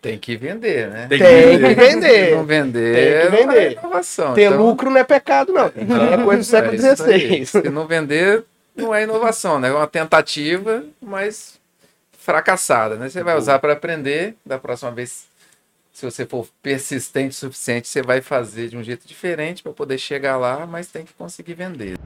Tem 0.00 0.16
que 0.16 0.36
vender, 0.36 0.88
né? 0.88 1.06
Tem 1.08 1.18
que 1.18 1.24
vender. 1.24 1.68
Se 1.68 1.74
vender. 1.74 2.36
não 2.36 2.44
vender, 2.44 2.94
Tem 2.94 3.30
que 3.30 3.36
não 3.44 3.52
é 3.52 3.56
vender. 3.58 3.78
inovação. 3.78 4.34
Ter 4.34 4.42
Então, 4.42 4.58
lucro 4.64 4.90
não 4.90 4.98
é 4.98 5.04
pecado, 5.04 5.52
não. 5.52 5.66
É 5.66 6.24
coisa 6.24 6.42
do 6.42 6.44
século 6.44 6.74
é. 6.74 6.96
XVI. 6.96 7.46
Se 7.46 7.70
não 7.70 7.86
vender, 7.86 8.44
não 8.76 8.94
é 8.94 9.02
inovação, 9.02 9.58
né? 9.58 9.68
É 9.68 9.72
uma 9.72 9.86
tentativa, 9.88 10.84
mas 11.02 11.58
fracassada, 12.16 12.94
né? 12.94 13.08
Você 13.08 13.22
vai 13.24 13.36
usar 13.36 13.58
para 13.58 13.72
aprender, 13.72 14.34
da 14.46 14.58
próxima 14.58 14.92
vez, 14.92 15.26
se 15.92 16.04
você 16.04 16.24
for 16.24 16.46
persistente 16.62 17.30
o 17.30 17.38
suficiente, 17.38 17.88
você 17.88 18.00
vai 18.02 18.20
fazer 18.20 18.68
de 18.68 18.76
um 18.76 18.82
jeito 18.84 19.08
diferente 19.08 19.62
para 19.64 19.72
poder 19.72 19.98
chegar 19.98 20.36
lá, 20.36 20.64
mas 20.64 20.86
tem 20.86 21.04
que 21.04 21.12
conseguir 21.14 21.54
vender. 21.54 21.96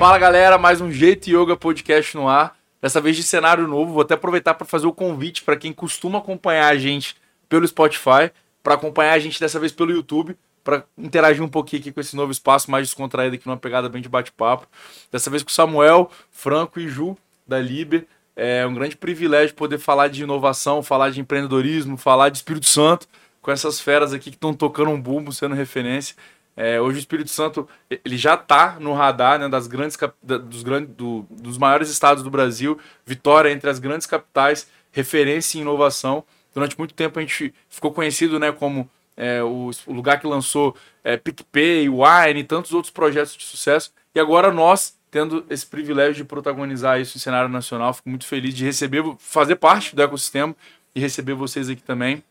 Fala 0.00 0.16
galera, 0.16 0.56
mais 0.56 0.80
um 0.80 0.90
Jeito 0.90 1.28
Yoga 1.28 1.54
Podcast 1.54 2.16
no 2.16 2.26
ar. 2.26 2.56
Dessa 2.80 3.02
vez 3.02 3.16
de 3.16 3.22
cenário 3.22 3.68
novo. 3.68 3.92
Vou 3.92 4.00
até 4.00 4.14
aproveitar 4.14 4.54
para 4.54 4.66
fazer 4.66 4.86
o 4.86 4.94
convite 4.94 5.42
para 5.42 5.58
quem 5.58 5.74
costuma 5.74 6.20
acompanhar 6.20 6.68
a 6.68 6.78
gente 6.78 7.16
pelo 7.50 7.68
Spotify, 7.68 8.32
para 8.62 8.76
acompanhar 8.76 9.12
a 9.12 9.18
gente 9.18 9.38
dessa 9.38 9.60
vez 9.60 9.72
pelo 9.72 9.92
YouTube, 9.92 10.34
para 10.64 10.84
interagir 10.96 11.44
um 11.44 11.48
pouquinho 11.50 11.82
aqui 11.82 11.92
com 11.92 12.00
esse 12.00 12.16
novo 12.16 12.32
espaço 12.32 12.70
mais 12.70 12.86
descontraído 12.86 13.34
aqui 13.34 13.46
numa 13.46 13.58
pegada 13.58 13.90
bem 13.90 14.00
de 14.00 14.08
bate-papo. 14.08 14.66
Dessa 15.12 15.28
vez 15.28 15.42
com 15.42 15.50
Samuel, 15.50 16.10
Franco 16.30 16.80
e 16.80 16.88
Ju 16.88 17.14
da 17.46 17.58
Liber. 17.58 18.06
É 18.34 18.66
um 18.66 18.72
grande 18.72 18.96
privilégio 18.96 19.54
poder 19.54 19.76
falar 19.76 20.08
de 20.08 20.22
inovação, 20.22 20.82
falar 20.82 21.10
de 21.10 21.20
empreendedorismo, 21.20 21.98
falar 21.98 22.30
de 22.30 22.38
Espírito 22.38 22.64
Santo 22.64 23.06
com 23.42 23.50
essas 23.50 23.78
feras 23.78 24.14
aqui 24.14 24.30
que 24.30 24.36
estão 24.36 24.54
tocando 24.54 24.90
um 24.90 25.00
bumbo, 25.00 25.30
sendo 25.30 25.54
referência. 25.54 26.16
É, 26.62 26.78
hoje 26.78 26.98
o 26.98 27.00
Espírito 27.00 27.30
Santo 27.30 27.66
ele 28.04 28.18
já 28.18 28.34
está 28.34 28.76
no 28.78 28.92
radar 28.92 29.38
né, 29.38 29.48
das 29.48 29.66
grandes 29.66 29.96
dos, 30.22 30.62
grandes, 30.62 30.94
do- 30.94 31.26
dos 31.30 31.56
maiores 31.56 31.88
estados 31.88 32.22
do 32.22 32.28
Brasil. 32.28 32.78
Vitória 33.06 33.50
entre 33.50 33.70
as 33.70 33.78
grandes 33.78 34.06
capitais, 34.06 34.68
referência 34.92 35.56
em 35.56 35.62
inovação. 35.62 36.22
Durante 36.54 36.76
muito 36.78 36.92
tempo 36.92 37.18
a 37.18 37.22
gente 37.22 37.54
ficou 37.66 37.90
conhecido 37.94 38.38
né, 38.38 38.52
como 38.52 38.86
é, 39.16 39.42
o, 39.42 39.70
o 39.86 39.92
lugar 39.94 40.20
que 40.20 40.26
lançou 40.26 40.76
é, 41.02 41.16
PicPay, 41.16 41.88
Wine 41.88 42.40
e 42.40 42.44
tantos 42.44 42.74
outros 42.74 42.92
projetos 42.92 43.34
de 43.38 43.44
sucesso. 43.44 43.90
E 44.14 44.20
agora 44.20 44.52
nós, 44.52 44.94
tendo 45.10 45.42
esse 45.48 45.64
privilégio 45.64 46.16
de 46.16 46.24
protagonizar 46.24 47.00
isso 47.00 47.16
em 47.16 47.20
cenário 47.20 47.48
nacional, 47.48 47.94
fico 47.94 48.10
muito 48.10 48.26
feliz 48.26 48.52
de 48.54 48.66
receber, 48.66 49.02
fazer 49.18 49.56
parte 49.56 49.96
do 49.96 50.02
ecossistema 50.02 50.54
e 50.94 51.00
receber 51.00 51.32
vocês 51.32 51.70
aqui 51.70 51.82
também. 51.82 52.22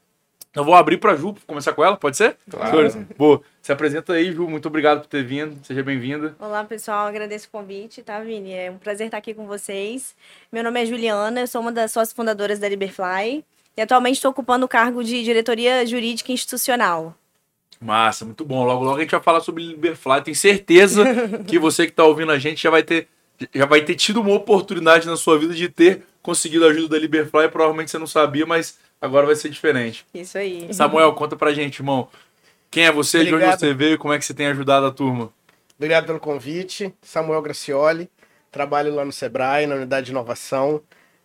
Eu 0.55 0.63
vou 0.63 0.73
abrir 0.73 0.97
para 0.97 1.11
a 1.11 1.15
Ju, 1.15 1.35
começar 1.45 1.73
com 1.73 1.85
ela, 1.85 1.95
pode 1.95 2.17
ser? 2.17 2.35
Claro. 2.49 2.69
Senhores, 2.71 2.95
boa. 3.15 3.39
Se 3.61 3.71
apresenta 3.71 4.13
aí, 4.13 4.31
Ju. 4.31 4.47
Muito 4.47 4.67
obrigado 4.67 5.01
por 5.01 5.07
ter 5.07 5.23
vindo. 5.23 5.63
Seja 5.63 5.83
bem-vinda. 5.83 6.35
Olá, 6.39 6.63
pessoal. 6.63 7.05
Agradeço 7.05 7.47
o 7.47 7.51
convite, 7.51 8.01
tá, 8.01 8.19
Vini? 8.19 8.53
É 8.53 8.71
um 8.71 8.79
prazer 8.79 9.05
estar 9.05 9.17
aqui 9.17 9.35
com 9.35 9.45
vocês. 9.45 10.15
Meu 10.51 10.63
nome 10.63 10.81
é 10.81 10.87
Juliana, 10.87 11.41
eu 11.41 11.47
sou 11.47 11.61
uma 11.61 11.71
das 11.71 11.91
sócias 11.91 12.13
fundadoras 12.13 12.57
da 12.57 12.67
Liberfly 12.67 13.45
e 13.77 13.81
atualmente 13.81 14.15
estou 14.15 14.31
ocupando 14.31 14.65
o 14.65 14.69
cargo 14.69 15.03
de 15.03 15.23
diretoria 15.23 15.85
jurídica 15.85 16.31
institucional. 16.31 17.15
Massa, 17.79 18.25
muito 18.25 18.43
bom. 18.43 18.65
Logo, 18.65 18.83
logo 18.83 18.97
a 18.97 19.01
gente 19.01 19.11
vai 19.11 19.21
falar 19.21 19.41
sobre 19.41 19.63
Liberfly. 19.63 20.23
Tenho 20.23 20.35
certeza 20.35 21.03
que 21.45 21.59
você 21.59 21.85
que 21.85 21.91
está 21.91 22.03
ouvindo 22.03 22.31
a 22.31 22.39
gente 22.39 22.63
já 22.63 22.71
vai 22.71 22.81
ter 22.81 23.07
já 23.53 23.65
vai 23.65 23.81
ter 23.81 23.95
tido 23.95 24.19
uma 24.19 24.33
oportunidade 24.33 25.07
na 25.07 25.15
sua 25.15 25.37
vida 25.37 25.53
de 25.53 25.69
ter 25.69 26.03
conseguido 26.21 26.65
a 26.65 26.69
ajuda 26.69 26.89
da 26.89 26.99
Liberfly. 26.99 27.47
Provavelmente 27.49 27.91
você 27.91 27.97
não 27.97 28.07
sabia, 28.07 28.45
mas 28.45 28.77
agora 29.01 29.25
vai 29.25 29.35
ser 29.35 29.49
diferente. 29.49 30.05
Isso 30.13 30.37
aí. 30.37 30.73
Samuel, 30.73 31.13
conta 31.13 31.35
pra 31.35 31.53
gente, 31.53 31.79
irmão. 31.79 32.07
Quem 32.71 32.85
é 32.85 32.91
você, 32.91 33.19
de 33.19 33.25
onde 33.25 33.35
Obrigado. 33.35 33.59
você 33.59 33.73
veio, 33.73 33.97
como 33.97 34.13
é 34.13 34.19
que 34.19 34.25
você 34.25 34.33
tem 34.33 34.47
ajudado 34.47 34.85
a 34.85 34.91
turma? 34.91 35.31
Obrigado 35.77 36.05
pelo 36.05 36.19
convite. 36.19 36.93
Samuel 37.01 37.41
Gracioli. 37.41 38.09
Trabalho 38.51 38.93
lá 38.93 39.05
no 39.05 39.11
Sebrae, 39.11 39.65
na 39.67 39.75
unidade 39.75 40.07
de 40.07 40.11
inovação. 40.11 40.81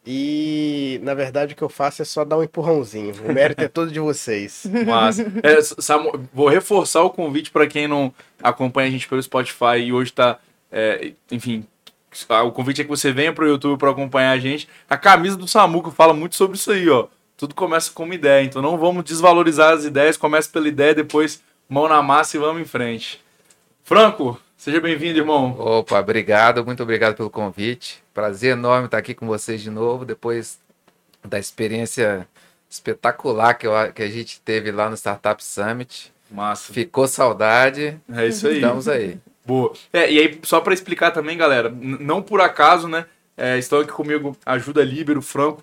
E, 0.07 1.01
na 1.03 1.15
verdade, 1.15 1.55
o 1.55 1.57
que 1.57 1.63
eu 1.63 1.69
faço 1.69 2.03
é 2.03 2.05
só 2.05 2.25
dar 2.25 2.37
um 2.37 2.43
empurrãozinho. 2.43 3.15
O 3.27 3.33
mérito 3.33 3.65
é 3.65 3.69
todo 3.69 3.91
de 3.91 3.99
vocês. 3.99 4.67
Mas, 4.87 5.19
é, 5.19 5.63
Samu- 5.63 6.29
vou 6.33 6.49
reforçar 6.49 7.03
o 7.03 7.11
convite 7.11 7.51
para 7.51 7.67
quem 7.67 7.89
não 7.89 8.13
acompanha 8.43 8.89
a 8.89 8.91
gente 8.91 9.09
pelo 9.09 9.23
Spotify 9.23 9.79
e 9.79 9.93
hoje 9.93 10.13
tá, 10.13 10.39
é, 10.71 11.13
enfim, 11.31 11.67
o 12.45 12.53
convite 12.53 12.83
é 12.83 12.85
que 12.85 12.91
você 12.91 13.13
venha 13.13 13.33
pro 13.33 13.49
YouTube 13.49 13.79
para 13.79 13.91
acompanhar 13.91 14.33
a 14.33 14.39
gente. 14.39 14.69
A 14.89 14.97
camisa 14.99 15.37
do 15.39 15.49
Samuco 15.49 15.91
fala 15.91 16.13
muito 16.13 16.37
sobre 16.37 16.57
isso 16.59 16.71
aí, 16.71 16.87
ó. 16.89 17.07
Tudo 17.37 17.55
começa 17.55 17.91
com 17.93 18.05
uma 18.05 18.15
ideia, 18.15 18.45
então 18.45 18.63
não 18.63 18.79
vamos 18.79 19.05
desvalorizar 19.05 19.73
as 19.73 19.85
ideias, 19.85 20.17
começa 20.17 20.49
pela 20.51 20.69
ideia, 20.69 20.95
depois 20.95 21.43
mão 21.69 21.89
na 21.89 22.03
massa 22.03 22.37
e 22.37 22.41
vamos 22.41 22.63
em 22.63 22.65
frente. 22.65 23.21
Franco, 23.83 24.41
seja 24.57 24.81
bem-vindo, 24.81 25.19
irmão. 25.19 25.57
Opa, 25.59 25.99
obrigado, 25.99 26.65
muito 26.65 26.83
obrigado 26.83 27.17
pelo 27.17 27.29
convite. 27.29 28.03
Prazer 28.15 28.53
enorme 28.53 28.87
estar 28.87 28.99
aqui 28.99 29.15
com 29.15 29.27
vocês 29.27 29.61
de 29.61 29.71
novo, 29.71 30.05
depois 30.05 30.59
da 31.25 31.39
experiência 31.39 32.27
espetacular 32.71 33.55
que, 33.55 33.67
eu, 33.67 33.73
que 33.93 34.03
a 34.03 34.09
gente 34.11 34.41
teve 34.41 34.71
lá 34.71 34.89
no 34.89 34.97
Startup 34.97 35.43
Summit. 35.43 36.13
Massa. 36.31 36.73
Ficou 36.73 37.07
saudade, 37.07 38.01
É 38.13 38.27
isso 38.27 38.47
aí. 38.47 38.57
estamos 38.57 38.89
aí. 38.89 39.19
Boa. 39.45 39.73
É, 39.93 40.11
e 40.11 40.19
aí, 40.19 40.41
só 40.43 40.61
para 40.61 40.73
explicar 40.73 41.11
também, 41.11 41.37
galera, 41.37 41.69
não 41.71 42.23
por 42.23 42.41
acaso, 42.41 42.89
né? 42.89 43.07
é, 43.37 43.59
estão 43.59 43.81
aqui 43.81 43.93
comigo 43.93 44.37
Ajuda 44.45 44.83
Líbero, 44.85 45.19
o 45.19 45.23
Franco, 45.23 45.63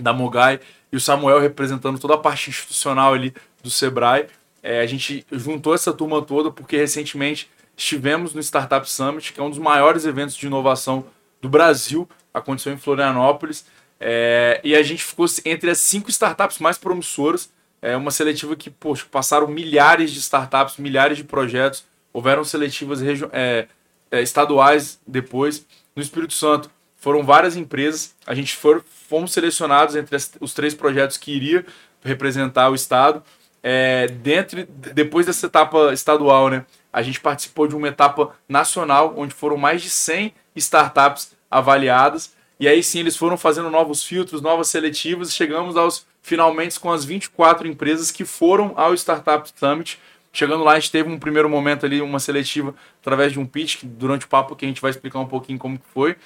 da 0.00 0.12
Mogai, 0.12 0.60
e 0.92 0.96
o 0.96 1.00
Samuel 1.00 1.38
representando 1.38 1.98
toda 1.98 2.14
a 2.14 2.18
parte 2.18 2.50
institucional 2.50 3.14
ali 3.14 3.34
do 3.62 3.70
Sebrae. 3.70 4.26
É, 4.62 4.80
a 4.80 4.86
gente 4.86 5.24
juntou 5.30 5.74
essa 5.74 5.92
turma 5.92 6.22
toda 6.22 6.50
porque 6.50 6.76
recentemente 6.76 7.48
estivemos 7.76 8.34
no 8.34 8.40
Startup 8.40 8.88
Summit, 8.90 9.32
que 9.32 9.40
é 9.40 9.42
um 9.42 9.50
dos 9.50 9.58
maiores 9.58 10.04
eventos 10.04 10.34
de 10.34 10.46
inovação 10.46 11.04
do 11.40 11.48
Brasil, 11.48 12.08
aconteceu 12.34 12.72
em 12.72 12.76
Florianópolis, 12.76 13.64
é, 14.00 14.60
e 14.62 14.74
a 14.74 14.82
gente 14.82 15.02
ficou 15.02 15.26
entre 15.44 15.70
as 15.70 15.78
cinco 15.78 16.10
startups 16.10 16.58
mais 16.58 16.78
promissoras. 16.78 17.50
É 17.80 17.96
uma 17.96 18.10
seletiva 18.10 18.56
que, 18.56 18.70
poxa, 18.70 19.06
passaram 19.10 19.46
milhares 19.46 20.10
de 20.10 20.18
startups, 20.18 20.76
milhares 20.76 21.16
de 21.16 21.24
projetos, 21.24 21.84
houveram 22.12 22.44
seletivas 22.44 23.00
é, 23.02 23.68
é, 24.10 24.22
estaduais 24.22 24.98
depois. 25.06 25.64
No 25.94 26.02
Espírito 26.02 26.34
Santo 26.34 26.70
foram 26.98 27.22
várias 27.24 27.56
empresas, 27.56 28.14
a 28.26 28.34
gente 28.34 28.54
for, 28.56 28.84
fomos 29.08 29.32
selecionados 29.32 29.96
entre 29.96 30.14
as- 30.16 30.32
os 30.40 30.52
três 30.52 30.74
projetos 30.74 31.16
que 31.16 31.32
iria 31.32 31.64
representar 32.04 32.70
o 32.70 32.74
estado. 32.74 33.22
É, 33.62 34.06
dentro, 34.08 34.64
depois 34.68 35.26
dessa 35.26 35.46
etapa 35.46 35.92
estadual, 35.92 36.48
né, 36.48 36.64
a 36.92 37.02
gente 37.02 37.20
participou 37.20 37.66
de 37.66 37.74
uma 37.76 37.88
etapa 37.88 38.34
nacional, 38.48 39.14
onde 39.16 39.34
foram 39.34 39.56
mais 39.56 39.82
de 39.82 39.90
100 39.90 40.32
startups 40.56 41.32
avaliadas. 41.50 42.32
E 42.60 42.66
aí 42.66 42.82
sim, 42.82 42.98
eles 43.00 43.16
foram 43.16 43.36
fazendo 43.36 43.70
novos 43.70 44.02
filtros, 44.02 44.42
novas 44.42 44.68
seletivas, 44.68 45.32
chegamos 45.32 45.76
aos 45.76 46.06
finalmente 46.22 46.78
com 46.78 46.92
as 46.92 47.04
24 47.04 47.66
empresas 47.66 48.10
que 48.10 48.24
foram 48.24 48.72
ao 48.76 48.92
Startup 48.94 49.48
Summit. 49.56 49.98
Chegando 50.32 50.62
lá, 50.62 50.72
a 50.72 50.78
gente 50.78 50.90
teve 50.90 51.08
um 51.08 51.18
primeiro 51.18 51.48
momento 51.48 51.86
ali, 51.86 52.02
uma 52.02 52.18
seletiva 52.20 52.74
através 53.00 53.32
de 53.32 53.40
um 53.40 53.46
pitch, 53.46 53.78
que 53.78 53.86
durante 53.86 54.26
o 54.26 54.28
papo 54.28 54.54
que 54.54 54.64
a 54.64 54.68
gente 54.68 54.80
vai 54.80 54.90
explicar 54.90 55.20
um 55.20 55.26
pouquinho 55.26 55.58
como 55.58 55.78
que 55.78 55.86
foi. 55.94 56.16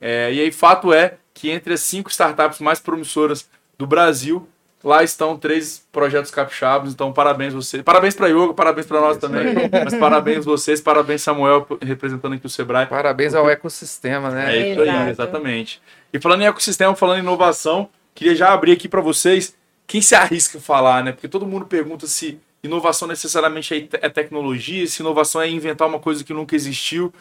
É, 0.00 0.32
e 0.32 0.40
aí, 0.40 0.50
fato 0.50 0.92
é 0.92 1.16
que 1.34 1.50
entre 1.50 1.74
as 1.74 1.80
cinco 1.80 2.10
startups 2.10 2.60
mais 2.60 2.80
promissoras 2.80 3.48
do 3.78 3.86
Brasil, 3.86 4.48
lá 4.82 5.02
estão 5.02 5.36
três 5.36 5.86
projetos 5.92 6.30
capixabas. 6.30 6.92
Então, 6.92 7.12
parabéns 7.12 7.52
vocês. 7.52 7.82
Parabéns 7.82 8.14
para 8.14 8.28
Yoga, 8.28 8.54
parabéns 8.54 8.86
para 8.86 9.00
nós 9.00 9.12
Isso 9.12 9.20
também. 9.20 9.54
Mas 9.84 9.94
parabéns 9.94 10.44
vocês, 10.44 10.80
parabéns 10.80 11.22
Samuel, 11.22 11.66
representando 11.82 12.34
aqui 12.34 12.46
o 12.46 12.50
Sebrae. 12.50 12.86
Parabéns 12.86 13.34
ao 13.34 13.48
ecossistema, 13.48 14.30
né? 14.30 14.56
É 14.56 14.72
isso 14.72 14.82
aí, 14.82 15.10
exatamente. 15.10 15.80
E 16.12 16.18
falando 16.18 16.42
em 16.42 16.46
ecossistema, 16.46 16.94
falando 16.96 17.18
em 17.18 17.22
inovação, 17.22 17.88
queria 18.14 18.34
já 18.34 18.52
abrir 18.52 18.72
aqui 18.72 18.88
para 18.88 19.00
vocês 19.00 19.54
quem 19.86 20.00
se 20.00 20.14
arrisca 20.14 20.58
a 20.58 20.60
falar, 20.60 21.04
né? 21.04 21.12
Porque 21.12 21.28
todo 21.28 21.46
mundo 21.46 21.66
pergunta 21.66 22.06
se 22.06 22.38
inovação 22.62 23.08
necessariamente 23.08 23.74
é 23.74 24.06
é 24.06 24.08
tecnologia, 24.08 24.86
se 24.86 25.00
inovação 25.02 25.40
é 25.40 25.48
inventar 25.48 25.88
uma 25.88 25.98
coisa 25.98 26.22
que 26.22 26.32
nunca 26.32 26.54
existiu. 26.54 27.06
O 27.06 27.12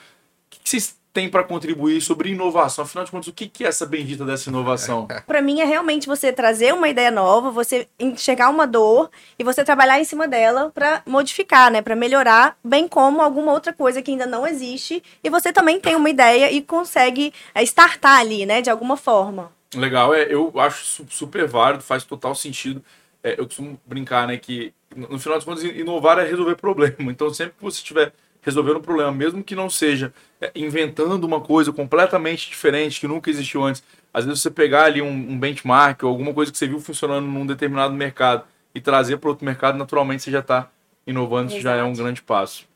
que 0.50 0.60
que 0.60 0.70
vocês 0.70 0.99
têm 1.20 1.30
para 1.30 1.44
contribuir 1.44 2.00
sobre 2.00 2.30
inovação? 2.30 2.86
Afinal 2.86 3.04
de 3.04 3.12
contas, 3.12 3.28
o 3.28 3.34
que 3.34 3.52
é 3.64 3.68
essa 3.68 3.86
bendita 3.86 4.24
dessa 4.24 4.50
inovação? 4.50 5.06
Para 5.28 5.42
mim 5.42 5.60
é 5.60 5.66
realmente 5.66 6.08
você 6.08 6.32
trazer 6.32 6.74
uma 6.74 6.88
ideia 6.88 7.12
nova, 7.12 7.52
você 7.52 7.88
enxergar 8.00 8.50
uma 8.50 8.66
dor 8.66 9.12
e 9.38 9.44
você 9.44 9.64
trabalhar 9.64 10.00
em 10.00 10.06
cima 10.06 10.28
dela 10.30 10.72
para 10.74 11.02
modificar, 11.06 11.70
né, 11.70 11.82
para 11.82 11.96
melhorar, 11.96 12.58
bem 12.64 12.88
como 12.88 13.22
alguma 13.22 13.52
outra 13.52 13.74
coisa 13.74 14.02
que 14.02 14.12
ainda 14.12 14.26
não 14.26 14.48
existe 14.48 15.04
e 15.22 15.30
você 15.30 15.52
também 15.52 15.80
tem 15.80 15.96
uma 15.96 16.10
ideia 16.10 16.50
e 16.52 16.62
consegue 16.62 17.34
é, 17.54 17.62
startar 17.64 18.20
ali, 18.20 18.46
né, 18.46 18.62
de 18.62 18.70
alguma 18.70 18.96
forma. 18.96 19.52
Legal, 19.76 20.14
é, 20.14 20.24
eu 20.30 20.54
acho 20.56 20.86
su- 20.86 21.06
super 21.10 21.46
válido, 21.46 21.84
faz 21.84 22.04
total 22.06 22.34
sentido. 22.34 22.82
É, 23.22 23.34
eu 23.38 23.46
costumo 23.46 23.80
brincar, 23.86 24.26
né, 24.26 24.38
que 24.38 24.74
no 24.96 25.20
final 25.20 25.38
das 25.38 25.44
contas, 25.44 25.64
inovar 25.64 26.18
é 26.18 26.24
resolver 26.24 26.56
problema. 26.58 27.12
Então, 27.12 27.32
sempre 27.34 27.56
que 27.58 27.64
você 27.64 27.78
estiver 27.78 28.14
resolvendo 28.42 28.78
um 28.78 28.82
problema, 28.82 29.12
mesmo 29.12 29.44
que 29.44 29.56
não 29.56 29.70
seja 29.70 30.14
é, 30.42 30.52
inventando 30.56 31.24
uma 31.24 31.42
coisa 31.42 31.72
completamente 31.72 32.50
diferente, 32.50 33.00
que 33.00 33.08
nunca 33.08 33.30
existiu 33.30 33.64
antes, 33.64 33.84
às 34.14 34.26
vezes 34.26 34.42
você 34.42 34.50
pegar 34.50 34.86
ali 34.86 35.02
um, 35.02 35.08
um 35.08 35.40
benchmark 35.40 36.04
ou 36.04 36.10
alguma 36.10 36.34
coisa 36.34 36.52
que 36.52 36.58
você 36.58 36.68
viu 36.68 36.80
funcionando 36.80 37.26
num 37.26 37.46
determinado 37.46 37.94
mercado 37.94 38.44
e 38.74 38.82
trazer 38.82 39.18
para 39.18 39.30
outro 39.30 39.46
mercado, 39.46 39.78
naturalmente 39.78 40.24
você 40.24 40.32
já 40.32 40.40
está 40.40 40.70
inovando, 41.06 41.52
isso 41.52 41.62
já 41.62 41.76
é 41.76 41.84
um 41.84 41.94
grande 41.94 42.22
passo. 42.22 42.68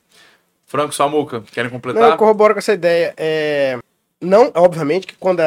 Franco 0.66 0.94
Samuca, 0.94 1.42
querem 1.52 1.70
Não, 1.70 1.78
completar? 1.78 2.12
eu 2.12 2.18
corroboro 2.18 2.54
com 2.54 2.60
essa 2.60 2.74
ideia. 2.74 3.14
É, 3.16 3.78
não, 4.20 4.52
obviamente 4.56 5.06
que 5.06 5.16
quando 5.16 5.40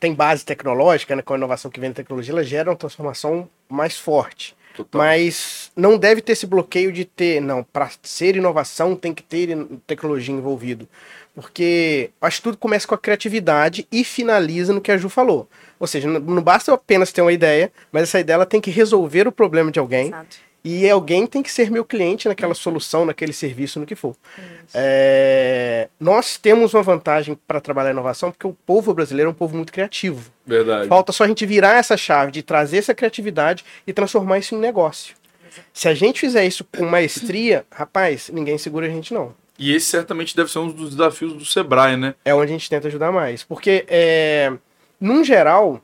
tem 0.00 0.12
base 0.12 0.44
tecnológica, 0.44 1.14
né, 1.14 1.22
com 1.22 1.34
a 1.34 1.36
inovação 1.36 1.70
que 1.70 1.78
vem 1.78 1.90
da 1.90 1.96
tecnologia, 1.96 2.32
ela 2.32 2.42
gera 2.42 2.70
uma 2.70 2.76
transformação 2.76 3.48
mais 3.68 3.96
forte. 3.96 4.56
Total. 4.74 5.00
Mas 5.00 5.70
não 5.76 5.96
deve 5.96 6.20
ter 6.20 6.32
esse 6.32 6.46
bloqueio 6.46 6.92
de 6.92 7.04
ter, 7.04 7.40
não, 7.40 7.62
para 7.62 7.90
ser 8.02 8.36
inovação 8.36 8.96
tem 8.96 9.14
que 9.14 9.22
ter 9.22 9.56
tecnologia 9.86 10.34
envolvido. 10.34 10.88
Porque 11.34 12.10
acho 12.20 12.38
que 12.38 12.42
tudo 12.42 12.56
começa 12.56 12.86
com 12.86 12.94
a 12.94 12.98
criatividade 12.98 13.86
e 13.90 14.04
finaliza 14.04 14.72
no 14.72 14.80
que 14.80 14.92
a 14.92 14.96
Ju 14.96 15.08
falou. 15.08 15.48
Ou 15.80 15.86
seja, 15.86 16.08
não 16.08 16.42
basta 16.42 16.72
apenas 16.72 17.12
ter 17.12 17.22
uma 17.22 17.32
ideia, 17.32 17.72
mas 17.90 18.04
essa 18.04 18.20
ideia 18.20 18.34
ela 18.36 18.46
tem 18.46 18.60
que 18.60 18.70
resolver 18.70 19.26
o 19.26 19.32
problema 19.32 19.70
de 19.70 19.78
alguém. 19.78 20.08
Exato. 20.08 20.43
E 20.64 20.88
alguém 20.88 21.26
tem 21.26 21.42
que 21.42 21.52
ser 21.52 21.70
meu 21.70 21.84
cliente 21.84 22.26
naquela 22.26 22.54
solução, 22.54 23.04
naquele 23.04 23.34
serviço, 23.34 23.78
no 23.78 23.84
que 23.84 23.94
for. 23.94 24.16
É, 24.72 25.88
Nós 26.00 26.38
temos 26.38 26.72
uma 26.72 26.82
vantagem 26.82 27.38
para 27.46 27.60
trabalhar 27.60 27.90
inovação, 27.90 28.30
porque 28.30 28.46
o 28.46 28.56
povo 28.64 28.94
brasileiro 28.94 29.28
é 29.28 29.30
um 29.30 29.34
povo 29.34 29.54
muito 29.54 29.70
criativo. 29.70 30.30
Verdade. 30.46 30.88
Falta 30.88 31.12
só 31.12 31.24
a 31.24 31.28
gente 31.28 31.44
virar 31.44 31.76
essa 31.76 31.98
chave 31.98 32.32
de 32.32 32.42
trazer 32.42 32.78
essa 32.78 32.94
criatividade 32.94 33.62
e 33.86 33.92
transformar 33.92 34.38
isso 34.38 34.54
em 34.54 34.58
negócio. 34.58 35.14
Se 35.72 35.86
a 35.86 35.94
gente 35.94 36.20
fizer 36.20 36.46
isso 36.46 36.64
com 36.76 36.86
maestria, 36.86 37.66
rapaz, 37.70 38.30
ninguém 38.32 38.56
segura 38.56 38.86
a 38.86 38.90
gente 38.90 39.12
não. 39.12 39.34
E 39.58 39.74
esse 39.74 39.86
certamente 39.86 40.34
deve 40.34 40.50
ser 40.50 40.58
um 40.58 40.70
dos 40.70 40.90
desafios 40.90 41.34
do 41.34 41.44
Sebrae, 41.44 41.96
né? 41.96 42.14
É 42.24 42.34
onde 42.34 42.46
a 42.46 42.54
gente 42.56 42.68
tenta 42.70 42.88
ajudar 42.88 43.12
mais. 43.12 43.44
Porque, 43.44 43.84
é, 43.86 44.52
num 44.98 45.22
geral, 45.22 45.80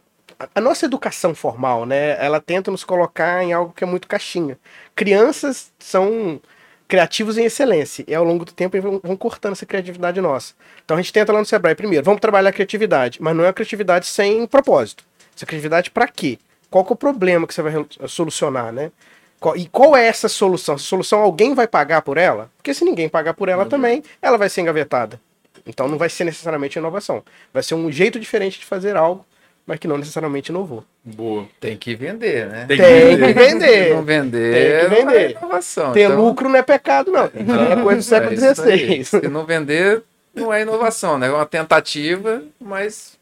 a- 0.54 0.60
nossa 0.60 0.87
educação 0.87 1.34
formal, 1.34 1.84
né, 1.87 2.16
ela 2.25 2.40
tenta 2.40 2.70
nos 2.70 2.84
colocar 2.84 3.42
em 3.42 3.52
algo 3.52 3.72
que 3.72 3.84
é 3.84 3.87
muito 3.87 4.08
caixinha. 4.08 4.58
Crianças 4.94 5.72
são 5.78 6.40
criativos 6.88 7.38
em 7.38 7.44
excelência, 7.44 8.04
e 8.08 8.14
ao 8.14 8.25
longo 8.25 8.44
do 8.44 8.52
tempo 8.52 8.81
vão, 8.81 9.00
vão 9.02 9.16
cortando 9.16 9.52
essa 9.52 9.64
criatividade 9.64 10.20
nossa. 10.20 10.54
Então 10.84 10.96
a 10.96 11.00
gente 11.00 11.12
tenta 11.12 11.32
lá 11.32 11.38
no 11.38 11.46
Sebrae, 11.46 11.75
primeiro, 11.75 12.04
vamos 12.04 12.20
trabalhar 12.20 12.50
a 12.50 12.52
criatividade, 12.52 13.22
mas 13.22 13.34
não 13.37 13.44
é 13.44 13.48
a 13.48 13.52
criatividade 13.52 14.06
sem 14.06 14.44
propósito. 14.46 15.04
Essa 15.37 15.46
criatividade 15.46 15.90
para 15.90 16.08
quê? 16.08 16.38
Qual 16.69 16.84
é 16.88 16.93
o 16.93 16.96
problema 16.96 17.46
que 17.46 17.54
você 17.54 17.62
vai 17.62 17.72
re- 17.72 18.08
solucionar, 18.08 18.72
né? 18.72 18.90
Qual- 19.38 19.56
E 19.56 19.66
qual 19.69 19.96
é 19.96 20.06
essa 20.06 20.28
solução? 20.28 20.75
Essa 20.75 20.84
solução 20.84 21.20
alguém 21.20 21.54
vai 21.54 21.66
pagar 21.66 22.02
por 22.02 22.19
ela? 22.19 22.50
Porque 22.56 22.75
se 22.75 22.84
ninguém 22.84 23.08
pagar 23.08 23.34
por 23.34 23.48
ela 23.48 23.64
também, 23.66 24.02
ela 24.20 24.36
vai 24.36 24.48
ser 24.48 24.60
engavetada. 24.60 25.20
Então 25.66 25.88
não 25.88 25.96
vai 25.96 26.08
ser 26.10 26.25
necessariamente 26.25 26.78
inovação. 26.78 27.22
Vai 27.52 27.62
ser 27.62 27.75
um 27.75 27.90
jeito 27.90 28.19
diferente 28.20 28.58
de 28.58 28.66
fazer 28.66 28.96
algo, 28.96 29.25
mas 29.70 29.78
que 29.78 29.87
não 29.87 29.96
necessariamente 29.96 30.50
inovou. 30.50 30.84
Boa. 31.05 31.46
Tem 31.61 31.76
que 31.76 31.94
vender, 31.94 32.49
né? 32.49 32.64
Tem 32.67 32.76
Tem 32.76 33.17
que 33.19 33.25
que 33.26 33.32
vender. 33.32 33.84
Se 33.84 33.94
não 33.94 34.02
vender, 34.02 34.52
Tem 34.52 34.64
que 34.64 34.88
não 34.88 34.96
é 34.96 35.05
vender. 35.14 35.31
inovação. 35.38 35.93
Ter 35.93 36.00
Então, 36.02 36.20
lucro 36.25 36.49
não 36.49 36.56
é 36.56 36.62
pecado, 36.62 37.12
não. 37.12 37.26
É 37.26 37.81
coisa 37.81 38.00
do 38.00 38.02
século 38.02 38.32
é 38.34 38.49
aí. 38.72 39.05
XVI. 39.05 39.05
Se 39.05 39.28
não 39.28 39.46
vender, 39.46 40.02
não 40.34 40.52
é 40.52 40.62
inovação, 40.62 41.17
né? 41.19 41.28
É 41.28 41.31
uma 41.31 41.46
tentativa, 41.46 42.43
mas 42.61 43.17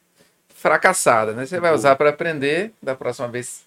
fracassada, 0.55 1.33
né? 1.33 1.45
Você 1.45 1.61
vai 1.61 1.75
usar 1.75 1.97
para 1.97 2.09
aprender, 2.09 2.73
da 2.83 2.95
próxima 2.95 3.29
vez, 3.29 3.61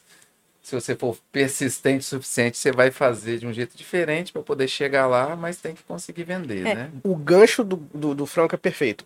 se 0.63 0.73
você 0.73 0.95
for 0.95 1.15
persistente 1.31 1.99
o 2.03 2.03
suficiente, 2.09 2.57
você 2.57 2.71
vai 2.71 2.89
fazer 2.89 3.37
de 3.37 3.45
um 3.45 3.53
jeito 3.53 3.77
diferente 3.77 4.33
para 4.33 4.41
poder 4.41 4.67
chegar 4.67 5.05
lá, 5.05 5.35
mas 5.35 5.57
tem 5.57 5.75
que 5.75 5.83
conseguir 5.83 6.23
vender, 6.23 6.65
É. 6.65 6.73
né? 6.75 6.89
O 7.03 7.15
gancho 7.15 7.63
do, 7.63 7.75
do, 7.93 8.15
do 8.15 8.25
Franco 8.25 8.55
é 8.55 8.57
perfeito. 8.57 9.05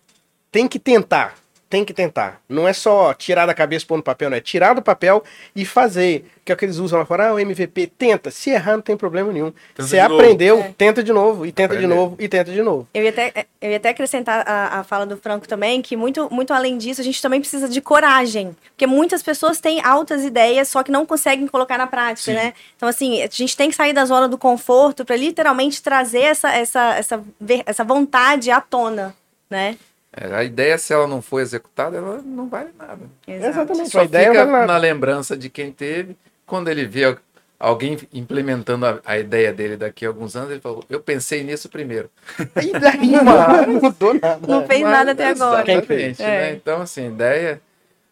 Tem 0.49 0.65
que 0.65 0.79
tentar. 0.79 1.35
Tem 1.75 1.83
que 1.83 1.93
tentar. 1.93 2.39
Não 2.47 2.65
é 2.65 2.71
só 2.71 3.13
tirar 3.13 3.45
da 3.45 3.53
cabeça 3.53 3.83
e 3.83 3.87
pôr 3.89 3.97
no 3.97 4.03
papel, 4.03 4.29
não. 4.29 4.37
É 4.37 4.39
tirar 4.39 4.73
do 4.73 4.81
papel 4.81 5.21
e 5.53 5.65
fazer. 5.65 6.25
Que 6.45 6.53
é 6.53 6.55
o 6.55 6.57
que 6.57 6.63
eles 6.63 6.77
usam 6.77 6.97
lá 6.99 7.05
fora. 7.05 7.27
Ah, 7.27 7.33
o 7.33 7.39
MVP. 7.39 7.87
Tenta. 7.97 8.31
Se 8.31 8.49
errar, 8.51 8.73
não 8.77 8.81
tem 8.81 8.95
problema 8.95 9.33
nenhum. 9.33 9.51
Tenta 9.51 9.83
Você 9.83 9.95
de 9.97 9.99
aprendeu, 9.99 10.59
É. 10.61 10.73
tenta 10.77 11.03
de 11.03 11.11
novo. 11.11 11.45
E 11.45 11.51
tenta 11.51 11.75
de 11.75 11.83
Aprender. 11.83 11.95
novo. 11.95 12.15
E 12.17 12.29
tenta 12.29 12.49
de 12.53 12.61
novo. 12.61 12.87
Eu 12.93 13.03
ia 13.03 13.09
até, 13.09 13.45
eu 13.59 13.71
ia 13.71 13.75
até 13.77 13.89
acrescentar 13.89 14.47
a, 14.47 14.79
a 14.79 14.83
fala 14.85 15.05
do 15.05 15.17
Franco 15.17 15.45
também, 15.49 15.81
que 15.81 15.97
muito, 15.97 16.29
muito 16.33 16.53
além 16.53 16.77
disso, 16.77 17.01
a 17.01 17.03
gente 17.03 17.21
também 17.21 17.41
precisa 17.41 17.67
de 17.67 17.81
coragem. 17.81 18.55
Porque 18.69 18.87
muitas 18.87 19.21
pessoas 19.21 19.59
têm 19.59 19.81
altas 19.83 20.23
ideias, 20.23 20.69
só 20.69 20.81
que 20.81 20.91
não 20.91 21.05
conseguem 21.05 21.45
colocar 21.47 21.77
na 21.77 21.87
prática, 21.87 22.31
Sim. 22.31 22.35
né? 22.35 22.53
Então, 22.77 22.87
assim, 22.87 23.21
a 23.21 23.27
gente 23.29 23.57
tem 23.57 23.69
que 23.69 23.75
sair 23.75 23.91
da 23.91 24.05
zona 24.05 24.29
do 24.29 24.37
conforto 24.37 25.03
para 25.03 25.17
literalmente 25.17 25.83
trazer 25.83 26.21
essa, 26.21 26.49
essa, 26.53 26.95
essa, 26.95 27.23
essa 27.65 27.83
vontade 27.83 28.49
à 28.49 28.61
tona, 28.61 29.13
né? 29.49 29.75
É, 30.15 30.33
a 30.33 30.43
ideia, 30.43 30.77
se 30.77 30.93
ela 30.93 31.07
não 31.07 31.21
for 31.21 31.39
executada, 31.41 31.97
ela 31.97 32.21
não 32.23 32.47
vale 32.47 32.69
nada. 32.77 33.01
Exatamente. 33.27 33.89
Só 33.89 33.99
a 33.99 34.05
ideia 34.05 34.29
fica 34.31 34.45
vale 34.45 34.67
na 34.67 34.77
lembrança 34.77 35.35
de 35.35 35.49
quem 35.49 35.71
teve. 35.71 36.15
Quando 36.45 36.69
ele 36.69 36.85
vê 36.85 37.03
al- 37.05 37.17
alguém 37.59 37.97
implementando 38.13 38.85
a, 38.85 38.99
a 39.05 39.19
ideia 39.19 39.51
dele 39.51 39.75
daqui 39.75 40.05
a 40.05 40.09
alguns 40.09 40.35
anos, 40.35 40.51
ele 40.51 40.61
falou: 40.61 40.85
Eu 40.89 41.01
pensei 41.01 41.43
nisso 41.43 41.67
primeiro. 41.67 42.09
E 42.63 42.71
daí, 42.79 43.11
não 43.21 43.81
mudou 43.81 44.13
nada. 44.13 44.39
Não 44.47 44.65
fez 44.65 44.81
nada 44.83 45.11
até 45.11 45.27
agora. 45.29 45.63
Quem 45.63 45.75
Exatamente, 45.75 46.15
fez? 46.15 46.19
né? 46.19 46.49
É. 46.49 46.53
Então, 46.53 46.81
assim, 46.81 47.07
a 47.07 47.09
ideia, 47.09 47.61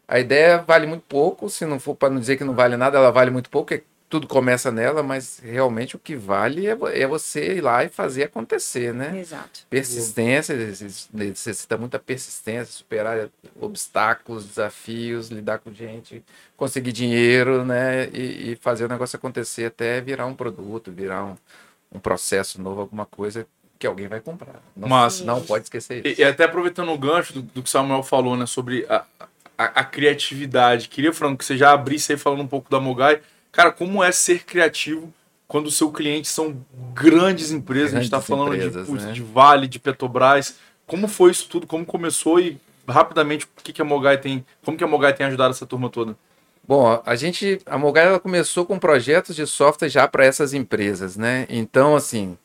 a 0.07 0.19
ideia 0.19 0.57
vale 0.67 0.85
muito 0.85 1.03
pouco. 1.07 1.49
Se 1.49 1.65
não 1.65 1.79
for 1.79 1.95
para 1.95 2.09
não 2.09 2.19
dizer 2.19 2.35
que 2.35 2.43
não 2.43 2.53
vale 2.53 2.75
nada, 2.75 2.97
ela 2.97 3.11
vale 3.11 3.31
muito 3.31 3.49
pouco, 3.49 3.67
porque 3.69 3.83
tudo 4.13 4.27
começa 4.27 4.71
nela, 4.71 5.01
mas 5.01 5.39
realmente 5.43 5.95
o 5.95 5.99
que 5.99 6.15
vale 6.15 6.67
é, 6.67 6.77
é 7.01 7.07
você 7.07 7.55
ir 7.55 7.61
lá 7.61 7.83
e 7.83 7.89
fazer 7.89 8.25
acontecer, 8.25 8.93
né? 8.93 9.17
Exato. 9.19 9.61
Persistência, 9.67 10.55
necess- 10.55 11.09
necessita 11.11 11.75
muita 11.79 11.97
persistência, 11.97 12.71
superar 12.71 13.27
obstáculos, 13.59 14.45
desafios, 14.45 15.29
lidar 15.29 15.57
com 15.57 15.73
gente, 15.73 16.23
conseguir 16.55 16.91
dinheiro, 16.91 17.65
né? 17.65 18.07
E, 18.13 18.51
e 18.51 18.55
fazer 18.61 18.85
o 18.85 18.87
negócio 18.87 19.17
acontecer 19.17 19.65
até 19.65 19.99
virar 19.99 20.27
um 20.27 20.35
produto, 20.35 20.91
virar 20.91 21.25
um, 21.25 21.35
um 21.91 21.97
processo 21.99 22.61
novo, 22.61 22.81
alguma 22.81 23.07
coisa 23.07 23.47
que 23.79 23.87
alguém 23.87 24.07
vai 24.07 24.19
comprar. 24.19 24.61
Não, 24.77 24.87
Massa. 24.87 25.23
não 25.25 25.41
pode 25.41 25.63
esquecer 25.63 26.05
E, 26.05 26.11
isso. 26.11 26.21
e 26.21 26.23
até 26.23 26.43
aproveitando 26.43 26.91
o 26.91 26.97
gancho 26.99 27.33
do, 27.33 27.41
do 27.41 27.63
que 27.63 27.67
o 27.67 27.71
Samuel 27.71 28.03
falou, 28.03 28.37
né, 28.37 28.45
sobre 28.45 28.85
a, 28.87 29.03
a, 29.57 29.63
a 29.81 29.83
criatividade. 29.83 30.87
Queria, 30.87 31.11
Franco, 31.11 31.37
que 31.37 31.45
você 31.45 31.57
já 31.57 31.73
abrisse 31.73 32.11
aí 32.11 32.17
falando 32.19 32.43
um 32.43 32.47
pouco 32.47 32.69
da 32.69 32.79
Mogai. 32.79 33.19
Cara, 33.53 33.71
como 33.71 34.03
é 34.03 34.11
ser 34.11 34.43
criativo 34.43 35.13
quando 35.47 35.67
o 35.67 35.71
seu 35.71 35.91
cliente 35.91 36.27
são 36.27 36.57
grandes 36.93 37.51
empresas? 37.51 37.93
a 37.93 37.97
gente 37.97 38.05
está 38.05 38.17
Grandes 38.17 38.27
falando 38.27 38.55
empresas, 38.55 38.87
de, 38.87 39.05
né? 39.05 39.11
de 39.13 39.21
Vale, 39.21 39.67
de 39.67 39.79
Petrobras. 39.79 40.55
Como 40.87 41.07
foi 41.07 41.31
isso 41.31 41.47
tudo? 41.47 41.67
Como 41.67 41.85
começou 41.85 42.39
e 42.39 42.57
rapidamente 42.89 43.45
o 43.45 43.63
que, 43.63 43.71
que 43.71 43.81
a 43.81 43.85
Mogai 43.85 44.17
tem? 44.17 44.43
Como 44.65 44.75
que 44.75 44.83
a 44.83 44.87
Mogai 44.87 45.13
tem 45.13 45.27
ajudado 45.27 45.51
essa 45.51 45.67
turma 45.67 45.87
toda? 45.87 46.17
Bom, 46.67 47.01
a 47.05 47.15
gente, 47.15 47.59
a 47.65 47.77
Mogai 47.77 48.07
ela 48.07 48.19
começou 48.19 48.65
com 48.65 48.79
projetos 48.79 49.35
de 49.35 49.45
software 49.45 49.89
já 49.89 50.07
para 50.07 50.25
essas 50.25 50.53
empresas, 50.53 51.15
né? 51.15 51.45
Então, 51.47 51.95
assim, 51.95 52.35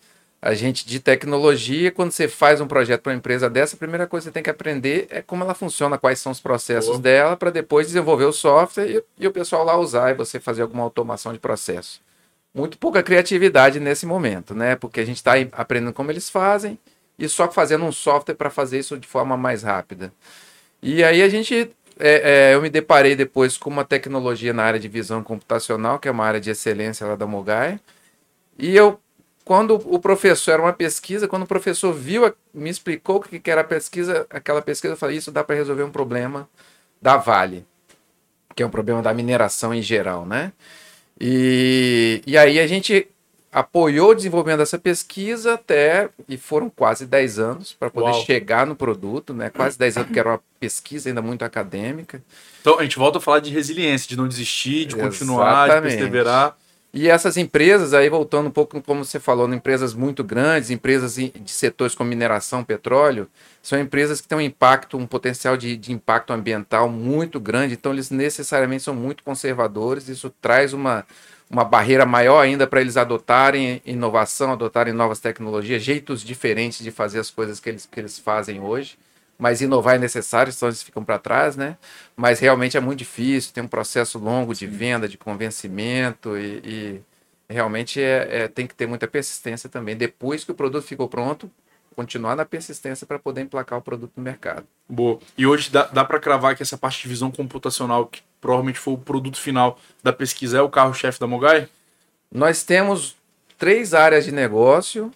a 0.41 0.55
gente 0.55 0.87
de 0.87 1.01
tecnologia, 1.01 1.91
quando 1.91 2.13
você 2.13 2.29
faz 2.29 2.61
um 2.61 2.67
projeto 2.67 3.03
para 3.03 3.11
uma 3.11 3.19
empresa 3.19 3.51
dessa, 3.51 3.75
a 3.75 3.79
primeira 3.79 4.07
coisa 4.07 4.25
que 4.25 4.29
você 4.31 4.35
tem 4.35 4.43
que 4.43 4.51
aprender 4.51 5.07
é 5.11 5.21
como 5.21 5.43
ela 5.43 5.55
funciona, 5.55 5.99
quais 5.99 6.21
são 6.21 6.31
os 6.31 6.39
processos 6.39 6.91
Boa. 6.91 7.01
dela, 7.01 7.37
para 7.37 7.51
depois 7.51 7.89
desenvolver 7.89 8.25
o 8.25 8.33
software 8.33 8.89
e, 8.89 9.05
e 9.19 9.27
o 9.27 9.33
pessoal 9.33 9.65
lá 9.65 9.77
usar 9.77 10.11
e 10.11 10.15
você 10.15 10.39
fazer 10.39 10.63
alguma 10.63 10.85
automação 10.85 11.33
de 11.33 11.39
processo. 11.39 12.01
Muito 12.55 12.79
pouca 12.79 13.03
criatividade 13.03 13.81
nesse 13.81 14.07
momento, 14.07 14.55
né? 14.55 14.77
Porque 14.77 15.01
a 15.01 15.05
gente 15.05 15.17
está 15.17 15.33
aprendendo 15.53 15.93
como 15.93 16.11
eles 16.11 16.31
fazem 16.31 16.79
e 17.19 17.29
só 17.29 17.51
fazendo 17.51 17.85
um 17.85 17.93
software 17.93 18.35
para 18.35 18.49
fazer 18.49 18.79
isso 18.79 18.97
de 18.97 19.09
forma 19.09 19.37
mais 19.37 19.65
rápida. 19.65 20.13
E 20.81 21.03
aí 21.03 21.21
a 21.21 21.29
gente 21.29 21.71
é, 21.99 22.51
é, 22.51 22.55
eu 22.55 22.63
me 22.63 22.71
deparei 22.71 23.17
depois 23.17 23.57
com 23.57 23.69
uma 23.69 23.85
tecnologia 23.85 24.53
na 24.53 24.63
área 24.63 24.79
de 24.79 24.89
visão 24.89 25.23
computacional, 25.23 25.99
que 25.99 26.09
é 26.09 26.11
uma 26.11 26.25
área 26.25 26.41
de 26.41 26.51
excelência 26.51 27.07
lá 27.07 27.17
da 27.17 27.27
Mogai. 27.27 27.81
E 28.57 28.77
eu, 28.77 29.01
quando 29.49 29.77
o 29.77 29.99
professor, 29.99 30.53
era 30.53 30.63
uma 30.63 30.75
pesquisa, 30.75 31.27
quando 31.27 31.45
o 31.45 31.47
professor 31.47 31.91
viu, 31.91 32.31
me 32.53 32.69
explicou 32.69 33.17
o 33.17 33.21
que 33.21 33.41
que 33.41 33.51
era 33.51 33.63
a 33.63 33.65
pesquisa, 33.65 34.27
aquela 34.29 34.61
pesquisa, 34.61 34.93
eu 34.93 34.97
falei, 34.99 35.17
isso 35.17 35.33
dá 35.33 35.43
para 35.43 35.57
resolver 35.57 35.85
um 35.85 35.91
problema 35.91 36.47
da 37.01 37.17
Vale, 37.17 37.65
que 38.55 38.63
é 38.63 38.67
um 38.67 38.71
problema 38.71 39.01
da 39.01 39.15
mineração 39.15 39.73
em 39.73 39.81
geral, 39.81 40.27
né? 40.27 40.53
E, 41.19 42.21
e 42.27 42.37
aí 42.37 42.61
a 42.61 42.67
gente 42.67 43.09
apoiou 43.51 44.11
o 44.11 44.15
desenvolvimento 44.15 44.59
dessa 44.59 44.79
pesquisa 44.79 45.55
até, 45.55 46.11
e 46.29 46.37
foram 46.37 46.69
quase 46.69 47.07
10 47.07 47.39
anos 47.39 47.73
para 47.73 47.89
poder 47.89 48.11
Uau. 48.11 48.27
chegar 48.27 48.67
no 48.67 48.77
produto, 48.77 49.33
né? 49.33 49.49
Quase 49.49 49.79
10 49.79 49.97
anos, 49.97 50.07
porque 50.09 50.21
era 50.21 50.29
uma 50.29 50.41
pesquisa 50.61 51.09
ainda 51.09 51.23
muito 51.23 51.43
acadêmica. 51.43 52.23
Então, 52.61 52.79
a 52.79 52.83
gente 52.83 52.99
volta 52.99 53.17
a 53.17 53.21
falar 53.23 53.41
de 53.41 53.49
resiliência, 53.49 54.11
de 54.11 54.17
não 54.19 54.29
desistir, 54.29 54.85
de 54.85 54.95
continuar, 54.95 55.71
de 55.71 55.89
perseverar. 55.89 56.55
E 56.93 57.07
essas 57.09 57.37
empresas, 57.37 57.93
aí 57.93 58.09
voltando 58.09 58.47
um 58.49 58.51
pouco 58.51 58.81
como 58.83 59.05
você 59.05 59.21
falou, 59.21 59.53
empresas 59.53 59.93
muito 59.93 60.25
grandes, 60.25 60.71
empresas 60.71 61.19
em- 61.19 61.31
de 61.31 61.51
setores 61.51 61.95
como 61.95 62.09
mineração, 62.09 62.65
petróleo, 62.65 63.29
são 63.63 63.79
empresas 63.79 64.23
que 64.23 64.29
têm 64.29 64.39
um 64.39 64.41
impacto, 64.41 64.97
um 64.97 65.07
potencial 65.07 65.55
de, 65.57 65.77
de 65.77 65.93
impacto 65.93 66.33
ambiental 66.33 66.89
muito 66.89 67.39
grande, 67.39 67.75
então 67.75 67.93
eles 67.93 68.11
necessariamente 68.11 68.83
são 68.85 68.95
muito 68.95 69.23
conservadores, 69.23 70.09
isso 70.09 70.31
traz 70.41 70.73
uma, 70.73 71.07
uma 71.51 71.63
barreira 71.63 72.07
maior 72.07 72.41
ainda 72.41 72.67
para 72.67 72.81
eles 72.81 72.97
adotarem 72.97 73.83
inovação, 73.85 74.53
adotarem 74.53 74.95
novas 74.95 75.21
tecnologias, 75.21 75.83
jeitos 75.83 76.23
diferentes 76.23 76.83
de 76.83 76.91
fazer 76.91 77.19
as 77.21 77.31
coisas 77.31 77.61
que 77.61 77.69
eles, 77.69 77.85
que 77.85 78.01
eles 78.01 78.19
fazem 78.19 78.61
hoje. 78.61 78.97
Mas 79.39 79.61
inovar 79.61 79.95
é 79.95 79.99
necessário, 79.99 80.53
senão 80.53 80.69
eles 80.69 80.83
ficam 80.83 81.05
para 81.05 81.19
trás, 81.19 81.57
né? 81.57 81.77
Mas 82.17 82.41
realmente 82.41 82.77
é 82.77 82.81
muito 82.81 82.99
difícil, 82.99 83.53
tem 83.53 83.63
um 83.63 83.69
processo 83.69 84.19
longo 84.19 84.53
de 84.53 84.67
venda, 84.67 85.09
de 85.09 85.17
convencimento 85.17 86.37
e, 86.37 86.61
e 86.65 87.01
realmente 87.49 88.01
é, 88.03 88.45
é- 88.45 88.49
tem 88.49 88.67
que 88.67 88.75
ter 88.75 88.87
muita 88.87 89.07
persistência 89.07 89.69
também. 89.69 89.97
Depois 89.97 90.43
que 90.45 90.51
o 90.51 90.55
produto 90.55 90.85
ficou 90.85 91.09
pronto, 91.09 91.49
continuar 91.95 92.37
na 92.37 92.45
persistência 92.45 93.07
para 93.07 93.19
poder 93.19 93.41
emplacar 93.43 93.79
o 93.79 93.83
produto 93.83 94.13
no 94.17 94.23
mercado. 94.23 94.65
Boa. 94.89 95.19
E 95.37 95.47
hoje 95.47 95.71
dá, 95.71 95.85
dá 95.85 96.05
para 96.05 96.21
cravar 96.21 96.57
que 96.57 96.63
essa 96.63 96.79
parte 96.79 97.03
de 97.03 97.09
visão 97.09 97.31
computacional, 97.31 98.07
que 98.07 98.23
provavelmente 98.41 98.79
foi 98.79 98.95
o 98.95 98.99
produto 98.99 99.37
final 99.39 99.79
da 100.03 100.13
pesquisa, 100.13 100.59
é 100.59 100.63
o 100.63 100.69
carro-chefe 100.69 101.19
da 101.19 101.27
Mogai? 101.27 101.69
Nós 102.31 102.63
temos 102.63 103.17
três 103.57 103.95
áreas 103.95 104.25
de 104.25 104.33
negócio. 104.33 105.11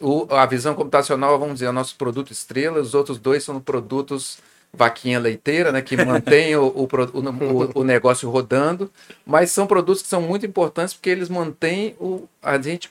O, 0.00 0.26
a 0.30 0.46
visão 0.46 0.74
computacional, 0.74 1.38
vamos 1.38 1.54
dizer, 1.54 1.66
é 1.66 1.70
o 1.70 1.72
nosso 1.72 1.96
produto 1.96 2.32
estrela, 2.32 2.80
os 2.80 2.94
outros 2.94 3.18
dois 3.18 3.42
são 3.42 3.60
produtos 3.60 4.38
vaquinha 4.72 5.18
leiteira, 5.18 5.72
né, 5.72 5.80
que 5.80 5.96
mantém 6.04 6.54
o, 6.56 6.66
o, 6.66 6.82
o, 6.84 7.80
o, 7.80 7.84
negócio 7.84 8.28
rodando, 8.28 8.90
mas 9.26 9.50
são 9.50 9.66
produtos 9.66 10.02
que 10.02 10.08
são 10.08 10.20
muito 10.20 10.44
importantes 10.44 10.94
porque 10.94 11.10
eles 11.10 11.28
mantêm 11.28 11.96
o, 11.98 12.28
a 12.42 12.60
gente 12.60 12.90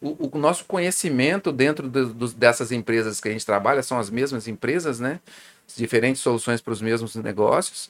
o, 0.00 0.30
o 0.32 0.38
nosso 0.38 0.64
conhecimento 0.64 1.52
dentro 1.52 1.88
do, 1.88 2.12
do, 2.12 2.28
dessas 2.28 2.72
empresas 2.72 3.20
que 3.20 3.28
a 3.28 3.32
gente 3.32 3.46
trabalha, 3.46 3.82
são 3.82 3.98
as 3.98 4.10
mesmas 4.10 4.48
empresas, 4.48 4.98
né? 4.98 5.20
Diferentes 5.76 6.20
soluções 6.20 6.60
para 6.60 6.72
os 6.72 6.82
mesmos 6.82 7.14
negócios. 7.14 7.88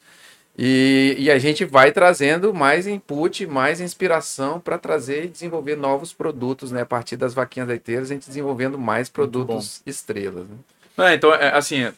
E, 0.57 1.17
e, 1.19 1.31
a 1.31 1.39
gente 1.39 1.65
vai 1.65 1.91
trazendo 1.91 2.53
mais 2.53 2.87
input, 2.87 3.47
mais 3.47 3.81
inspiração 3.81 4.61
para 4.61 4.77
trazer 4.77 5.25
e 5.25 5.29
desenvolver 5.29 5.77
novos 5.77 6.13
produtos, 6.13 6.71
né? 6.71 6.83
A 6.83 6.87
partir 6.87 7.17
das 7.17 7.33
vaquinhas 7.33 7.69
leiteiras, 7.69 8.11
a 8.11 8.15
gente 8.15 8.27
desenvolvendo 8.27 8.79
mais 8.79 9.09
produtos 9.09 9.81
estrelas. 9.87 10.47
Né? 10.47 11.11
É, 11.11 11.15
então, 11.15 11.33
é, 11.33 11.57
assim, 11.57 11.91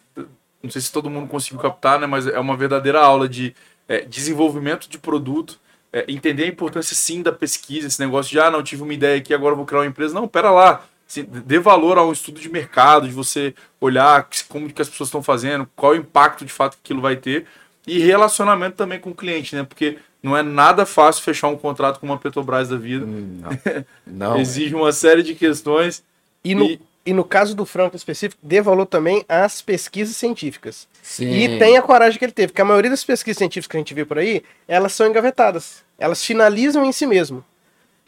não 0.63 0.71
sei 0.71 0.81
se 0.81 0.93
todo 0.93 1.11
mundo 1.11 1.29
conseguiu 1.29 1.59
captar, 1.59 1.99
né? 1.99 2.07
Mas 2.07 2.29
é 2.29 2.39
uma 2.39 2.57
verdadeira 2.57 3.01
aula 3.01 3.29
de 3.29 3.57
é, 3.89 4.03
desenvolvimento 4.03 4.89
de 4.89 4.99
produto 4.99 5.59
é, 5.95 6.05
entender 6.09 6.43
a 6.43 6.49
importância 6.49 6.97
sim 6.97 7.23
da 7.23 7.31
pesquisa, 7.31 7.87
esse 7.87 8.01
negócio 8.01 8.29
de, 8.33 8.41
ah, 8.41 8.51
não, 8.51 8.65
tive 8.65 8.83
uma 8.83 8.93
ideia 8.93 9.17
aqui, 9.17 9.33
agora 9.33 9.55
vou 9.55 9.65
criar 9.65 9.81
uma 9.81 9.87
empresa. 9.87 10.13
Não, 10.13 10.27
pera 10.27 10.51
lá. 10.51 10.85
Assim, 11.09 11.23
dê 11.23 11.61
valor 11.61 11.99
ao 11.99 12.11
estudo 12.11 12.41
de 12.41 12.49
mercado, 12.49 13.07
de 13.07 13.15
você 13.15 13.55
olhar 13.81 14.29
como 14.49 14.73
que 14.73 14.83
as 14.83 14.89
pessoas 14.89 15.09
estão 15.09 15.23
fazendo, 15.23 15.69
qual 15.77 15.93
o 15.93 15.97
impacto 15.97 16.45
de 16.45 16.53
fato 16.53 16.75
que 16.75 16.81
aquilo 16.83 17.01
vai 17.01 17.15
ter. 17.15 17.47
E 17.87 17.99
relacionamento 17.99 18.77
também 18.77 18.99
com 18.99 19.11
o 19.11 19.15
cliente, 19.15 19.55
né? 19.55 19.63
Porque 19.63 19.99
não 20.23 20.37
é 20.37 20.43
nada 20.43 20.87
fácil 20.87 21.23
fechar 21.23 21.49
um 21.49 21.57
contrato 21.57 22.01
com 22.01 22.07
uma 22.07 22.19
Petrobras 22.19 22.69
da 22.69 22.77
vida. 22.77 23.05
Hum, 23.05 23.41
não. 23.43 23.85
não 24.35 24.41
Exige 24.41 24.75
uma 24.75 24.93
série 24.93 25.23
de 25.23 25.35
questões. 25.35 26.03
E 26.43 26.55
no, 26.55 26.65
e... 26.65 26.81
e 27.05 27.13
no 27.13 27.25
caso 27.25 27.55
do 27.55 27.67
Franco 27.67 27.95
específico, 27.95 28.41
dê 28.43 28.63
valor 28.63 28.87
também 28.87 29.25
às 29.29 29.61
pesquisas 29.61 30.17
científicas. 30.17 30.89
Sim. 31.03 31.31
E 31.31 31.59
tenha 31.59 31.81
a 31.81 31.83
coragem 31.83 32.19
que 32.19 32.25
ele 32.25 32.33
teve, 32.33 32.49
porque 32.49 32.63
a 32.63 32.65
maioria 32.65 32.91
das 32.91 33.05
pesquisas 33.05 33.37
científicas 33.37 33.71
que 33.71 33.77
a 33.77 33.81
gente 33.81 33.93
vê 33.93 34.05
por 34.05 34.19
aí, 34.19 34.43
elas 34.67 34.93
são 34.95 35.07
engavetadas. 35.07 35.85
Elas 35.99 36.25
finalizam 36.25 36.85
em 36.85 36.93
si 36.93 37.07
mesmo. 37.07 37.45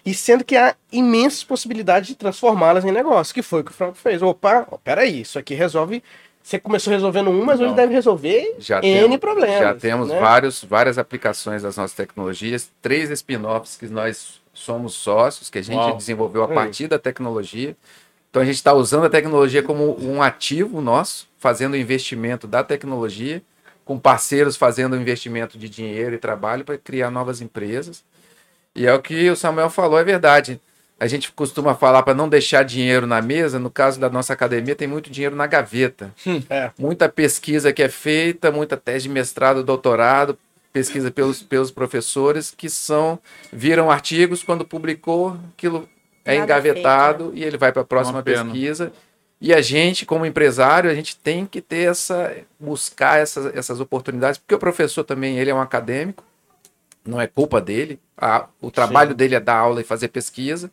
E 0.07 0.15
sendo 0.15 0.45
que 0.45 0.57
há 0.57 0.77
imensas 0.93 1.43
possibilidades 1.43 2.09
de 2.09 2.15
transformá-las 2.15 2.85
em 2.85 2.93
negócio, 2.93 3.35
que 3.35 3.43
foi 3.43 3.61
o 3.61 3.65
que 3.65 3.73
o 3.73 3.75
Franco 3.75 3.97
fez. 3.97 4.23
Opa, 4.23 4.67
ó, 4.71 4.79
peraí, 4.79 5.23
isso 5.23 5.37
aqui 5.37 5.53
resolve. 5.53 6.03
Você 6.47 6.61
começou 6.61 6.93
resolvendo 6.93 7.29
um, 7.29 7.45
mas 7.45 7.59
hoje 7.61 7.75
deve 7.75 7.93
resolver 7.93 8.55
já 8.61 8.79
N 8.81 9.01
temos, 9.01 9.17
problemas. 9.17 9.59
Já 9.59 9.75
temos 9.75 10.09
né? 10.11 10.21
vários, 10.21 10.63
várias 10.63 10.97
aplicações 10.97 11.65
das 11.65 11.77
nossas 11.77 11.97
tecnologias, 11.97 12.71
três 12.81 13.11
spin-offs 13.11 13.77
que 13.77 13.89
nós 13.89 14.41
somos 14.55 14.95
sócios, 14.95 15.51
que 15.51 15.59
a 15.59 15.63
gente 15.63 15.75
Uau. 15.75 15.97
desenvolveu 15.97 16.45
a 16.45 16.49
partir 16.49 16.87
da 16.87 17.01
tecnologia. 17.01 17.77
Então 18.31 18.41
a 18.41 18.45
gente 18.45 18.55
está 18.55 18.73
usando 18.73 19.07
a 19.07 19.11
tecnologia 19.11 19.61
como 19.61 20.01
um 20.01 20.23
ativo 20.23 20.81
nosso, 20.81 21.29
fazendo 21.37 21.73
o 21.73 21.77
investimento 21.77 22.47
da 22.47 22.63
tecnologia, 22.63 23.43
com 23.85 23.99
parceiros 23.99 24.57
fazendo 24.57 24.95
investimento 24.95 25.59
de 25.59 25.69
dinheiro 25.69 26.15
e 26.15 26.19
trabalho 26.19 26.65
para 26.65 26.79
criar 26.79 27.11
novas 27.11 27.41
empresas. 27.41 28.05
E 28.73 28.87
é 28.87 28.95
o 28.95 29.03
que 29.03 29.29
o 29.29 29.35
Samuel 29.35 29.69
falou, 29.69 29.99
é 29.99 30.05
verdade. 30.05 30.61
A 30.99 31.07
gente 31.07 31.31
costuma 31.33 31.75
falar 31.75 32.03
para 32.03 32.15
não 32.15 32.29
deixar 32.29 32.63
dinheiro 32.65 33.07
na 33.07 33.21
mesa. 33.21 33.59
No 33.59 33.71
caso 33.71 34.01
da 34.01 34.09
nossa 34.09 34.33
academia, 34.33 34.75
tem 34.75 34.89
muito 34.89 35.11
dinheiro 35.11 35.37
na 35.37 35.47
gaveta. 35.47 36.11
Hum, 36.27 36.43
é. 36.49 36.71
Muita 36.79 37.09
pesquisa 37.09 37.73
que 37.73 37.83
é 37.83 37.89
feita, 37.89 38.51
muita 38.51 38.77
tese 38.79 39.03
de 39.03 39.11
mestrado, 39.11 39.63
doutorado, 39.63 40.39
pesquisa 40.73 41.11
pelos, 41.11 41.43
pelos 41.43 41.71
professores 41.71 42.53
que 42.57 42.71
são 42.71 43.19
viram 43.53 43.91
artigos 43.91 44.43
quando 44.43 44.65
publicou 44.65 45.37
aquilo 45.55 45.89
é 46.25 46.39
Nada 46.39 46.45
engavetado 46.45 47.25
feito. 47.27 47.39
e 47.39 47.45
ele 47.45 47.57
vai 47.57 47.73
para 47.73 47.83
a 47.83 47.85
próxima 47.85 48.23
pesquisa. 48.23 48.93
E 49.41 49.55
a 49.55 49.61
gente, 49.61 50.07
como 50.07 50.27
empresário, 50.27 50.91
a 50.91 50.95
gente 50.95 51.17
tem 51.17 51.47
que 51.47 51.61
ter 51.61 51.91
essa 51.91 52.35
buscar 52.59 53.21
essas, 53.21 53.55
essas 53.55 53.81
oportunidades, 53.81 54.39
porque 54.39 54.55
o 54.55 54.59
professor 54.59 55.05
também 55.05 55.39
ele 55.39 55.51
é 55.51 55.55
um 55.55 55.61
acadêmico, 55.61 56.25
não 57.07 57.21
é 57.21 57.27
culpa 57.27 57.61
dele. 57.61 57.99
A, 58.17 58.49
o 58.61 58.71
trabalho 58.71 59.11
Sim. 59.11 59.17
dele 59.17 59.35
é 59.35 59.41
dar 59.41 59.57
aula 59.57 59.81
e 59.81 59.85
fazer 59.85 60.09
pesquisa. 60.09 60.71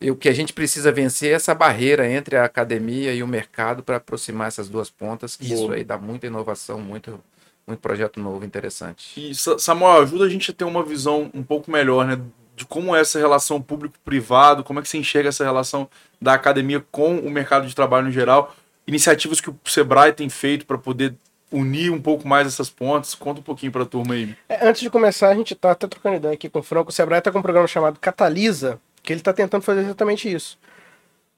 E 0.00 0.10
o 0.10 0.16
que 0.16 0.28
a 0.28 0.32
gente 0.32 0.52
precisa 0.52 0.92
vencer 0.92 1.32
é 1.32 1.34
essa 1.34 1.54
barreira 1.54 2.08
entre 2.08 2.36
a 2.36 2.44
academia 2.44 3.14
e 3.14 3.22
o 3.22 3.26
mercado 3.26 3.82
para 3.82 3.96
aproximar 3.96 4.48
essas 4.48 4.68
duas 4.68 4.90
pontas, 4.90 5.36
que 5.36 5.48
Boa. 5.48 5.60
isso 5.60 5.72
aí 5.72 5.84
dá 5.84 5.96
muita 5.96 6.26
inovação, 6.26 6.78
muito, 6.78 7.18
muito 7.66 7.80
projeto 7.80 8.20
novo, 8.20 8.44
interessante. 8.44 9.30
E 9.30 9.34
Samuel, 9.34 10.02
ajuda 10.02 10.24
a 10.24 10.28
gente 10.28 10.50
a 10.50 10.54
ter 10.54 10.64
uma 10.64 10.84
visão 10.84 11.30
um 11.32 11.42
pouco 11.42 11.70
melhor, 11.70 12.06
né? 12.06 12.20
de 12.56 12.64
como 12.64 12.96
é 12.96 13.00
essa 13.00 13.18
relação 13.18 13.60
público-privado, 13.60 14.64
como 14.64 14.78
é 14.78 14.82
que 14.82 14.88
você 14.88 14.96
enxerga 14.96 15.28
essa 15.28 15.44
relação 15.44 15.88
da 16.20 16.32
academia 16.32 16.82
com 16.90 17.18
o 17.18 17.30
mercado 17.30 17.66
de 17.66 17.74
trabalho 17.74 18.06
no 18.06 18.12
geral, 18.12 18.56
iniciativas 18.86 19.42
que 19.42 19.50
o 19.50 19.58
Sebrae 19.66 20.12
tem 20.12 20.30
feito 20.30 20.64
para 20.64 20.78
poder 20.78 21.14
unir 21.52 21.90
um 21.90 22.00
pouco 22.00 22.26
mais 22.26 22.46
essas 22.46 22.70
pontes. 22.70 23.14
Conta 23.14 23.40
um 23.40 23.42
pouquinho 23.42 23.72
para 23.72 23.82
a 23.82 23.86
turma 23.86 24.14
aí. 24.14 24.36
É, 24.48 24.66
antes 24.66 24.80
de 24.80 24.90
começar, 24.90 25.28
a 25.28 25.34
gente 25.34 25.54
está 25.54 25.72
até 25.72 25.86
trocando 25.86 26.16
ideia 26.16 26.34
aqui 26.34 26.48
com 26.48 26.58
o 26.58 26.62
Franco. 26.62 26.90
O 26.90 26.92
Sebrae 26.92 27.18
está 27.18 27.30
com 27.30 27.38
um 27.38 27.42
programa 27.42 27.66
chamado 27.66 27.98
Catalisa, 28.00 28.80
que 29.02 29.12
ele 29.12 29.20
está 29.20 29.32
tentando 29.32 29.62
fazer 29.62 29.80
exatamente 29.80 30.32
isso. 30.32 30.58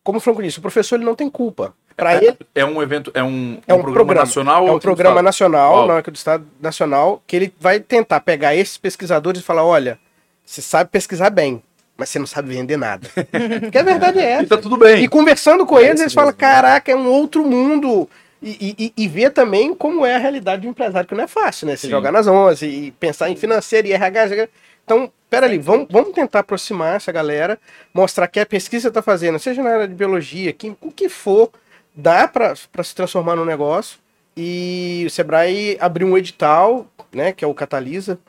Como 0.02 0.18
o 0.18 0.20
Franco 0.20 0.42
disse, 0.42 0.58
o 0.58 0.62
professor 0.62 0.96
ele 0.96 1.04
não 1.04 1.14
tem 1.14 1.28
culpa. 1.28 1.74
Para 1.96 2.14
é, 2.14 2.16
ele 2.18 2.36
é 2.54 2.64
um 2.64 2.80
evento, 2.80 3.10
é 3.12 3.22
um, 3.22 3.58
é 3.66 3.74
um, 3.74 3.78
um 3.78 3.82
programa, 3.82 3.92
programa, 3.92 4.14
nacional. 4.20 4.68
É 4.68 4.72
um 4.72 4.78
programa 4.78 5.22
nacional, 5.22 5.86
não 5.88 5.98
é 5.98 6.02
do 6.02 6.14
Estado 6.14 6.46
Nacional, 6.60 7.22
que 7.26 7.34
ele 7.34 7.54
vai 7.58 7.80
tentar 7.80 8.20
pegar 8.20 8.54
esses 8.54 8.78
pesquisadores 8.78 9.40
e 9.40 9.44
falar, 9.44 9.64
olha, 9.64 9.98
você 10.46 10.62
sabe 10.62 10.90
pesquisar 10.90 11.28
bem, 11.28 11.60
mas 11.96 12.08
você 12.08 12.20
não 12.20 12.26
sabe 12.26 12.54
vender 12.54 12.76
nada. 12.76 13.08
Porque 13.60 13.76
a 13.76 13.82
verdade 13.82 14.20
é 14.20 14.30
essa. 14.30 14.44
E 14.44 14.46
tá 14.46 14.56
tudo 14.56 14.76
bem. 14.76 15.02
E 15.02 15.08
conversando 15.08 15.66
com 15.66 15.76
é 15.76 15.88
eles, 15.88 16.00
eles 16.00 16.14
falam: 16.14 16.32
caraca, 16.32 16.92
é 16.92 16.96
um 16.96 17.08
outro 17.08 17.44
mundo. 17.44 18.08
E, 18.40 18.74
e, 18.78 18.92
e, 18.96 19.08
ver 19.08 19.30
também 19.30 19.74
como 19.74 20.06
é 20.06 20.14
a 20.14 20.18
realidade 20.18 20.62
do 20.62 20.68
empresário, 20.68 21.08
que 21.08 21.14
não 21.14 21.24
é 21.24 21.26
fácil, 21.26 21.66
né? 21.66 21.74
Sim. 21.74 21.90
jogar 21.90 22.12
nas 22.12 22.28
11 22.28 22.66
e 22.66 22.92
pensar 22.92 23.28
em 23.28 23.34
financeiro 23.34 23.88
e 23.88 23.92
RH. 23.92 24.48
Então, 24.84 25.10
peraí, 25.28 25.58
vamos, 25.58 25.88
vamos 25.90 26.12
tentar 26.12 26.38
aproximar 26.40 26.94
essa 26.94 27.10
galera, 27.10 27.58
mostrar 27.92 28.28
que 28.28 28.38
a 28.38 28.46
pesquisa 28.46 28.88
está 28.88 29.02
fazendo, 29.02 29.40
seja 29.40 29.60
na 29.60 29.70
área 29.70 29.88
de 29.88 29.94
biologia, 29.94 30.52
que, 30.52 30.74
o 30.80 30.92
que 30.92 31.08
for, 31.08 31.50
dá 31.94 32.28
para 32.28 32.54
se 32.54 32.94
transformar 32.94 33.34
no 33.34 33.44
negócio. 33.44 33.98
E 34.36 35.02
o 35.04 35.10
Sebrae 35.10 35.76
abriu 35.80 36.06
um 36.06 36.16
edital, 36.16 36.86
né, 37.12 37.32
que 37.32 37.44
é 37.44 37.48
o 37.48 37.52
Catalisa, 37.52 38.20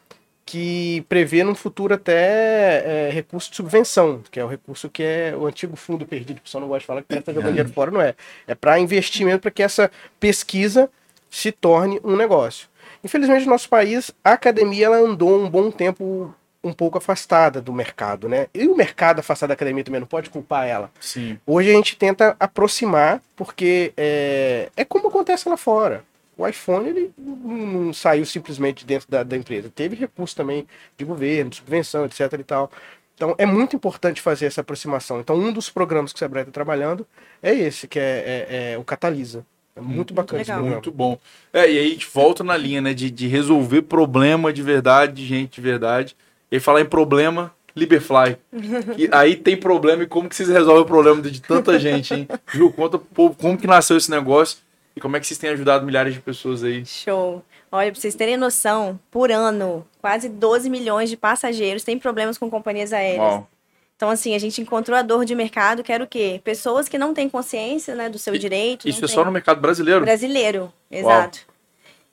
que 0.49 1.05
prevê 1.07 1.43
no 1.43 1.53
futuro 1.53 1.93
até 1.93 2.83
é, 2.83 3.09
recurso 3.11 3.51
de 3.51 3.55
subvenção, 3.55 4.23
que 4.31 4.39
é 4.39 4.43
o 4.43 4.47
recurso 4.47 4.89
que 4.89 5.03
é 5.03 5.35
o 5.37 5.45
antigo 5.45 5.75
fundo 5.75 6.07
perdido, 6.07 6.37
que 6.37 6.39
o 6.39 6.43
pessoal 6.43 6.61
não 6.61 6.67
gosta 6.67 6.79
de 6.79 6.85
falar 6.87 7.03
que 7.03 7.13
está 7.13 7.31
jogando 7.31 7.51
dinheiro 7.51 7.69
fora, 7.69 7.91
não 7.91 8.01
é. 8.01 8.15
É 8.47 8.55
para 8.55 8.79
investimento, 8.79 9.41
para 9.41 9.51
que 9.51 9.61
essa 9.61 9.91
pesquisa 10.19 10.89
se 11.29 11.51
torne 11.51 12.01
um 12.03 12.15
negócio. 12.15 12.67
Infelizmente, 13.03 13.45
no 13.45 13.51
nosso 13.51 13.69
país, 13.69 14.09
a 14.23 14.31
academia 14.31 14.87
ela 14.87 14.97
andou 14.97 15.39
um 15.39 15.47
bom 15.47 15.69
tempo 15.69 16.33
um 16.63 16.73
pouco 16.73 16.97
afastada 16.97 17.61
do 17.61 17.71
mercado, 17.71 18.27
né? 18.27 18.47
E 18.51 18.67
o 18.67 18.75
mercado 18.75 19.19
afastado 19.19 19.49
da 19.49 19.53
academia 19.53 19.83
também 19.83 19.99
não 19.99 20.07
pode 20.07 20.31
culpar 20.31 20.67
ela. 20.67 20.89
Sim. 20.99 21.37
Hoje 21.45 21.69
a 21.69 21.73
gente 21.73 21.95
tenta 21.95 22.35
aproximar, 22.39 23.21
porque 23.35 23.93
é, 23.95 24.69
é 24.75 24.83
como 24.83 25.09
acontece 25.09 25.47
lá 25.47 25.55
fora 25.55 26.03
o 26.39 26.47
iPhone 26.47 26.87
ele 26.87 27.11
não 27.17 27.91
saiu 27.91 28.25
simplesmente 28.25 28.85
dentro 28.85 29.11
da, 29.11 29.23
da 29.23 29.35
empresa. 29.35 29.69
Teve 29.69 29.97
recurso 29.97 30.33
também 30.33 30.65
de 30.97 31.03
governo, 31.03 31.49
de 31.49 31.57
subvenção, 31.57 32.05
etc. 32.05 32.31
e 32.39 32.43
tal. 32.43 32.71
Então 33.13 33.35
é 33.37 33.45
muito 33.45 33.75
importante 33.75 34.21
fazer 34.21 34.45
essa 34.45 34.61
aproximação. 34.61 35.19
Então 35.19 35.35
um 35.35 35.51
dos 35.51 35.69
programas 35.69 36.13
que 36.13 36.17
o 36.17 36.19
Sebrae 36.19 36.43
está 36.43 36.53
trabalhando 36.53 37.05
é 37.43 37.53
esse, 37.53 37.89
que 37.89 37.99
é, 37.99 38.47
é, 38.49 38.71
é 38.71 38.77
o 38.77 38.85
Catalisa. 38.85 39.45
É 39.75 39.81
muito, 39.81 39.95
muito 39.95 40.13
bacana 40.13 40.41
esse 40.41 40.53
Muito 40.53 40.91
bom. 40.91 41.19
É, 41.51 41.69
e 41.69 41.77
aí 41.77 41.87
a 41.87 41.89
gente 41.89 42.07
volta 42.07 42.41
na 42.41 42.55
linha, 42.55 42.79
né, 42.79 42.93
de, 42.93 43.11
de 43.11 43.27
resolver 43.27 43.81
problema 43.81 44.53
de 44.53 44.63
verdade, 44.63 45.15
de 45.15 45.25
gente 45.25 45.55
de 45.55 45.61
verdade. 45.61 46.15
E 46.49 46.57
falar 46.57 46.79
em 46.79 46.85
problema, 46.85 47.53
Liberfly. 47.75 48.37
e 48.97 49.09
aí 49.11 49.35
tem 49.35 49.57
problema 49.57 50.03
e 50.03 50.07
como 50.07 50.29
que 50.29 50.35
vocês 50.37 50.47
resolvem 50.47 50.83
o 50.83 50.87
problema 50.87 51.21
de, 51.21 51.31
de 51.31 51.41
tanta 51.41 51.77
gente, 51.77 52.13
hein? 52.13 52.27
Ju, 52.53 52.71
conta 52.71 52.97
povo 52.97 53.35
como 53.35 53.57
que 53.57 53.67
nasceu 53.67 53.97
esse 53.97 54.09
negócio 54.09 54.68
e 54.95 54.99
como 54.99 55.15
é 55.15 55.19
que 55.19 55.27
vocês 55.27 55.37
têm 55.37 55.49
ajudado 55.51 55.85
milhares 55.85 56.13
de 56.13 56.19
pessoas 56.19 56.63
aí? 56.63 56.85
Show. 56.85 57.43
Olha, 57.71 57.91
para 57.91 57.99
vocês 57.99 58.15
terem 58.15 58.37
noção, 58.37 58.99
por 59.11 59.31
ano, 59.31 59.85
quase 60.01 60.27
12 60.27 60.69
milhões 60.69 61.09
de 61.09 61.17
passageiros 61.17 61.83
têm 61.83 61.99
problemas 61.99 62.37
com 62.37 62.49
companhias 62.49 62.91
aéreas. 62.91 63.21
Uau. 63.21 63.47
Então, 63.95 64.09
assim, 64.09 64.33
a 64.33 64.39
gente 64.39 64.61
encontrou 64.61 64.97
a 64.97 65.01
dor 65.01 65.25
de 65.25 65.35
mercado, 65.35 65.83
que 65.83 65.91
era 65.91 66.03
o 66.03 66.07
quê? 66.07 66.39
Pessoas 66.43 66.87
que 66.87 66.97
não 66.97 67.13
têm 67.13 67.27
consciência 67.27 67.95
né, 67.95 68.09
do 68.09 68.17
seu 68.17 68.33
e, 68.33 68.39
direito. 68.39 68.87
Isso 68.87 69.03
é 69.03 69.07
só 69.09 69.25
no 69.25 69.31
mercado 69.31 69.59
brasileiro? 69.59 70.01
Brasileiro, 70.01 70.71
exato. 70.89 71.39
Uau. 71.39 71.55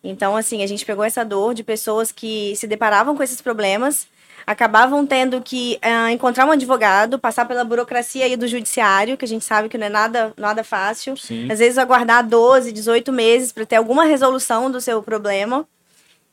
Então, 0.03 0.37
assim, 0.37 0.63
a 0.63 0.67
gente 0.67 0.85
pegou 0.85 1.05
essa 1.05 1.25
dor 1.25 1.55
de 1.55 1.63
pessoas 1.63 2.13
que 2.13 2.55
se 2.57 2.67
deparavam 2.67 3.17
com 3.17 3.23
esses 3.23 3.41
problemas, 3.41 4.07
acabavam 4.47 5.05
tendo 5.05 5.41
que 5.41 5.79
ah, 5.83 6.13
encontrar 6.13 6.47
um 6.47 6.53
advogado, 6.53 7.19
passar 7.19 7.45
pela 7.47 7.65
burocracia 7.65 8.25
aí 8.25 8.37
do 8.37 8.47
judiciário, 8.47 9.17
que 9.17 9.25
a 9.25 9.29
gente 9.29 9.45
sabe 9.45 9.69
que 9.69 9.77
não 9.77 9.87
é 9.87 9.91
nada, 9.91 10.33
nada 10.37 10.63
fácil. 10.63 11.17
Sim. 11.17 11.51
Às 11.51 11.59
vezes 11.59 11.79
aguardar 11.79 12.25
12, 12.27 12.71
18 12.73 13.13
meses 13.13 13.51
para 13.53 13.67
ter 13.67 13.77
alguma 13.77 14.05
resolução 14.05 14.71
do 14.71 14.81
seu 14.81 15.03
problema. 15.03 15.67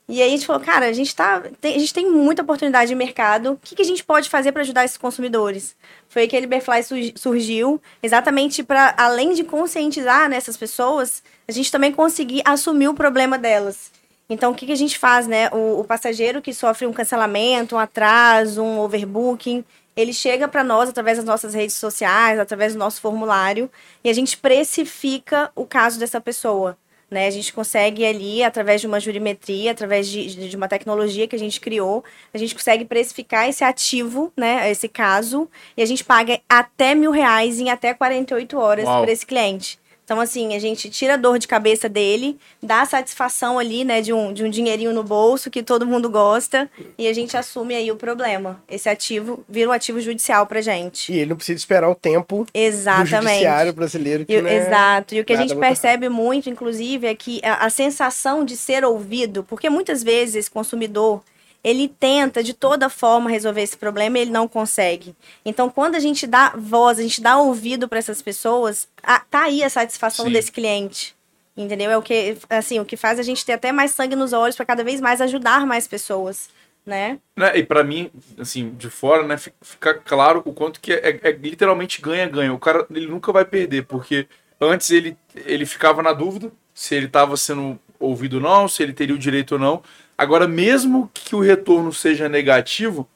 E 0.06 0.20
aí 0.20 0.28
a 0.28 0.30
gente 0.32 0.44
falou, 0.46 0.60
cara, 0.60 0.84
a 0.86 0.92
gente, 0.92 1.16
tá, 1.16 1.42
tem, 1.60 1.76
a 1.76 1.78
gente 1.78 1.94
tem 1.94 2.10
muita 2.10 2.42
oportunidade 2.42 2.88
de 2.90 2.94
mercado. 2.94 3.52
O 3.52 3.58
que, 3.62 3.74
que 3.74 3.80
a 3.80 3.86
gente 3.86 4.04
pode 4.04 4.28
fazer 4.28 4.52
para 4.52 4.60
ajudar 4.60 4.84
esses 4.84 4.98
consumidores? 4.98 5.74
Foi 6.10 6.22
aí 6.22 6.28
que 6.28 6.36
a 6.36 6.40
Liberfly 6.40 6.82
su- 6.82 7.12
surgiu, 7.16 7.80
exatamente 8.02 8.62
para, 8.62 8.94
além 8.98 9.32
de 9.32 9.42
conscientizar 9.44 10.28
nessas 10.28 10.58
pessoas, 10.58 11.22
a 11.48 11.52
gente 11.52 11.72
também 11.72 11.90
conseguir 11.90 12.42
assumir 12.44 12.88
o 12.88 12.94
problema 12.94 13.38
delas. 13.38 13.90
Então, 14.28 14.52
o 14.52 14.54
que, 14.54 14.66
que 14.66 14.72
a 14.72 14.76
gente 14.76 14.98
faz, 14.98 15.26
né? 15.26 15.48
O, 15.50 15.80
o 15.80 15.84
passageiro 15.84 16.40
que 16.40 16.54
sofre 16.54 16.86
um 16.86 16.92
cancelamento, 16.92 17.76
um 17.76 17.78
atraso, 17.78 18.62
um 18.62 18.80
overbooking, 18.80 19.64
ele 19.96 20.12
chega 20.12 20.48
para 20.48 20.64
nós 20.64 20.88
através 20.88 21.18
das 21.18 21.26
nossas 21.26 21.54
redes 21.54 21.76
sociais, 21.76 22.38
através 22.38 22.72
do 22.72 22.78
nosso 22.78 23.00
formulário, 23.00 23.70
e 24.02 24.08
a 24.08 24.12
gente 24.12 24.36
precifica 24.36 25.50
o 25.54 25.64
caso 25.64 25.98
dessa 25.98 26.20
pessoa. 26.20 26.76
Né? 27.10 27.28
A 27.28 27.30
gente 27.30 27.52
consegue 27.52 28.04
ali, 28.04 28.42
através 28.42 28.80
de 28.80 28.86
uma 28.88 28.98
jurimetria, 28.98 29.70
através 29.70 30.08
de, 30.08 30.48
de 30.48 30.56
uma 30.56 30.66
tecnologia 30.66 31.28
que 31.28 31.36
a 31.36 31.38
gente 31.38 31.60
criou, 31.60 32.02
a 32.32 32.38
gente 32.38 32.54
consegue 32.54 32.84
precificar 32.84 33.48
esse 33.48 33.62
ativo, 33.62 34.32
né? 34.36 34.68
Esse 34.68 34.88
caso, 34.88 35.48
e 35.76 35.82
a 35.82 35.86
gente 35.86 36.02
paga 36.02 36.40
até 36.48 36.92
mil 36.94 37.12
reais 37.12 37.60
em 37.60 37.70
até 37.70 37.94
48 37.94 38.58
horas 38.58 38.84
para 38.84 39.12
esse 39.12 39.24
cliente. 39.24 39.78
Então, 40.04 40.20
assim, 40.20 40.54
a 40.54 40.58
gente 40.58 40.90
tira 40.90 41.14
a 41.14 41.16
dor 41.16 41.38
de 41.38 41.48
cabeça 41.48 41.88
dele, 41.88 42.38
dá 42.62 42.82
a 42.82 42.86
satisfação 42.86 43.58
ali, 43.58 43.84
né, 43.84 44.02
de 44.02 44.12
um, 44.12 44.34
de 44.34 44.44
um 44.44 44.50
dinheirinho 44.50 44.92
no 44.92 45.02
bolso 45.02 45.50
que 45.50 45.62
todo 45.62 45.86
mundo 45.86 46.10
gosta, 46.10 46.70
e 46.98 47.08
a 47.08 47.12
gente 47.12 47.36
assume 47.36 47.74
aí 47.74 47.90
o 47.90 47.96
problema. 47.96 48.62
Esse 48.68 48.88
ativo 48.88 49.42
vira 49.48 49.70
um 49.70 49.72
ativo 49.72 50.00
judicial 50.00 50.46
pra 50.46 50.60
gente. 50.60 51.10
E 51.10 51.16
ele 51.16 51.30
não 51.30 51.36
precisa 51.36 51.58
esperar 51.58 51.88
o 51.88 51.94
tempo 51.94 52.44
do 52.44 52.50
Exatamente. 52.52 53.16
judiciário 53.16 53.72
brasileiro. 53.72 54.26
Que 54.26 54.34
E 54.34 54.36
é 54.36 54.54
Exato. 54.54 55.14
E 55.14 55.20
o 55.20 55.24
que 55.24 55.32
a 55.32 55.36
gente 55.36 55.56
percebe 55.56 56.08
muito, 56.10 56.50
inclusive, 56.50 57.06
é 57.06 57.14
que 57.14 57.40
a, 57.42 57.64
a 57.64 57.70
sensação 57.70 58.44
de 58.44 58.56
ser 58.56 58.84
ouvido, 58.84 59.42
porque 59.44 59.70
muitas 59.70 60.02
vezes 60.02 60.34
esse 60.34 60.50
consumidor 60.50 61.22
ele 61.64 61.88
tenta 61.88 62.42
de 62.44 62.52
toda 62.52 62.90
forma 62.90 63.30
resolver 63.30 63.62
esse 63.62 63.76
problema 63.76 64.18
e 64.18 64.22
ele 64.22 64.30
não 64.30 64.46
consegue. 64.46 65.16
Então, 65.44 65.70
quando 65.70 65.94
a 65.94 66.00
gente 66.00 66.26
dá 66.26 66.52
voz, 66.56 66.98
a 66.98 67.02
gente 67.02 67.22
dá 67.22 67.38
ouvido 67.38 67.88
para 67.88 67.98
essas 67.98 68.20
pessoas, 68.20 68.86
a, 69.02 69.20
tá 69.20 69.44
aí 69.44 69.64
a 69.64 69.70
satisfação 69.70 70.26
Sim. 70.26 70.32
desse 70.32 70.52
cliente. 70.52 71.16
Entendeu? 71.56 71.90
É 71.90 71.96
o 71.96 72.02
que, 72.02 72.36
assim, 72.50 72.80
o 72.80 72.84
que 72.84 72.96
faz 72.96 73.18
a 73.18 73.22
gente 73.22 73.46
ter 73.46 73.52
até 73.52 73.70
mais 73.70 73.92
sangue 73.92 74.16
nos 74.16 74.32
olhos 74.32 74.56
para 74.56 74.66
cada 74.66 74.82
vez 74.84 75.00
mais 75.00 75.20
ajudar 75.20 75.64
mais 75.64 75.86
pessoas, 75.86 76.50
né? 76.84 77.18
Né, 77.36 77.56
E 77.58 77.62
pra 77.62 77.84
mim, 77.84 78.10
assim, 78.38 78.70
de 78.74 78.90
fora, 78.90 79.22
né, 79.24 79.36
fi- 79.38 79.52
fica 79.62 79.94
claro 79.94 80.42
o 80.44 80.52
quanto 80.52 80.80
que 80.80 80.92
é, 80.92 81.20
é 81.22 81.30
literalmente 81.30 82.02
ganha-ganha. 82.02 82.52
O 82.52 82.58
cara, 82.58 82.84
ele 82.90 83.06
nunca 83.06 83.32
vai 83.32 83.44
perder, 83.44 83.86
porque 83.86 84.26
antes 84.60 84.90
ele, 84.90 85.16
ele 85.46 85.64
ficava 85.64 86.02
na 86.02 86.12
dúvida 86.12 86.50
se 86.74 86.96
ele 86.96 87.06
estava 87.06 87.36
sendo 87.36 87.78
ouvido 88.00 88.34
ou 88.34 88.40
não, 88.42 88.66
se 88.66 88.82
ele 88.82 88.92
teria 88.92 89.14
o 89.14 89.18
direito 89.18 89.52
ou 89.52 89.58
não. 89.58 89.80
Agora, 90.16 90.46
mesmo 90.46 91.10
que 91.12 91.34
o 91.34 91.40
retorno 91.40 91.92
seja 91.92 92.28
negativo, 92.28 93.08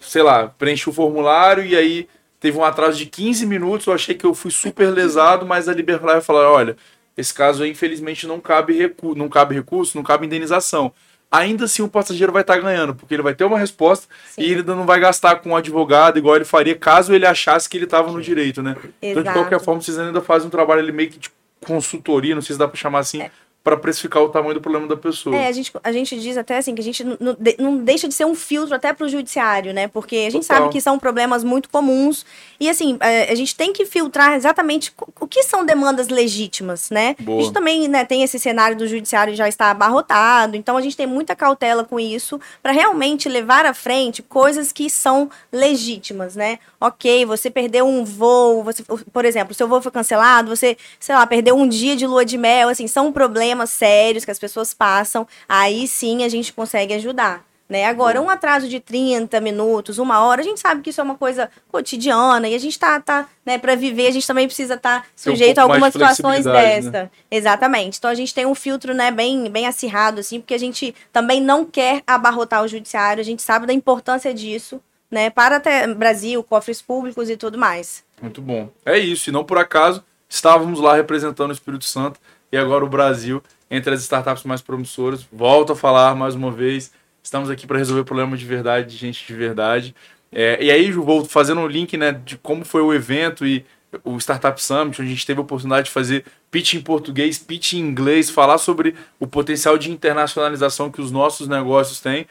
sei 0.00 0.22
lá, 0.22 0.48
preenche 0.48 0.88
o 0.88 0.92
formulário 0.92 1.64
e 1.64 1.76
aí 1.76 2.08
teve 2.40 2.56
um 2.58 2.64
atraso 2.64 2.98
de 2.98 3.06
15 3.06 3.46
minutos, 3.46 3.86
eu 3.86 3.92
achei 3.92 4.14
que 4.14 4.24
eu 4.24 4.34
fui 4.34 4.50
super 4.50 4.90
lesado, 4.90 5.44
mas 5.46 5.68
a 5.68 5.74
Liberfly 5.74 6.12
vai 6.12 6.20
falar, 6.20 6.50
olha, 6.50 6.76
esse 7.16 7.32
caso 7.32 7.62
aí, 7.62 7.70
infelizmente, 7.70 8.26
não 8.26 8.40
cabe, 8.40 8.74
recu 8.74 9.14
não 9.14 9.28
cabe 9.28 9.54
recurso, 9.54 9.96
não 9.96 10.04
cabe 10.04 10.26
indenização. 10.26 10.92
Ainda 11.30 11.64
assim, 11.64 11.82
o 11.82 11.88
passageiro 11.88 12.32
vai 12.32 12.42
estar 12.42 12.58
ganhando, 12.58 12.94
porque 12.94 13.12
ele 13.12 13.22
vai 13.22 13.34
ter 13.34 13.44
uma 13.44 13.58
resposta 13.58 14.06
Sim. 14.30 14.42
e 14.42 14.52
ele 14.52 14.62
não 14.62 14.86
vai 14.86 15.00
gastar 15.00 15.36
com 15.36 15.50
um 15.50 15.56
advogado 15.56 16.18
igual 16.18 16.36
ele 16.36 16.44
faria 16.44 16.74
caso 16.74 17.12
ele 17.12 17.26
achasse 17.26 17.68
que 17.68 17.76
ele 17.76 17.84
estava 17.84 18.12
no 18.12 18.22
direito, 18.22 18.62
né? 18.62 18.76
Então, 19.02 19.22
de 19.22 19.28
Exato. 19.28 19.38
qualquer 19.38 19.60
forma, 19.60 19.80
vocês 19.80 19.98
ainda 19.98 20.20
fazem 20.20 20.46
um 20.46 20.50
trabalho 20.50 20.80
ali 20.80 20.92
meio 20.92 21.10
que 21.10 21.18
de 21.18 21.30
consultoria, 21.64 22.34
não 22.34 22.42
sei 22.42 22.54
se 22.54 22.58
dá 22.58 22.68
para 22.68 22.76
chamar 22.76 23.00
assim, 23.00 23.28
para 23.66 23.76
precificar 23.76 24.22
o 24.22 24.28
tamanho 24.28 24.54
do 24.54 24.60
problema 24.60 24.86
da 24.86 24.96
pessoa. 24.96 25.34
É, 25.34 25.48
a 25.48 25.50
gente, 25.52 25.72
a 25.82 25.90
gente 25.90 26.20
diz 26.20 26.36
até 26.36 26.56
assim 26.58 26.72
que 26.72 26.80
a 26.80 26.84
gente 26.84 27.02
não, 27.02 27.16
não 27.18 27.36
de- 27.36 27.56
não 27.58 27.76
deixa 27.78 28.06
de 28.06 28.14
ser 28.14 28.24
um 28.24 28.32
filtro 28.32 28.72
até 28.76 28.92
para 28.92 29.04
o 29.04 29.08
judiciário, 29.08 29.74
né? 29.74 29.88
Porque 29.88 30.14
a 30.18 30.30
gente 30.30 30.46
Total. 30.46 30.58
sabe 30.62 30.72
que 30.72 30.80
são 30.80 31.00
problemas 31.00 31.42
muito 31.42 31.68
comuns 31.68 32.24
e 32.60 32.68
assim 32.70 32.96
é, 33.00 33.28
a 33.28 33.34
gente 33.34 33.56
tem 33.56 33.72
que 33.72 33.84
filtrar 33.84 34.34
exatamente 34.34 34.92
o 35.20 35.26
que 35.26 35.42
são 35.42 35.66
demandas 35.66 36.06
legítimas, 36.06 36.90
né? 36.90 37.16
Boa. 37.18 37.40
A 37.40 37.42
gente 37.42 37.52
também 37.52 37.88
né, 37.88 38.04
tem 38.04 38.22
esse 38.22 38.38
cenário 38.38 38.76
do 38.76 38.86
judiciário 38.86 39.34
já 39.34 39.48
está 39.48 39.72
abarrotado, 39.72 40.54
então 40.56 40.76
a 40.76 40.80
gente 40.80 40.96
tem 40.96 41.06
muita 41.08 41.34
cautela 41.34 41.82
com 41.82 41.98
isso 41.98 42.40
para 42.62 42.70
realmente 42.70 43.28
levar 43.28 43.66
à 43.66 43.74
frente 43.74 44.22
coisas 44.22 44.70
que 44.70 44.88
são 44.88 45.28
legítimas, 45.50 46.36
né? 46.36 46.60
Ok, 46.80 47.26
você 47.26 47.50
perdeu 47.50 47.84
um 47.84 48.04
voo, 48.04 48.62
você, 48.62 48.84
por 49.12 49.24
exemplo, 49.24 49.52
seu 49.54 49.66
voo 49.66 49.82
foi 49.82 49.90
cancelado, 49.90 50.54
você, 50.54 50.76
sei 51.00 51.16
lá, 51.16 51.26
perdeu 51.26 51.56
um 51.56 51.66
dia 51.66 51.96
de 51.96 52.06
lua 52.06 52.24
de 52.24 52.38
mel, 52.38 52.68
assim, 52.68 52.86
são 52.86 53.10
problemas 53.10 53.55
sérios 53.64 54.24
que 54.24 54.30
as 54.30 54.38
pessoas 54.38 54.74
passam, 54.74 55.26
aí 55.48 55.88
sim 55.88 56.24
a 56.24 56.28
gente 56.28 56.52
consegue 56.52 56.92
ajudar. 56.94 57.46
Né? 57.68 57.84
Agora, 57.84 58.22
um 58.22 58.30
atraso 58.30 58.68
de 58.68 58.78
30 58.78 59.40
minutos, 59.40 59.98
uma 59.98 60.20
hora, 60.20 60.40
a 60.40 60.44
gente 60.44 60.60
sabe 60.60 60.82
que 60.82 60.90
isso 60.90 61.00
é 61.00 61.04
uma 61.04 61.16
coisa 61.16 61.50
cotidiana 61.68 62.48
e 62.48 62.54
a 62.54 62.58
gente 62.58 62.78
tá, 62.78 63.00
tá 63.00 63.28
né, 63.44 63.58
para 63.58 63.74
viver, 63.74 64.06
a 64.06 64.12
gente 64.12 64.26
também 64.26 64.46
precisa 64.46 64.74
estar 64.74 65.00
um 65.00 65.04
sujeito 65.16 65.58
a 65.58 65.62
pouco 65.62 65.80
mais 65.80 65.92
algumas 65.92 66.10
de 66.10 66.16
situações 66.16 66.44
flexibilidade, 66.44 66.90
dessa. 66.90 67.10
Exatamente. 67.28 67.98
Então 67.98 68.08
a 68.08 68.14
gente 68.14 68.32
tem 68.32 68.46
um 68.46 68.54
filtro, 68.54 68.94
né, 68.94 69.10
bem, 69.10 69.50
bem 69.50 69.66
acirrado, 69.66 70.20
assim, 70.20 70.38
porque 70.38 70.54
a 70.54 70.58
gente 70.58 70.94
também 71.12 71.40
não 71.40 71.64
quer 71.64 72.04
abarrotar 72.06 72.62
o 72.62 72.68
judiciário, 72.68 73.20
a 73.20 73.24
gente 73.24 73.42
sabe 73.42 73.66
da 73.66 73.72
importância 73.72 74.32
disso, 74.32 74.80
né, 75.10 75.28
para 75.28 75.56
até 75.56 75.92
Brasil, 75.92 76.44
cofres 76.44 76.80
públicos 76.80 77.28
e 77.28 77.36
tudo 77.36 77.58
mais. 77.58 78.04
Muito 78.22 78.40
bom. 78.40 78.68
É 78.84 78.96
isso, 78.96 79.28
e 79.28 79.32
não 79.32 79.42
por 79.42 79.58
acaso 79.58 80.04
estávamos 80.28 80.78
lá 80.78 80.94
representando 80.94 81.50
o 81.50 81.52
Espírito 81.52 81.84
Santo 81.84 82.20
e 82.56 82.58
agora 82.58 82.84
o 82.84 82.88
Brasil, 82.88 83.42
entre 83.70 83.92
as 83.92 84.00
startups 84.00 84.44
mais 84.44 84.62
promissoras. 84.62 85.26
Volto 85.30 85.72
a 85.72 85.76
falar 85.76 86.16
mais 86.16 86.34
uma 86.34 86.50
vez, 86.50 86.90
estamos 87.22 87.50
aqui 87.50 87.66
para 87.66 87.76
resolver 87.76 88.04
problemas 88.04 88.40
de 88.40 88.46
verdade, 88.46 88.90
de 88.90 88.96
gente 88.96 89.26
de 89.26 89.34
verdade. 89.34 89.94
É, 90.32 90.62
e 90.62 90.70
aí, 90.70 90.90
vou 90.90 91.24
fazendo 91.24 91.60
um 91.60 91.66
link 91.66 91.96
né, 91.96 92.12
de 92.12 92.38
como 92.38 92.64
foi 92.64 92.80
o 92.80 92.94
evento 92.94 93.46
e 93.46 93.64
o 94.02 94.18
Startup 94.18 94.60
Summit, 94.60 95.00
onde 95.00 95.10
a 95.10 95.14
gente 95.14 95.26
teve 95.26 95.38
a 95.38 95.42
oportunidade 95.42 95.86
de 95.86 95.92
fazer 95.92 96.24
pitch 96.50 96.74
em 96.74 96.80
português, 96.80 97.38
pitch 97.38 97.74
em 97.74 97.78
inglês, 97.78 98.30
falar 98.30 98.58
sobre 98.58 98.94
o 99.20 99.26
potencial 99.26 99.76
de 99.76 99.90
internacionalização 99.90 100.90
que 100.90 101.00
os 101.00 101.10
nossos 101.10 101.46
negócios 101.46 102.00
têm. 102.00 102.26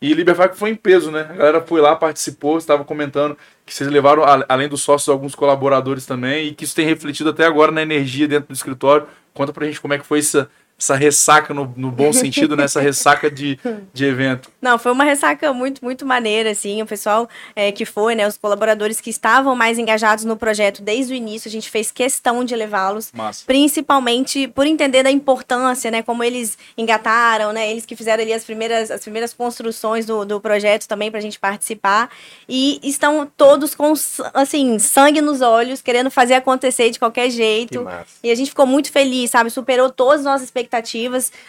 E 0.00 0.14
Liberfac 0.14 0.56
foi 0.56 0.70
em 0.70 0.76
peso, 0.76 1.10
né? 1.10 1.22
A 1.28 1.32
galera 1.32 1.60
foi 1.60 1.80
lá, 1.80 1.96
participou, 1.96 2.56
estava 2.56 2.84
comentando 2.84 3.36
que 3.66 3.74
vocês 3.74 3.90
levaram, 3.90 4.22
além 4.48 4.68
dos 4.68 4.82
sócios, 4.82 5.08
alguns 5.08 5.34
colaboradores 5.34 6.06
também, 6.06 6.48
e 6.48 6.54
que 6.54 6.64
isso 6.64 6.74
tem 6.74 6.86
refletido 6.86 7.30
até 7.30 7.44
agora 7.44 7.72
na 7.72 7.82
energia 7.82 8.28
dentro 8.28 8.48
do 8.48 8.54
escritório. 8.54 9.08
Conta 9.34 9.52
pra 9.52 9.66
gente 9.66 9.80
como 9.80 9.94
é 9.94 9.98
que 9.98 10.06
foi 10.06 10.20
essa, 10.20 10.48
essa 10.78 10.94
ressaca, 10.94 11.52
no, 11.52 11.72
no 11.76 11.90
bom 11.90 12.12
sentido, 12.12 12.56
né? 12.56 12.62
Essa 12.62 12.80
ressaca 12.80 13.28
de, 13.28 13.58
de 13.92 14.04
evento. 14.04 14.48
Não, 14.62 14.78
foi 14.78 14.92
uma 14.92 15.02
ressaca 15.02 15.52
muito, 15.52 15.84
muito 15.84 16.06
maneira, 16.06 16.52
assim. 16.52 16.80
O 16.80 16.86
pessoal 16.86 17.28
é, 17.56 17.72
que 17.72 17.84
foi, 17.84 18.14
né? 18.14 18.28
Os 18.28 18.38
colaboradores 18.38 19.00
que 19.00 19.10
estavam 19.10 19.56
mais 19.56 19.76
engajados 19.76 20.24
no 20.24 20.36
projeto 20.36 20.80
desde 20.80 21.12
o 21.12 21.16
início, 21.16 21.48
a 21.48 21.50
gente 21.50 21.68
fez 21.68 21.90
questão 21.90 22.44
de 22.44 22.54
levá-los. 22.54 23.10
Principalmente 23.44 24.46
por 24.46 24.66
entender 24.66 25.02
da 25.02 25.10
importância, 25.10 25.90
né? 25.90 26.00
Como 26.00 26.22
eles 26.22 26.56
engataram, 26.76 27.52
né? 27.52 27.68
Eles 27.68 27.84
que 27.84 27.96
fizeram 27.96 28.22
ali 28.22 28.32
as 28.32 28.44
primeiras, 28.44 28.88
as 28.92 29.00
primeiras 29.00 29.34
construções 29.34 30.06
do, 30.06 30.24
do 30.24 30.40
projeto 30.40 30.86
também 30.86 31.10
pra 31.10 31.18
gente 31.18 31.40
participar. 31.40 32.08
E 32.48 32.78
estão 32.84 33.28
todos 33.36 33.74
com, 33.74 33.92
assim, 34.32 34.78
sangue 34.78 35.20
nos 35.20 35.40
olhos, 35.40 35.82
querendo 35.82 36.08
fazer 36.08 36.34
acontecer 36.34 36.90
de 36.90 37.00
qualquer 37.00 37.24
Que 37.24 37.30
jeito. 37.32 37.84
E 38.22 38.30
a 38.30 38.34
gente 38.36 38.50
ficou 38.50 38.66
muito 38.66 38.92
feliz, 38.92 39.32
sabe? 39.32 39.50
Superou 39.50 39.90
todas 39.90 40.20
as 40.20 40.24
nossas 40.24 40.42
expectativas. 40.44 40.67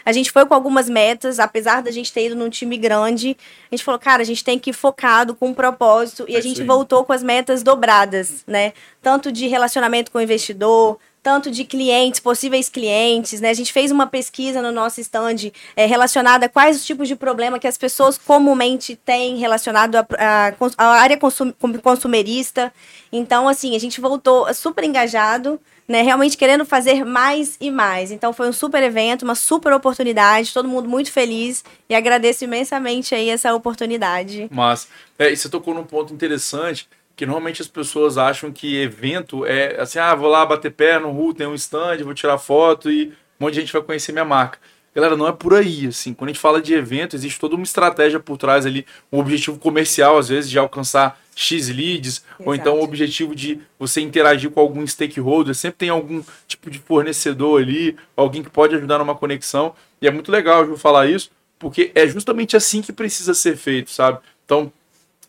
A 0.06 0.12
gente 0.12 0.32
foi 0.32 0.46
com 0.46 0.54
algumas 0.54 0.90
metas, 0.90 1.40
apesar 1.40 1.82
da 1.82 1.92
gente 1.92 2.12
ter 2.12 2.26
ido 2.28 2.36
num 2.36 2.50
time 2.50 2.78
grande. 2.78 3.38
A 3.72 3.76
gente 3.76 3.84
falou, 3.84 4.00
cara, 4.00 4.22
a 4.22 4.26
gente 4.26 4.44
tem 4.44 4.58
que 4.58 4.70
ir 4.72 4.74
focado 4.74 5.36
com 5.36 5.48
um 5.50 5.54
propósito. 5.54 6.26
E 6.28 6.36
É 6.36 6.38
a 6.40 6.42
gente 6.42 6.62
aí. 6.62 6.68
voltou 6.68 7.04
com 7.04 7.14
as 7.14 7.22
metas 7.22 7.62
dobradas, 7.64 8.44
né? 8.48 8.74
Tanto 9.02 9.32
de 9.32 9.48
relacionamento 9.48 10.12
com 10.12 10.18
o 10.18 10.22
investidor, 10.22 10.98
tanto 11.22 11.52
de 11.52 11.64
clientes, 11.64 12.20
possíveis 12.20 12.70
clientes, 12.70 13.42
né? 13.42 13.50
A 13.50 13.54
gente 13.54 13.74
fez 13.74 13.92
uma 13.92 14.08
pesquisa 14.08 14.62
no 14.62 14.72
nosso 14.72 15.02
stand 15.02 15.52
é, 15.76 15.86
relacionada 15.86 16.46
a 16.46 16.50
quais 16.50 16.78
os 16.78 16.86
tipos 16.86 17.08
de 17.08 17.16
problema 17.16 17.60
que 17.60 17.68
as 17.68 17.78
pessoas 17.78 18.18
comumente 18.18 18.96
têm 18.96 19.38
relacionado 19.38 19.96
à 19.96 20.86
área 20.86 21.18
consum- 21.18 21.54
consumerista. 21.82 22.74
Então, 23.12 23.48
assim, 23.48 23.76
a 23.76 23.80
gente 23.80 24.00
voltou 24.00 24.52
super 24.54 24.84
engajado, 24.84 25.60
né? 25.88 26.02
Realmente 26.02 26.38
querendo 26.38 26.66
fazer 26.66 27.04
mais 27.04 27.58
e 27.60 27.72
mais. 27.72 28.12
Então, 28.12 28.32
foi 28.32 28.48
um 28.48 28.54
super 28.54 28.82
evento, 28.84 29.24
uma 29.24 29.36
super 29.36 29.74
oportunidade, 29.74 30.54
todo 30.54 30.70
mundo 30.70 30.88
muito 30.88 31.12
feliz 31.12 31.64
e 31.90 31.96
agradeço 31.96 32.44
imensamente 32.44 33.16
aí 33.16 33.30
essa 33.30 33.54
oportunidade. 33.54 34.48
Mas, 34.52 34.88
é, 35.18 35.36
você 35.36 35.50
tocou 35.50 35.74
num 35.74 35.84
ponto 35.84 36.14
interessante, 36.14 36.88
que 37.20 37.26
normalmente 37.26 37.62
as 37.62 37.68
pessoas 37.68 38.18
acham 38.18 38.50
que 38.50 38.78
evento 38.78 39.46
é 39.46 39.76
assim, 39.82 40.00
ah, 40.00 40.16
vou 40.16 40.30
lá 40.30 40.46
bater 40.46 40.72
pé 40.72 40.98
no 40.98 41.12
rua, 41.12 41.36
tem 41.36 41.46
um 41.46 41.54
stand, 41.54 41.98
vou 42.02 42.14
tirar 42.14 42.38
foto 42.38 42.90
e 42.90 43.08
um 43.38 43.44
monte 43.44 43.56
de 43.56 43.60
gente 43.60 43.74
vai 43.74 43.82
conhecer 43.82 44.14
minha 44.14 44.24
marca. 44.24 44.58
Galera, 44.96 45.18
não 45.18 45.28
é 45.28 45.34
por 45.34 45.54
aí, 45.54 45.88
assim. 45.88 46.14
Quando 46.14 46.30
a 46.30 46.32
gente 46.32 46.42
fala 46.42 46.62
de 46.62 46.74
evento, 46.74 47.18
existe 47.18 47.38
toda 47.38 47.56
uma 47.56 47.66
estratégia 47.66 48.22
por 48.22 48.38
trás 48.38 48.66
ali, 48.66 48.86
um 49.12 49.20
objetivo 49.20 49.60
comercial, 49.60 50.18
às 50.18 50.30
vezes, 50.30 50.50
de 50.50 50.58
alcançar 50.58 51.20
X 51.36 51.68
leads, 51.68 52.24
ou 52.40 52.56
então 52.56 52.76
o 52.76 52.78
Exato. 52.78 52.88
objetivo 52.90 53.36
de 53.36 53.60
você 53.78 54.00
interagir 54.00 54.50
com 54.50 54.62
algum 54.62 54.88
stakeholder. 54.88 55.54
Sempre 55.54 55.80
tem 55.80 55.90
algum 55.90 56.24
tipo 56.48 56.72
de 56.72 56.80
fornecedor 56.80 57.62
ali, 57.62 57.98
alguém 58.16 58.42
que 58.42 58.50
pode 58.50 58.76
ajudar 58.76 58.98
numa 58.98 59.14
conexão. 59.14 59.76
E 60.02 60.08
é 60.08 60.12
muito 60.12 60.32
legal, 60.32 60.64
eu 60.64 60.78
falar 60.78 61.08
isso, 61.08 61.30
porque 61.60 61.92
é 61.94 62.08
justamente 62.08 62.56
assim 62.56 62.82
que 62.82 62.94
precisa 62.94 63.34
ser 63.34 63.58
feito, 63.58 63.92
sabe? 63.92 64.20
Então, 64.46 64.72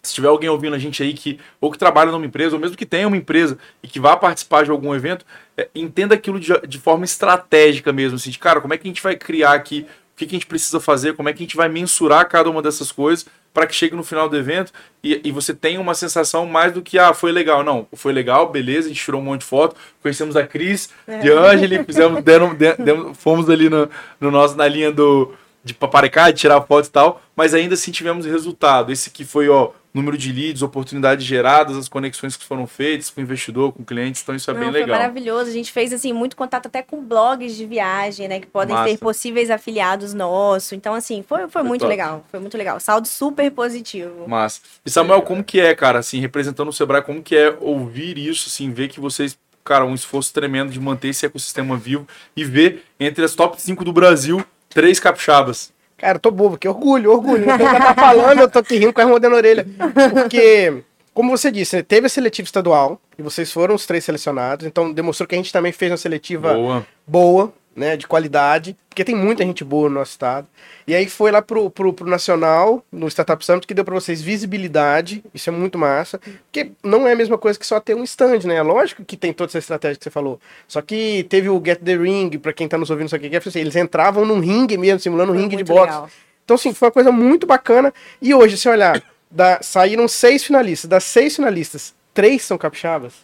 se 0.02 0.14
tiver 0.14 0.28
alguém 0.28 0.48
ouvindo 0.48 0.74
a 0.74 0.78
gente 0.78 1.02
aí 1.02 1.12
que 1.12 1.38
ou 1.60 1.70
que 1.70 1.78
trabalha 1.78 2.10
numa 2.10 2.24
empresa, 2.24 2.56
ou 2.56 2.60
mesmo 2.60 2.76
que 2.76 2.86
tenha 2.86 3.06
uma 3.06 3.16
empresa 3.16 3.58
e 3.82 3.88
que 3.88 4.00
vá 4.00 4.16
participar 4.16 4.64
de 4.64 4.70
algum 4.70 4.94
evento, 4.94 5.24
é, 5.56 5.68
entenda 5.74 6.14
aquilo 6.14 6.40
de, 6.40 6.52
de 6.66 6.78
forma 6.78 7.04
estratégica 7.04 7.92
mesmo, 7.92 8.16
assim, 8.16 8.30
de 8.30 8.38
cara, 8.38 8.60
como 8.60 8.72
é 8.74 8.78
que 8.78 8.86
a 8.86 8.90
gente 8.90 9.02
vai 9.02 9.14
criar 9.16 9.52
aqui, 9.52 9.86
o 10.14 10.16
que, 10.16 10.26
que 10.26 10.34
a 10.34 10.38
gente 10.38 10.46
precisa 10.46 10.80
fazer, 10.80 11.14
como 11.14 11.28
é 11.28 11.32
que 11.32 11.38
a 11.42 11.44
gente 11.46 11.56
vai 11.56 11.68
mensurar 11.68 12.26
cada 12.28 12.48
uma 12.50 12.60
dessas 12.62 12.90
coisas 12.92 13.26
para 13.52 13.66
que 13.66 13.74
chegue 13.74 13.96
no 13.96 14.04
final 14.04 14.28
do 14.28 14.36
evento 14.36 14.72
e, 15.02 15.20
e 15.24 15.32
você 15.32 15.52
tenha 15.52 15.80
uma 15.80 15.92
sensação 15.94 16.46
mais 16.46 16.72
do 16.72 16.80
que, 16.82 16.98
ah, 16.98 17.12
foi 17.12 17.32
legal. 17.32 17.64
Não, 17.64 17.86
foi 17.94 18.12
legal, 18.12 18.48
beleza, 18.48 18.86
a 18.86 18.92
gente 18.92 19.02
tirou 19.04 19.20
um 19.20 19.24
monte 19.24 19.40
de 19.40 19.46
foto, 19.46 19.74
conhecemos 20.00 20.36
a 20.36 20.46
Cris, 20.46 20.88
de 21.20 21.30
Angeli, 21.32 21.82
fizemos, 21.84 22.22
deram, 22.22 22.54
de- 22.54 22.74
demos- 22.76 23.18
fomos 23.18 23.50
ali 23.50 23.68
no, 23.68 23.88
no 24.20 24.30
nosso, 24.30 24.56
na 24.56 24.68
linha 24.68 24.92
do, 24.92 25.34
de 25.62 25.74
paparicar, 25.74 26.32
de 26.32 26.40
tirar 26.40 26.60
foto 26.62 26.86
e 26.86 26.90
tal, 26.90 27.20
mas 27.36 27.52
ainda 27.54 27.74
assim 27.74 27.90
tivemos 27.90 28.24
resultado. 28.24 28.90
Esse 28.90 29.10
que 29.10 29.24
foi, 29.24 29.48
ó, 29.48 29.70
número 29.92 30.16
de 30.16 30.32
leads, 30.32 30.62
oportunidades 30.62 31.24
geradas, 31.26 31.76
as 31.76 31.88
conexões 31.88 32.36
que 32.36 32.44
foram 32.44 32.66
feitas 32.66 33.10
com 33.10 33.20
o 33.20 33.24
investidor, 33.24 33.72
com 33.72 33.84
clientes, 33.84 34.22
então 34.22 34.34
isso 34.34 34.50
é 34.50 34.54
Não, 34.54 34.60
bem 34.60 34.70
legal. 34.70 34.96
maravilhoso. 34.96 35.50
A 35.50 35.52
gente 35.52 35.70
fez 35.72 35.92
assim 35.92 36.12
muito 36.12 36.36
contato 36.36 36.66
até 36.66 36.80
com 36.80 37.04
blogs 37.04 37.56
de 37.56 37.66
viagem, 37.66 38.28
né, 38.28 38.40
que 38.40 38.46
podem 38.46 38.74
Massa. 38.74 38.90
ser 38.90 38.98
possíveis 38.98 39.50
afiliados 39.50 40.14
nossos. 40.14 40.72
Então 40.72 40.94
assim, 40.94 41.22
foi, 41.26 41.40
foi, 41.40 41.48
Foi 41.48 41.62
muito 41.62 41.80
top. 41.82 41.90
legal. 41.90 42.24
Foi 42.30 42.40
muito 42.40 42.56
legal. 42.56 42.78
Saldo 42.80 43.08
super 43.08 43.50
positivo. 43.50 44.26
Mas, 44.28 44.62
e 44.86 44.90
Samuel, 44.90 45.22
como 45.22 45.42
que 45.44 45.60
é, 45.60 45.74
cara, 45.74 45.98
assim, 45.98 46.20
representando 46.20 46.68
o 46.68 46.72
Sebrae, 46.72 47.02
como 47.02 47.22
que 47.22 47.36
é 47.36 47.54
ouvir 47.60 48.16
isso, 48.16 48.48
assim, 48.48 48.70
ver 48.70 48.88
que 48.88 49.00
vocês, 49.00 49.36
cara, 49.64 49.84
um 49.84 49.94
esforço 49.94 50.32
tremendo 50.32 50.70
de 50.72 50.80
manter 50.80 51.08
esse 51.08 51.26
ecossistema 51.26 51.76
vivo 51.76 52.06
e 52.36 52.44
ver 52.44 52.84
entre 52.98 53.24
as 53.24 53.34
top 53.34 53.60
5 53.60 53.84
do 53.84 53.92
Brasil, 53.92 54.42
três 54.70 54.98
capixabas. 54.98 55.72
Cara, 55.98 56.16
eu 56.16 56.20
tô 56.20 56.30
bobo, 56.30 56.56
que 56.56 56.66
orgulho, 56.66 57.12
orgulho. 57.12 57.44
Não 57.44 57.58
que 57.58 57.64
tá 57.64 57.94
falando, 57.94 58.40
eu 58.40 58.50
tô 58.50 58.60
aqui 58.60 58.78
rindo 58.78 58.92
com 58.92 59.02
a 59.02 59.06
mordendo 59.06 59.34
a 59.34 59.36
orelha. 59.36 59.66
Porque, 60.14 60.82
como 61.12 61.30
você 61.30 61.50
disse, 61.50 61.76
né, 61.76 61.82
teve 61.82 62.06
a 62.06 62.08
seletiva 62.08 62.46
estadual, 62.46 62.98
e 63.18 63.22
vocês 63.22 63.52
foram 63.52 63.74
os 63.74 63.84
três 63.84 64.02
selecionados, 64.02 64.64
então 64.66 64.90
demonstrou 64.90 65.26
que 65.26 65.34
a 65.34 65.38
gente 65.38 65.52
também 65.52 65.72
fez 65.72 65.90
uma 65.90 65.98
seletiva 65.98 66.54
Boa. 66.54 66.86
boa, 67.06 67.52
né, 67.74 67.96
de 67.96 68.06
qualidade, 68.06 68.76
porque 68.88 69.04
tem 69.04 69.14
muita 69.14 69.44
gente 69.44 69.62
boa 69.64 69.88
no 69.88 69.94
nosso 69.96 70.10
estado. 70.12 70.46
E 70.86 70.94
aí 70.94 71.08
foi 71.08 71.30
lá 71.30 71.40
pro, 71.40 71.70
pro, 71.70 71.92
pro 71.92 72.08
Nacional, 72.10 72.84
no 72.90 73.06
Startup 73.08 73.42
Summit, 73.44 73.66
que 73.66 73.72
deu 73.72 73.84
pra 73.84 73.94
vocês 73.94 74.20
visibilidade, 74.20 75.22
isso 75.32 75.48
é 75.48 75.52
muito 75.52 75.78
massa, 75.78 76.18
porque 76.18 76.72
não 76.82 77.06
é 77.06 77.12
a 77.12 77.16
mesma 77.16 77.38
coisa 77.38 77.58
que 77.58 77.66
só 77.66 77.78
ter 77.80 77.94
um 77.94 78.02
stand, 78.04 78.40
né? 78.44 78.56
É 78.56 78.62
lógico 78.62 79.04
que 79.04 79.16
tem 79.16 79.32
toda 79.32 79.50
essa 79.50 79.58
estratégia 79.58 79.96
que 79.96 80.04
você 80.04 80.10
falou, 80.10 80.40
só 80.66 80.82
que 80.82 81.24
teve 81.28 81.48
o 81.48 81.62
Get 81.64 81.80
the 81.80 81.96
Ring, 81.96 82.30
pra 82.38 82.52
quem 82.52 82.66
tá 82.68 82.76
nos 82.76 82.90
ouvindo, 82.90 83.08
sabe 83.08 83.26
o 83.26 83.30
que 83.30 83.36
é, 83.36 83.60
eles 83.60 83.76
entravam 83.76 84.24
num 84.24 84.40
ringue 84.40 84.76
mesmo, 84.76 84.98
simulando 85.00 85.32
um 85.32 85.36
ringue 85.36 85.56
de 85.56 85.64
boxe. 85.64 85.86
legal. 85.92 86.10
Então, 86.44 86.56
assim, 86.56 86.74
foi 86.74 86.88
uma 86.88 86.92
coisa 86.92 87.12
muito 87.12 87.46
bacana. 87.46 87.94
E 88.20 88.34
hoje, 88.34 88.56
se 88.56 88.68
olhar, 88.68 89.00
da- 89.30 89.60
saíram 89.62 90.08
seis 90.08 90.42
finalistas. 90.42 90.88
Das 90.88 91.04
seis 91.04 91.36
finalistas, 91.36 91.94
três 92.12 92.42
são 92.42 92.58
capixabas. 92.58 93.14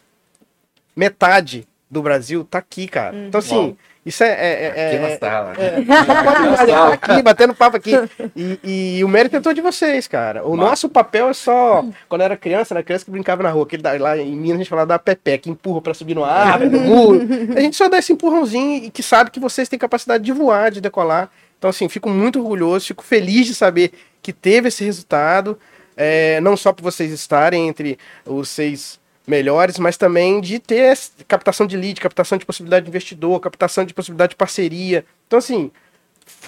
Metade 0.95 1.67
do 1.91 2.03
Brasil 2.03 2.45
tá 2.45 2.59
aqui, 2.59 2.87
cara. 2.89 3.17
Então, 3.17 3.39
assim, 3.41 3.57
Uau. 3.57 3.77
Isso 4.07 4.23
é. 4.25 4.29
é, 4.29 4.65
é- 4.65 4.87
Aqui 4.87 4.97
é- 4.97 4.99
na 5.01 5.19
sala. 5.19 5.53
é, 5.59 6.23
pode 6.25 6.63
olhar 6.63 6.93
aqui, 6.95 7.23
batendo 7.23 7.55
papo 7.55 7.77
aqui. 7.77 7.93
E, 8.37 8.97
e 8.99 9.05
o 9.05 9.09
mérito 9.09 9.37
é 9.37 9.41
todo 9.41 9.55
de 9.55 9.61
vocês, 9.61 10.07
cara. 10.09 10.45
O 10.47 10.57
Massa. 10.57 10.71
nosso 10.71 10.89
papel 10.89 11.29
é 11.29 11.33
só. 11.35 11.85
Quando 12.09 12.21
eu 12.21 12.27
era 12.27 12.37
criança, 12.37 12.73
era 12.73 12.83
criança 12.83 13.05
que 13.05 13.11
brincava 13.11 13.43
na 13.43 13.51
rua. 13.51 13.65
Aquele 13.65 13.83
da- 13.83 13.93
lá 13.99 14.17
em 14.17 14.35
Minas 14.37 14.55
a 14.55 14.59
gente 14.59 14.71
falava 14.71 14.87
da 14.87 14.99
Pepe, 14.99 15.39
que 15.39 15.51
empurra 15.51 15.83
pra 15.83 15.93
subir 15.93 16.15
no 16.15 16.25
ar, 16.25 16.61
no 16.61 16.81
muro. 16.81 17.21
A 17.57 17.61
gente 17.61 17.77
só 17.77 17.89
dá 17.89 17.99
esse 17.99 18.13
empurrãozinho 18.13 18.85
e 18.85 18.91
que 18.91 19.03
sabe 19.03 19.31
que 19.31 19.41
vocês 19.41 19.69
têm 19.69 19.79
capacidade 19.79 20.25
de 20.25 20.33
voar, 20.33 20.71
de 20.71 20.81
decolar. 20.81 21.29
Então, 21.59 21.69
assim, 21.71 21.89
fico 21.89 22.09
muito 22.09 22.39
orgulhoso, 22.39 22.87
fico 22.87 23.03
feliz 23.03 23.47
de 23.47 23.55
saber 23.55 23.91
que 24.23 24.33
teve 24.33 24.69
esse 24.69 24.85
resultado. 24.85 25.59
é, 25.97 26.39
não 26.43 26.57
só 26.59 26.73
por 26.75 26.83
vocês 26.83 27.11
estarem 27.11 27.69
entre 27.69 27.99
os 28.27 28.51
seis 28.51 29.01
melhores, 29.27 29.79
mas 29.79 29.97
também 29.97 30.41
de 30.41 30.59
ter 30.59 30.97
captação 31.27 31.67
de 31.67 31.77
lead, 31.77 32.01
captação 32.01 32.39
de 32.39 32.47
possibilidade 32.47 32.85
de 32.85 32.91
investidor, 32.91 33.41
captação 33.41 33.85
de 33.85 33.93
possibilidade 33.93 34.31
de 34.31 34.37
parceria. 34.37 35.05
Então, 35.27 35.39
assim, 35.39 35.71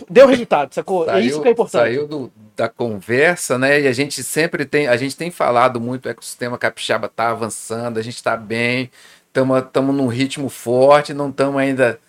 deu 0.09 0.27
resultado, 0.27 0.73
sacou? 0.75 1.09
é 1.11 1.21
isso 1.21 1.41
que 1.43 1.49
é 1.49 1.51
importante. 1.51 1.83
Saiu 1.83 2.07
do- 2.07 2.33
da 2.57 2.69
conversa, 2.69 3.57
né? 3.59 3.81
E 3.81 3.87
a 3.87 3.93
gente 3.93 4.23
sempre 4.23 4.65
tem, 4.65 4.89
a 4.89 4.97
gente 4.97 5.17
tem 5.17 5.31
falado 5.31 5.81
muito, 5.81 6.07
o 6.07 6.09
ecossistema 6.09 6.59
capixaba 6.59 7.09
tá 7.09 7.31
avançando, 7.31 7.99
a 7.99 8.03
gente 8.03 8.23
tá 8.23 8.37
bem, 8.37 8.91
estamos 9.33 9.95
num 9.95 10.09
ritmo 10.09 10.49
forte, 10.49 11.15
não 11.15 11.31
estamos 11.31 11.61
ainda 11.61 12.01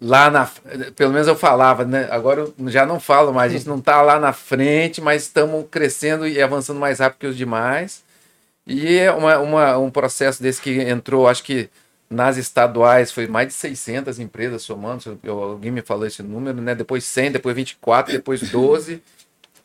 lá 0.00 0.30
na, 0.30 0.48
pelo 0.96 1.12
menos 1.12 1.28
eu 1.28 1.36
falava, 1.36 1.84
né? 1.84 2.08
Agora 2.10 2.40
eu 2.40 2.54
já 2.68 2.86
não 2.86 2.98
falo 2.98 3.32
mais, 3.34 3.52
a 3.52 3.56
gente 3.56 3.68
não 3.68 3.80
tá 3.80 4.00
lá 4.00 4.18
na 4.18 4.32
frente, 4.32 5.00
mas 5.00 5.22
estamos 5.24 5.66
crescendo 5.70 6.26
e 6.26 6.40
avançando 6.40 6.80
mais 6.80 6.98
rápido 7.00 7.18
que 7.20 7.26
os 7.26 7.36
demais. 7.36 8.02
E 8.66 8.98
é 8.98 9.10
uma, 9.12 9.38
uma- 9.38 9.78
um 9.78 9.90
processo 9.90 10.42
desse 10.42 10.60
que 10.60 10.80
entrou, 10.80 11.26
acho 11.28 11.42
que 11.42 11.68
nas 12.08 12.36
estaduais 12.36 13.12
foi 13.12 13.26
mais 13.26 13.48
de 13.48 13.54
600 13.54 14.18
empresas 14.18 14.62
somando, 14.62 15.18
alguém 15.26 15.70
me 15.70 15.80
falou 15.82 16.06
esse 16.06 16.22
número, 16.22 16.60
né? 16.60 16.74
Depois 16.74 17.04
100, 17.04 17.32
depois 17.32 17.54
24, 17.54 18.12
depois 18.12 18.40
12, 18.50 19.02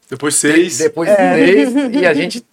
Depois 0.10 0.36
seis. 0.36 0.78
depois 0.78 1.10
3, 1.16 1.74
e 1.96 2.06
a 2.06 2.14
gente 2.14 2.46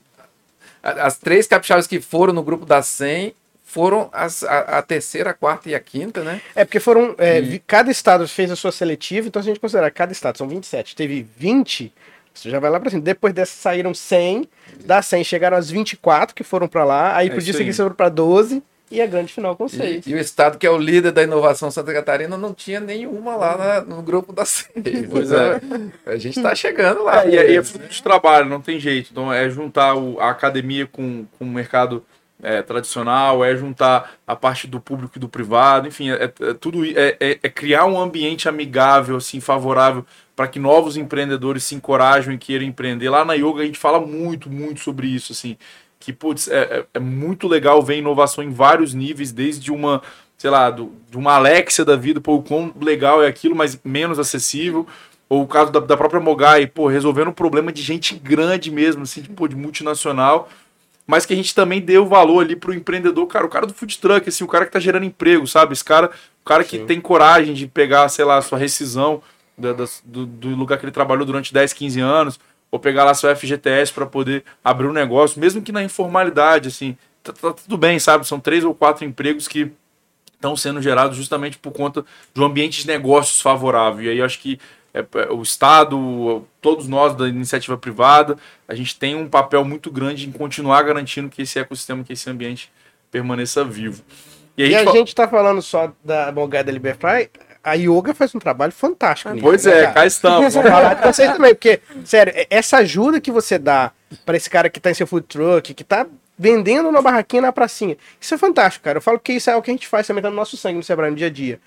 a- 0.83 1.07
as 1.07 1.19
três 1.19 1.47
capixabas 1.47 1.87
que 1.87 2.01
foram 2.01 2.33
no 2.33 2.43
grupo 2.43 2.65
das 2.65 2.87
100 2.87 3.35
foram 3.65 4.11
as, 4.13 4.43
a, 4.43 4.79
a 4.79 4.83
terceira, 4.83 5.31
a 5.31 5.35
quarta 5.35 5.69
e 5.71 5.75
a 5.75 5.81
quinta, 5.81 6.23
né? 6.25 6.41
É 6.55 6.65
porque 6.65 6.81
foram. 6.81 7.15
é, 7.19 7.39
E- 7.41 7.59
Cada 7.61 7.91
estado 7.91 8.27
fez 8.27 8.51
a 8.51 8.57
sua 8.57 8.73
seletiva, 8.73 9.29
então 9.29 9.43
se 9.43 9.49
a 9.49 9.53
gente 9.53 9.61
considerar 9.61 9.91
que 9.91 9.97
cada 9.97 10.13
estado 10.13 10.37
são 10.39 10.49
27, 10.49 10.97
teve 10.97 11.27
20, 11.37 11.93
você 12.35 12.51
já 12.51 12.59
vai 12.59 12.71
lá 12.71 12.79
pra 12.81 12.91
cima. 12.91 13.03
Depois 13.03 13.33
dessa 13.35 13.55
saíram 13.55 13.93
100, 13.95 14.49
das 14.85 15.07
100 15.07 15.25
chegaram 15.25 15.57
as 15.57 15.71
24 15.71 16.35
que 16.35 16.43
foram 16.45 16.67
pra 16.69 16.85
lá, 16.85 17.17
aí 17.17 17.27
É 17.29 17.31
por 17.31 17.39
isso 17.39 17.47
dia 17.47 17.55
aí. 17.55 17.59
seguinte 17.59 17.77
foram 17.77 17.95
pra 17.95 18.09
12 18.09 18.63
e 18.91 19.01
a 19.01 19.07
grande 19.07 19.33
final 19.33 19.57
com 19.57 19.67
6. 19.69 20.07
E, 20.07 20.11
e 20.11 20.15
o 20.15 20.19
estado 20.19 20.59
que 20.59 20.67
é 20.67 20.71
o 20.71 20.77
líder 20.77 21.13
da 21.13 21.23
inovação 21.23 21.71
Santa 21.71 21.93
Catarina 21.95 22.37
não 22.37 22.53
tinha 22.53 22.79
nenhuma 22.79 23.37
lá 23.37 23.57
na- 23.57 23.81
no 23.81 24.03
grupo 24.03 24.33
das 24.35 24.67
100. 24.75 25.05
Pois 25.11 25.33
é. 25.33 25.61
A 26.05 26.17
gente 26.17 26.43
tá 26.43 26.55
chegando 26.55 27.03
lá. 27.05 27.25
É, 27.25 27.31
e, 27.31 27.37
é, 27.39 27.51
e 27.53 27.57
é 27.57 27.63
fruto 27.63 27.89
de 27.89 28.03
trabalho, 28.03 28.49
não 28.49 28.61
tem 28.61 28.79
jeito. 28.79 29.09
Então 29.11 29.33
é 29.33 29.49
juntar 29.49 29.95
o- 29.95 30.21
a 30.21 30.29
academia 30.31 30.87
com, 30.87 31.25
com 31.39 31.45
o 31.45 31.49
mercado 31.49 32.05
é, 32.43 32.61
tradicional, 32.63 33.45
é 33.45 33.57
juntar 33.57 34.15
a 34.27 34.35
parte 34.37 34.67
do 34.67 34.81
público 34.81 35.15
e 35.17 35.21
do 35.21 35.29
privado, 35.29 35.89
enfim, 35.89 36.11
é, 36.11 36.25
é 36.25 36.55
tudo 36.55 36.85
é, 36.85 37.17
é- 37.21 37.39
é 37.43 37.49
criar 37.49 37.87
um 37.87 37.99
ambiente 38.01 38.49
amigável, 38.49 39.17
assim, 39.17 39.41
favorável 39.41 40.05
para 40.35 40.49
que 40.49 40.59
novos 40.59 40.97
empreendedores 40.97 41.63
se 41.65 41.75
encorajam 41.75 42.33
e 42.35 42.39
queiram 42.39 42.65
empreender. 42.67 43.09
Lá 43.11 43.25
na 43.25 43.35
yoga 43.35 43.63
a 43.63 43.67
gente 43.67 43.79
fala 43.79 44.01
muito, 44.01 44.51
muito 44.51 44.81
sobre 44.81 45.07
isso, 45.07 45.33
assim, 45.33 45.57
que 46.01 46.13
putz, 46.13 46.49
é, 46.49 46.63
é- 46.63 46.85
é 46.95 46.99
muito 46.99 47.47
legal 47.47 47.81
ver 47.83 47.99
inovação 47.99 48.43
em 48.43 48.51
vários 48.51 48.93
níveis, 48.95 49.31
desde 49.33 49.71
uma, 49.71 50.03
sei 50.37 50.51
lá, 50.51 50.69
do, 50.71 50.93
de 51.11 51.17
uma 51.17 51.35
Alexia 51.35 51.85
da 51.85 51.95
vida, 51.97 52.21
pô, 52.21 52.35
o 52.37 52.43
quão 52.43 52.73
legal 52.81 53.23
é 53.23 53.29
aquilo, 53.29 53.55
mas 53.55 53.79
menos 53.85 54.19
acessível. 54.19 54.87
Ou 55.29 55.43
o 55.43 55.47
caso 55.47 55.71
da, 55.73 55.81
da 55.81 55.97
própria 55.97 56.21
Mogai, 56.21 56.67
pô, 56.67 56.89
resolvendo 56.89 57.29
um 57.29 57.33
problema 57.33 57.73
de 57.73 57.81
gente 57.81 58.15
grande 58.15 58.71
mesmo, 58.71 59.05
assim, 59.05 59.23
pô, 59.23 59.49
de 59.49 59.57
multinacional, 59.57 60.49
mas 61.07 61.27
que 61.27 61.33
a 61.33 61.37
gente 61.37 61.55
também 61.55 61.81
deu 61.81 62.07
valor 62.07 62.41
ali 62.45 62.55
pro 62.57 62.73
empreendedor, 62.73 63.27
cara, 63.27 63.45
o 63.45 63.49
cara 63.49 63.67
do 63.67 63.75
food 63.75 63.99
truck, 63.99 64.29
assim, 64.29 64.45
o 64.45 64.49
cara 64.49 64.65
que 64.67 64.73
tá 64.73 64.81
gerando 64.81 65.05
emprego, 65.05 65.47
sabe? 65.47 65.73
Esse 65.73 65.85
cara, 65.85 66.11
o 66.41 66.45
cara 66.45 66.63
que 66.65 66.79
Sim. 66.79 66.87
tem 66.87 67.01
coragem 67.01 67.55
de 67.55 67.67
pegar, 67.67 68.09
sei 68.09 68.25
lá, 68.25 68.39
a 68.39 68.43
sua 68.43 68.59
rescisão 68.59 69.21
da- 69.59 69.73
das- 69.73 70.03
do, 70.05 70.25
do 70.25 70.49
lugar 70.51 70.79
que 70.79 70.85
ele 70.85 70.93
trabalhou 70.93 71.25
durante 71.27 71.53
10, 71.53 71.73
15 71.73 72.01
anos, 72.01 72.39
ou 72.71 72.79
pegar 72.79 73.05
lá 73.05 73.13
seu 73.15 73.29
FGTS 73.35 73.93
para 73.93 74.07
poder 74.07 74.45
abrir 74.65 74.87
um 74.87 74.93
negócio, 74.93 75.39
mesmo 75.41 75.61
que 75.61 75.73
na 75.73 75.83
informalidade, 75.83 76.69
assim, 76.69 76.97
tá, 77.23 77.33
tá 77.33 77.53
tudo 77.53 77.77
bem, 77.77 77.99
sabe? 77.99 78.27
São 78.27 78.41
três 78.41 78.65
ou 78.65 78.75
quatro 78.75 79.05
empregos 79.05 79.47
que 79.47 79.71
estão 80.35 80.57
sendo 80.57 80.81
gerados 80.81 81.17
justamente 81.17 81.59
por 81.59 81.73
conta 81.73 82.05
do 82.35 82.45
ambiente 82.45 82.81
de 82.81 82.87
negócios 82.87 83.41
favorável. 83.41 84.05
E 84.05 84.09
aí 84.09 84.19
eu 84.19 84.25
acho 84.25 84.39
que 84.41 84.59
o 85.31 85.43
Estado, 85.43 86.45
todos 86.61 86.87
nós 86.87 87.15
da 87.15 87.27
iniciativa 87.29 87.77
privada, 87.79 88.37
a 88.69 88.75
gente 88.75 88.99
tem 88.99 89.15
um 89.15 89.29
papel 89.29 89.65
muito 89.65 89.91
grande 89.91 90.29
em 90.29 90.33
continuar 90.33 90.83
garantindo 90.83 91.29
que 91.31 91.43
esse 91.43 91.59
ecossistema, 91.59 92.05
que 92.05 92.13
esse 92.13 92.29
ambiente 92.29 92.71
permaneça 93.11 93.65
vivo. 93.65 94.03
E, 94.57 94.63
E 94.67 94.75
a 94.75 94.79
gente 94.81 94.85
fa- 94.85 94.93
gente 94.93 95.15
tá 95.15 95.27
falando 95.29 95.63
só 95.63 95.93
da 96.05 96.31
Mogai 96.31 96.63
da 96.63 96.71
Liberfly, 96.73 97.31
a 97.65 97.75
Yoga 97.75 98.13
faz 98.13 98.35
um 98.35 98.39
trabalho 98.39 98.73
fantástico. 98.73 99.31
nisso, 99.31 99.43
Pois 99.43 99.65
né, 99.65 99.73
é, 99.73 99.81
cara? 99.83 99.93
cá 99.95 100.07
estamos. 100.07 100.53
Vou 100.55 100.63
falar 100.63 100.95
de 100.95 101.07
vocês 101.07 101.33
também, 101.33 101.55
porque, 101.55 101.81
sério, 102.05 102.33
é- 102.37 102.47
essa 102.51 102.79
ajuda 102.79 103.21
que 103.21 103.31
você 103.31 103.59
dá 103.59 103.93
pra 104.27 104.37
esse 104.37 104.51
cara 104.51 104.69
que 104.69 104.79
tá 104.81 104.91
em 104.91 104.95
seu 104.95 105.07
food 105.07 105.27
truck, 105.27 105.73
que 105.73 105.85
tá 105.85 106.07
vendendo 106.39 106.89
uma 106.89 107.01
barraquinha 107.01 107.43
na 107.43 107.53
pracinha, 107.53 107.97
isso 108.21 108.35
é 108.35 108.39
fantástico, 108.39 108.85
cara. 108.85 108.99
Eu 108.99 109.03
falo 109.03 109.19
que 109.19 109.33
isso 109.33 109.49
é 109.49 109.57
o 109.57 109.63
que 109.63 109.71
a 109.71 109.75
gente 109.75 109.87
faz 109.87 110.07
também 110.07 110.23
tá 110.23 110.29
no 110.29 110.35
nosso 110.37 110.57
sangue 110.57 110.77
no 110.77 110.83
Sebrae 110.83 111.11
no 111.11 111.17
dia 111.17 111.29
a 111.29 111.31
dia. 111.31 111.61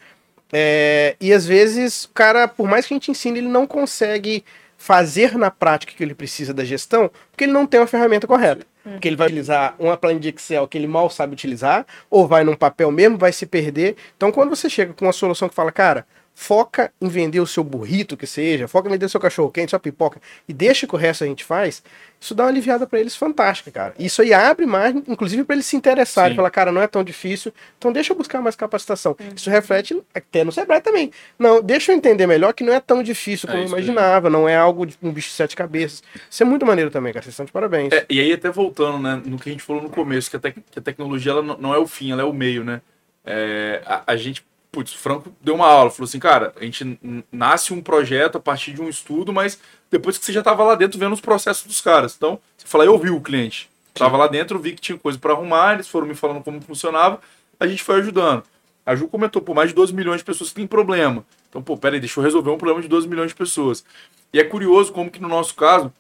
É, 0.52 1.16
e 1.20 1.34
às 1.34 1.46
vezes, 1.46 2.06
o 2.06 2.10
cara, 2.10 2.48
por 2.48 2.68
mais 2.68 2.86
que 2.86 2.94
a 2.94 2.96
gente 2.96 3.12
ensine, 3.12 3.40
ele 3.40 3.48
não 3.48 3.66
consegue 3.66 4.44
fazer 4.78 5.38
na 5.38 5.50
prática 5.50 5.92
o 5.92 5.96
que 5.96 6.04
ele 6.04 6.14
precisa 6.14 6.54
da 6.54 6.64
gestão, 6.64 7.10
porque 7.32 7.46
ele 7.46 7.54
não 7.54 7.66
tem 7.66 7.80
uma 7.80 7.88
ferramenta 7.88 8.28
correta. 8.28 8.66
Porque 8.84 9.08
ele 9.08 9.16
vai 9.16 9.28
utilizar 9.28 9.76
uma 9.80 9.98
planilha 9.98 10.22
de 10.22 10.30
Excel 10.30 10.68
que 10.68 10.78
ele 10.78 10.86
mal 10.86 11.10
sabe 11.10 11.34
utilizar, 11.34 11.88
ou 12.10 12.28
vai 12.28 12.44
num 12.44 12.56
papel 12.56 12.92
mesmo, 12.92 13.18
vai 13.18 13.32
se 13.32 13.46
perder. 13.48 13.96
Então, 14.16 14.32
quando 14.32 14.50
você 14.50 14.70
chega 14.70 14.94
com 14.94 15.06
uma 15.06 15.14
solução 15.14 15.50
que 15.50 15.56
fala, 15.56 15.72
cara, 15.72 16.06
foca 16.38 16.92
em 17.02 17.08
vender 17.08 17.40
o 17.40 17.48
seu 17.48 17.64
burrito 17.64 18.18
que 18.18 18.28
seja, 18.28 18.68
foca 18.68 18.90
em 18.90 18.92
vender 18.92 19.06
o 19.06 19.10
seu 19.10 19.22
cachorro 19.22 19.50
quente, 19.50 19.70
sua 19.70 19.80
pipoca, 19.80 20.22
e 20.48 20.54
deixa 20.54 20.86
que 20.86 20.94
o 20.94 20.98
resto 20.98 21.24
a 21.24 21.28
gente 21.28 21.46
faz, 21.46 21.82
isso 22.20 22.36
dá 22.36 22.44
uma 22.44 22.50
aliviada 22.50 22.86
para 22.86 23.00
eles 23.00 23.16
fantástica, 23.16 23.72
cara. 23.72 23.96
Isso 23.98 24.22
aí 24.22 24.34
abre 24.34 24.66
mais, 24.66 24.94
inclusive 25.08 25.46
para 25.46 25.56
eles 25.56 25.66
se 25.66 25.78
interessarem, 25.78 26.32
Sim. 26.32 26.36
falar, 26.36 26.50
cara, 26.50 26.72
não 26.74 26.82
é 26.82 26.88
tão 26.88 27.04
difícil, 27.06 27.54
então 27.78 27.92
deixa 27.92 28.12
eu 28.12 28.18
buscar 28.18 28.42
mais 28.42 28.56
capacitação. 28.56 29.16
Isso 29.34 29.50
reflete 29.50 30.00
até 30.14 30.44
no 30.44 30.52
Sebrae 30.52 30.82
também. 30.82 31.10
Não, 31.40 31.62
deixa 31.62 31.94
eu 31.94 31.96
entender 31.96 32.28
melhor 32.28 32.54
que 32.54 32.64
não 32.66 32.74
é 32.74 32.82
tão 32.82 33.02
difícil 33.02 33.48
É 33.48 33.52
como 33.52 33.64
eu 33.64 33.66
isso 33.68 33.76
aí. 33.76 33.82
imaginava, 33.84 34.30
não 34.30 34.48
é 34.48 34.58
algo 34.58 34.86
de 34.86 34.98
um 35.02 35.12
bicho 35.14 35.30
de 35.30 35.36
sete 35.36 35.56
cabeças. 35.56 36.04
Isso 36.30 36.44
é 36.44 36.46
muito 36.46 36.66
maneiro 36.66 36.92
também, 36.92 37.14
cara, 37.14 37.24
vocês 37.24 37.34
estão 37.34 37.46
de 37.46 37.52
parabéns. 37.54 37.94
É, 37.94 38.06
e 38.10 38.20
aí, 38.20 38.34
até 38.34 38.50
voltando, 38.52 39.00
né, 39.00 39.22
no 39.26 39.40
que 39.40 39.48
a 39.48 39.52
gente 39.54 39.64
falou 39.64 39.82
no 39.82 39.90
começo, 39.90 40.30
que 40.30 40.36
a, 40.36 40.40
tec- 40.40 40.58
que 40.70 40.80
a 40.80 40.82
tecnologia 40.82 41.32
ela 41.32 41.42
não 41.42 41.56
não 41.58 41.74
é 41.74 41.78
o 41.78 41.88
fim, 41.88 42.12
ela 42.12 42.22
é 42.22 42.26
o 42.26 42.34
meio, 42.34 42.64
né? 42.66 42.82
É, 43.24 43.82
a, 43.86 44.04
a 44.08 44.16
gente, 44.18 44.46
putz, 44.76 44.94
o 44.94 44.98
Franco 44.98 45.34
deu 45.42 45.56
uma 45.56 45.68
aula, 45.68 45.90
falou 45.90 46.04
assim, 46.04 46.20
cara, 46.20 46.54
a 46.60 46.64
gente 46.66 47.00
nasce 47.32 47.74
um 47.74 47.82
projeto 47.82 48.38
a 48.38 48.42
partir 48.42 48.74
de 48.74 48.82
um 48.82 48.90
estudo, 48.90 49.32
mas 49.32 49.58
depois 49.90 50.18
que 50.18 50.26
você 50.26 50.34
já 50.34 50.44
tava 50.44 50.66
lá 50.66 50.76
dentro 50.76 51.00
vendo 51.00 51.14
os 51.14 51.22
processos 51.22 51.66
dos 51.66 51.80
caras. 51.80 52.14
Então, 52.18 52.38
você 52.58 52.68
fala, 52.68 52.84
eu 52.84 52.92
ouvi 52.92 53.10
o 53.10 53.22
cliente. 53.22 53.70
Tava 53.94 54.18
lá 54.18 54.28
dentro, 54.28 54.60
vi 54.60 54.74
que 54.74 54.82
tinha 54.82 54.98
coisa 54.98 55.18
para 55.18 55.32
arrumar, 55.32 55.76
eles 55.76 55.88
foram 55.88 56.06
me 56.06 56.14
falando 56.14 56.44
como 56.44 56.60
funcionava, 56.60 57.22
a 57.58 57.66
gente 57.66 57.82
foi 57.82 58.00
ajudando. 58.00 58.44
A 58.86 58.94
Ju 58.98 59.08
comentou, 59.08 59.42
pô, 59.42 59.54
mais 59.54 59.70
de 59.70 59.76
12 59.76 59.94
milhões 59.94 60.18
de 60.18 60.26
pessoas 60.26 60.50
que 60.50 60.58
têm 60.58 60.68
problema. 60.68 61.26
Então, 61.50 61.64
pô, 61.64 61.78
peraí, 61.78 62.02
deixa 62.02 62.20
eu 62.20 62.24
resolver 62.26 62.50
um 62.50 62.58
problema 62.58 62.82
de 62.82 62.90
12 62.90 63.08
milhões 63.08 63.30
de 63.30 63.36
pessoas. 63.36 63.86
E 64.34 64.40
é 64.42 64.44
curioso 64.44 64.92
como 64.92 65.10
que 65.10 65.22
no 65.22 65.30
nosso 65.30 65.56
caso, 65.56 65.92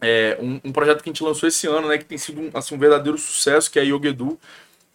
é, 0.00 0.36
um, 0.40 0.60
um 0.64 0.72
projeto 0.72 1.00
que 1.00 1.08
a 1.08 1.12
gente 1.12 1.22
lançou 1.22 1.48
esse 1.48 1.68
ano, 1.68 1.86
né, 1.86 1.96
que 1.96 2.04
tem 2.04 2.18
sido 2.18 2.40
um, 2.40 2.50
assim, 2.52 2.74
um 2.74 2.78
verdadeiro 2.78 3.16
sucesso, 3.16 3.70
que 3.70 3.78
é 3.78 3.82
a 3.82 3.84
Yogedu, 3.84 4.36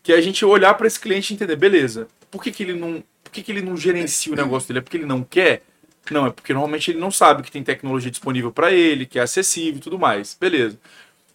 que 0.04 0.12
é 0.12 0.18
a 0.18 0.22
gente 0.22 0.44
olhar 0.44 0.74
para 0.74 0.86
esse 0.86 1.00
cliente 1.00 1.32
e 1.32 1.36
entender, 1.36 1.56
beleza, 1.56 2.10
por 2.36 2.44
que, 2.44 2.52
que 2.52 2.64
ele 2.64 2.74
não, 2.74 3.02
por 3.24 3.32
que, 3.32 3.42
que 3.42 3.50
ele 3.50 3.62
não 3.62 3.78
gerencia 3.78 4.34
o 4.34 4.36
negócio 4.36 4.68
dele? 4.68 4.80
É 4.80 4.82
porque 4.82 4.98
ele 4.98 5.06
não 5.06 5.24
quer? 5.24 5.62
Não, 6.12 6.28
é 6.28 6.30
porque 6.30 6.54
normalmente 6.54 6.92
ele 6.92 7.00
não 7.00 7.10
sabe 7.10 7.42
que 7.42 7.50
tem 7.50 7.64
tecnologia 7.64 8.12
disponível 8.12 8.52
para 8.52 8.74
ele, 8.74 9.06
que 9.06 9.18
é 9.18 9.22
acessível 9.22 9.78
e 9.78 9.80
tudo 9.82 9.98
mais. 9.98 10.38
Beleza. 10.38 10.78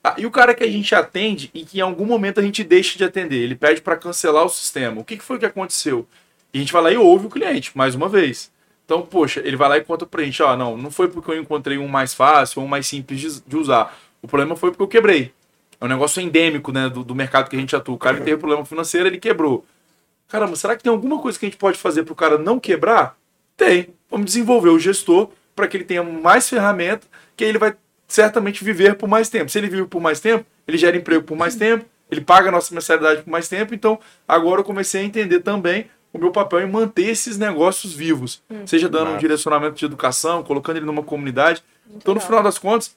Ah, 0.05 0.15
e 0.19 0.27
o 0.27 0.31
cara 0.31 0.55
que 0.55 0.63
a 0.63 0.71
gente 0.71 0.95
atende 0.95 1.51
e 1.55 1.65
que 1.65 1.79
em 1.79 1.81
algum 1.81 2.05
momento 2.05 2.39
a 2.39 2.43
gente 2.43 2.63
deixa 2.63 2.99
de 2.99 3.05
atender, 3.05 3.39
ele 3.39 3.55
pede 3.55 3.81
para 3.81 3.97
cancelar 3.97 4.45
o 4.45 4.51
sistema. 4.51 5.01
O 5.01 5.05
que, 5.05 5.17
que 5.17 5.25
foi 5.25 5.39
que 5.39 5.47
aconteceu? 5.47 6.07
E 6.53 6.59
a 6.59 6.61
gente 6.61 6.73
vai 6.73 6.83
lá 6.83 6.93
e 6.93 6.99
ouve 6.99 7.27
o 7.27 7.31
cliente, 7.31 7.75
mais 7.75 7.95
uma 7.95 8.09
vez. 8.09 8.53
Então, 8.85 9.01
poxa, 9.01 9.41
ele 9.43 9.57
vai 9.57 9.71
lá 9.71 9.79
e 9.79 9.81
conta 9.83 10.05
pra 10.05 10.23
gente, 10.23 10.43
ó, 10.43 10.55
não, 10.55 10.77
não 10.77 10.91
foi 10.91 11.09
porque 11.09 11.31
eu 11.31 11.41
encontrei 11.41 11.79
um 11.79 11.89
mais 11.89 12.13
fácil 12.13 12.61
ou 12.61 12.67
um 12.67 12.69
mais 12.69 12.87
simples 12.87 13.43
de, 13.47 13.57
usar. 13.57 13.99
O 14.21 14.29
problema 14.29 14.55
foi 14.55 14.71
porque 14.71 14.83
eu 14.83 14.89
quebrei. 14.89 15.33
É 15.81 15.85
um 15.87 15.89
negócio 15.89 16.21
endêmico, 16.21 16.71
né, 16.73 16.91
do, 16.91 17.03
do 17.03 17.15
mercado 17.15 17.49
que 17.49 17.57
a 17.57 17.59
gente 17.59 17.75
atua. 17.75 17.95
O 17.95 17.99
cara 17.99 18.19
teve 18.19 18.37
problema 18.37 18.67
financeiro, 18.67 19.07
ele 19.07 19.19
quebrou. 19.19 19.65
Caramba, 20.31 20.55
será 20.55 20.77
que 20.77 20.83
tem 20.83 20.91
alguma 20.93 21.19
coisa 21.19 21.39
que 21.39 21.45
a 21.45 21.49
gente 21.49 21.59
pode 21.59 21.77
fazer 21.77 22.05
pro 22.05 22.15
cara 22.15 22.39
não 22.39 22.59
quebrar? 22.59 23.17
Tem. 23.57 23.89
Vamos 24.09 24.27
desenvolver 24.27 24.71
o 24.71 24.79
gestor 24.79 25.29
para 25.57 25.67
que 25.67 25.77
ele 25.77 25.85
tenha 25.85 26.03
mais 26.03 26.49
ferramenta, 26.49 27.07
que 27.37 27.45
aí 27.45 27.51
ele 27.51 27.59
vai 27.59 27.75
certamente 28.07 28.63
viver 28.65 28.95
por 28.95 29.09
mais 29.09 29.29
tempo. 29.29 29.51
Se 29.51 29.59
ele 29.59 29.69
vive 29.69 29.87
por 29.87 30.01
mais 30.01 30.21
tempo, 30.21 30.47
ele 30.67 30.79
gera 30.79 30.97
emprego 30.97 31.25
por 31.25 31.37
mais 31.37 31.55
tempo, 31.57 31.85
ele 32.09 32.21
paga 32.21 32.49
a 32.49 32.53
nossa 32.53 32.73
mensalidade 32.73 33.23
por 33.23 33.31
mais 33.31 33.49
tempo. 33.49 33.75
Então, 33.75 33.99
agora 34.27 34.61
eu 34.61 34.65
comecei 34.65 35.03
a 35.03 35.05
entender 35.05 35.41
também 35.41 35.91
o 36.13 36.19
meu 36.19 36.31
papel 36.31 36.61
em 36.61 36.71
manter 36.71 37.09
esses 37.09 37.37
negócios 37.37 37.93
vivos, 37.93 38.43
seja 38.67 38.89
dando 38.89 39.13
um 39.13 39.17
direcionamento 39.17 39.77
de 39.77 39.85
educação, 39.85 40.43
colocando 40.43 40.77
ele 40.77 40.87
numa 40.87 41.03
comunidade. 41.03 41.63
Então, 41.89 42.15
no 42.15 42.21
legal. 42.21 42.27
final 42.27 42.43
das 42.43 42.57
contas, 42.57 42.97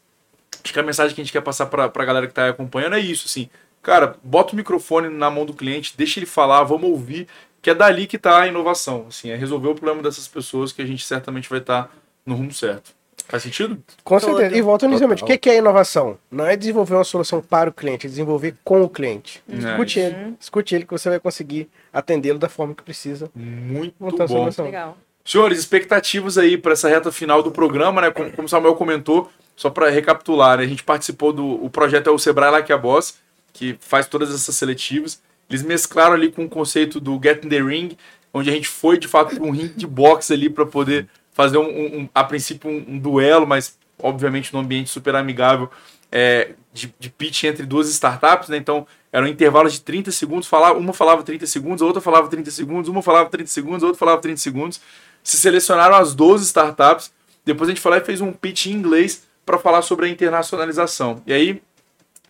acho 0.64 0.72
que 0.74 0.80
a 0.80 0.84
mensagem 0.84 1.14
que 1.14 1.22
a 1.22 1.24
gente 1.24 1.34
quer 1.34 1.42
passar 1.42 1.66
para 1.66 1.86
a 1.86 2.06
galera 2.06 2.28
que 2.28 2.32
está 2.32 2.50
acompanhando 2.50 2.96
é 2.96 3.00
isso, 3.00 3.26
assim. 3.28 3.50
Cara, 3.84 4.16
bota 4.24 4.54
o 4.54 4.56
microfone 4.56 5.10
na 5.10 5.30
mão 5.30 5.46
do 5.46 5.54
cliente, 5.54 5.94
deixa 5.96 6.20
ele 6.20 6.26
falar, 6.26 6.64
vamos 6.64 6.90
ouvir, 6.90 7.28
que 7.62 7.70
é 7.70 7.76
dali 7.76 8.08
que 8.08 8.16
está 8.16 8.42
a 8.42 8.48
inovação. 8.48 9.06
Assim, 9.10 9.30
é 9.30 9.36
resolver 9.36 9.68
o 9.68 9.76
problema 9.76 10.02
dessas 10.02 10.28
pessoas 10.28 10.72
que 10.72 10.82
a 10.82 10.86
gente 10.86 11.06
certamente 11.06 11.50
vai 11.50 11.60
estar 11.60 11.92
no 12.26 12.34
rumo 12.34 12.54
certo. 12.54 12.92
Faz 13.28 13.44
sentido? 13.44 13.82
Com 14.04 14.20
certeza. 14.20 14.56
E 14.56 14.62
volta 14.62 14.86
inicialmente. 14.86 15.24
O 15.24 15.26
que 15.26 15.38
que 15.38 15.50
é 15.50 15.58
inovação? 15.58 16.18
Não 16.30 16.46
é 16.46 16.56
desenvolver 16.58 16.96
uma 16.96 17.04
solução 17.04 17.42
para 17.42 17.70
o 17.70 17.74
cliente, 17.74 18.06
é 18.06 18.10
desenvolver 18.10 18.56
com 18.64 18.84
o 18.84 18.90
cliente. 18.90 19.42
Escute 19.48 20.00
É, 20.00 20.06
ele. 20.08 20.36
Escute 20.40 20.76
ele 20.76 20.86
que 20.86 20.92
você 20.92 21.10
vai 21.10 21.20
conseguir 21.20 21.70
atendê-lo 21.92 22.38
da 22.40 22.50
forma 22.50 22.74
que 22.76 22.84
precisa. 22.84 23.30
Muito 23.34 23.96
Montar 24.00 24.26
a 24.26 24.28
bom. 24.28 24.36
solução. 24.36 24.66
Legal. 24.66 24.98
Senhores, 25.26 25.58
expectativas 25.58 26.38
aí 26.38 26.58
para 26.58 26.74
essa 26.74 26.90
reta 26.90 27.12
final 27.12 27.42
do 27.42 27.50
programa, 27.50 28.02
né? 28.02 28.12
Como, 28.12 28.30
como 28.32 28.46
o 28.46 28.50
Samuel 28.50 28.76
comentou, 28.76 29.32
só 29.56 29.70
para 29.70 29.90
recapitular, 29.90 30.58
né? 30.58 30.66
a 30.66 30.68
gente 30.68 30.84
participou 30.84 31.32
do 31.32 31.64
o 31.64 31.70
projeto 31.70 32.10
é 32.10 32.12
o 32.12 32.20
Sebrae 32.20 32.52
Like 32.52 32.74
a 32.74 32.78
Boss, 32.78 33.16
que 33.54 33.78
faz 33.80 34.08
todas 34.08 34.34
essas 34.34 34.56
seletivas. 34.56 35.22
Eles 35.50 35.62
mesclaram 35.64 36.14
ali 36.16 36.32
com 36.32 36.44
o 36.46 36.50
conceito 36.50 37.00
do 37.00 37.20
Get 37.24 37.46
in 37.46 37.50
the 37.50 37.62
Ring, 37.62 37.96
onde 38.34 38.50
a 38.50 38.54
gente 38.54 38.68
foi 38.68 38.98
de 38.98 39.08
fato 39.08 39.36
para 39.36 39.44
um 39.44 39.52
ringue 39.52 39.76
de 39.76 39.86
boxe 39.88 40.34
ali 40.34 40.50
para 40.50 40.66
poder 40.66 41.08
fazer 41.32 41.58
um, 41.58 41.68
um- 41.68 42.00
um- 42.02 42.10
a 42.14 42.24
princípio 42.24 42.70
um, 42.70 42.84
um 42.96 43.00
duelo, 43.00 43.46
mas 43.46 43.78
obviamente 44.02 44.54
num 44.54 44.60
ambiente 44.60 44.90
super 44.90 45.16
amigável 45.16 45.70
é, 46.12 46.52
de, 46.72 46.94
de 47.00 47.10
pitch 47.10 47.44
entre 47.46 47.66
duas 47.66 47.88
startups, 47.90 48.50
né? 48.50 48.58
Então 48.58 48.86
eram 49.12 49.28
intervalos 49.28 49.74
de 49.74 49.82
30 49.82 50.12
segundos, 50.12 50.48
falava, 50.48 50.78
uma 50.78 50.94
falava 50.94 51.24
30 51.24 51.46
segundos, 51.48 51.82
a 51.82 51.86
outra 51.86 52.02
falava 52.02 52.28
30 52.28 52.50
segundos, 52.52 52.90
uma 52.90 53.02
falava 53.02 53.30
30 53.30 53.48
segundos, 53.50 53.84
a 53.84 53.88
outra 53.88 54.00
falava 54.00 54.22
30 54.22 54.38
segundos. 54.38 54.82
Se 55.24 55.38
selecionaram 55.38 55.96
as 55.96 56.14
12 56.16 56.46
startups, 56.46 57.12
depois 57.46 57.68
a 57.70 57.72
gente 57.74 57.82
foi 57.82 57.92
lá 57.92 57.98
e 57.98 58.02
fez 58.02 58.22
um 58.22 58.32
pitch 58.32 58.68
em 58.68 58.72
inglês 58.74 59.24
para 59.46 59.58
falar 59.58 59.82
sobre 59.82 60.06
a 60.06 60.10
internacionalização. 60.10 61.22
E 61.26 61.34
aí, 61.34 61.62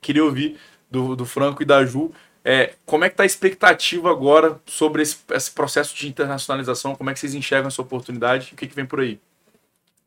queria 0.01 0.23
ouvir 0.23 0.57
do, 0.93 1.15
do 1.15 1.25
Franco 1.25 1.63
e 1.63 1.65
da 1.65 1.83
Ju 1.83 2.11
é, 2.45 2.73
como 2.85 3.05
é 3.05 3.09
que 3.09 3.13
está 3.13 3.23
a 3.23 3.25
expectativa 3.25 4.11
agora 4.11 4.59
sobre 4.65 5.01
esse, 5.01 5.17
esse 5.31 5.49
processo 5.49 5.95
de 5.95 6.07
internacionalização, 6.07 6.93
como 6.93 7.09
é 7.09 7.13
que 7.13 7.19
vocês 7.19 7.33
enxergam 7.33 7.69
essa 7.69 7.81
oportunidade 7.81 8.49
e 8.51 8.53
o 8.53 8.57
que, 8.57 8.67
que 8.67 8.75
vem 8.75 8.85
por 8.85 8.99
aí? 8.99 9.19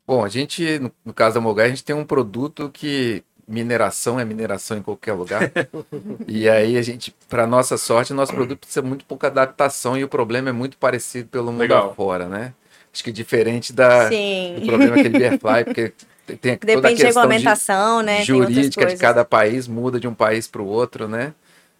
Bom, 0.05 0.23
a 0.23 0.29
gente, 0.29 0.79
no, 0.79 0.91
no 1.03 1.13
caso 1.13 1.35
da 1.35 1.41
Mogai, 1.41 1.65
a 1.65 1.69
gente 1.69 1.83
tem 1.83 1.95
um 1.95 2.05
produto 2.05 2.69
que 2.71 3.23
mineração 3.47 4.19
é 4.19 4.25
mineração 4.25 4.77
em 4.77 4.81
qualquer 4.83 5.13
lugar. 5.13 5.51
e 6.27 6.47
aí 6.47 6.77
a 6.77 6.81
gente, 6.81 7.13
para 7.27 7.47
nossa 7.47 7.75
sorte, 7.75 8.13
nosso 8.13 8.33
produto 8.33 8.59
precisa 8.59 8.83
muito 8.83 9.03
pouca 9.03 9.27
adaptação 9.27 9.97
e 9.97 10.03
o 10.03 10.07
problema 10.07 10.49
é 10.49 10.53
muito 10.53 10.77
parecido 10.77 11.27
pelo 11.29 11.51
mundo 11.51 11.61
Legal. 11.61 11.91
afora, 11.91 12.27
né? 12.27 12.53
Acho 12.93 13.03
que 13.03 13.11
diferente 13.11 13.73
da, 13.73 14.09
do 14.09 14.65
problema 14.65 14.95
que 14.95 15.01
ele 15.01 15.19
Verfly, 15.19 15.65
porque 15.65 15.93
tem- 16.27 16.37
tem 16.37 16.57
toda 16.57 16.71
a 16.71 16.75
Depende 16.75 16.95
de 16.97 17.03
questão 17.05 17.21
de 17.23 17.27
regulamentação, 17.29 18.01
né? 18.03 18.23
Jurídica 18.23 18.85
de 18.85 18.97
cada 19.01 19.25
país, 19.25 19.67
muda 19.67 19.99
de 19.99 20.07
um 20.07 20.13
país 20.13 20.47
para 20.47 20.61
o 20.61 20.65
outro, 20.67 21.07
né? 21.07 21.33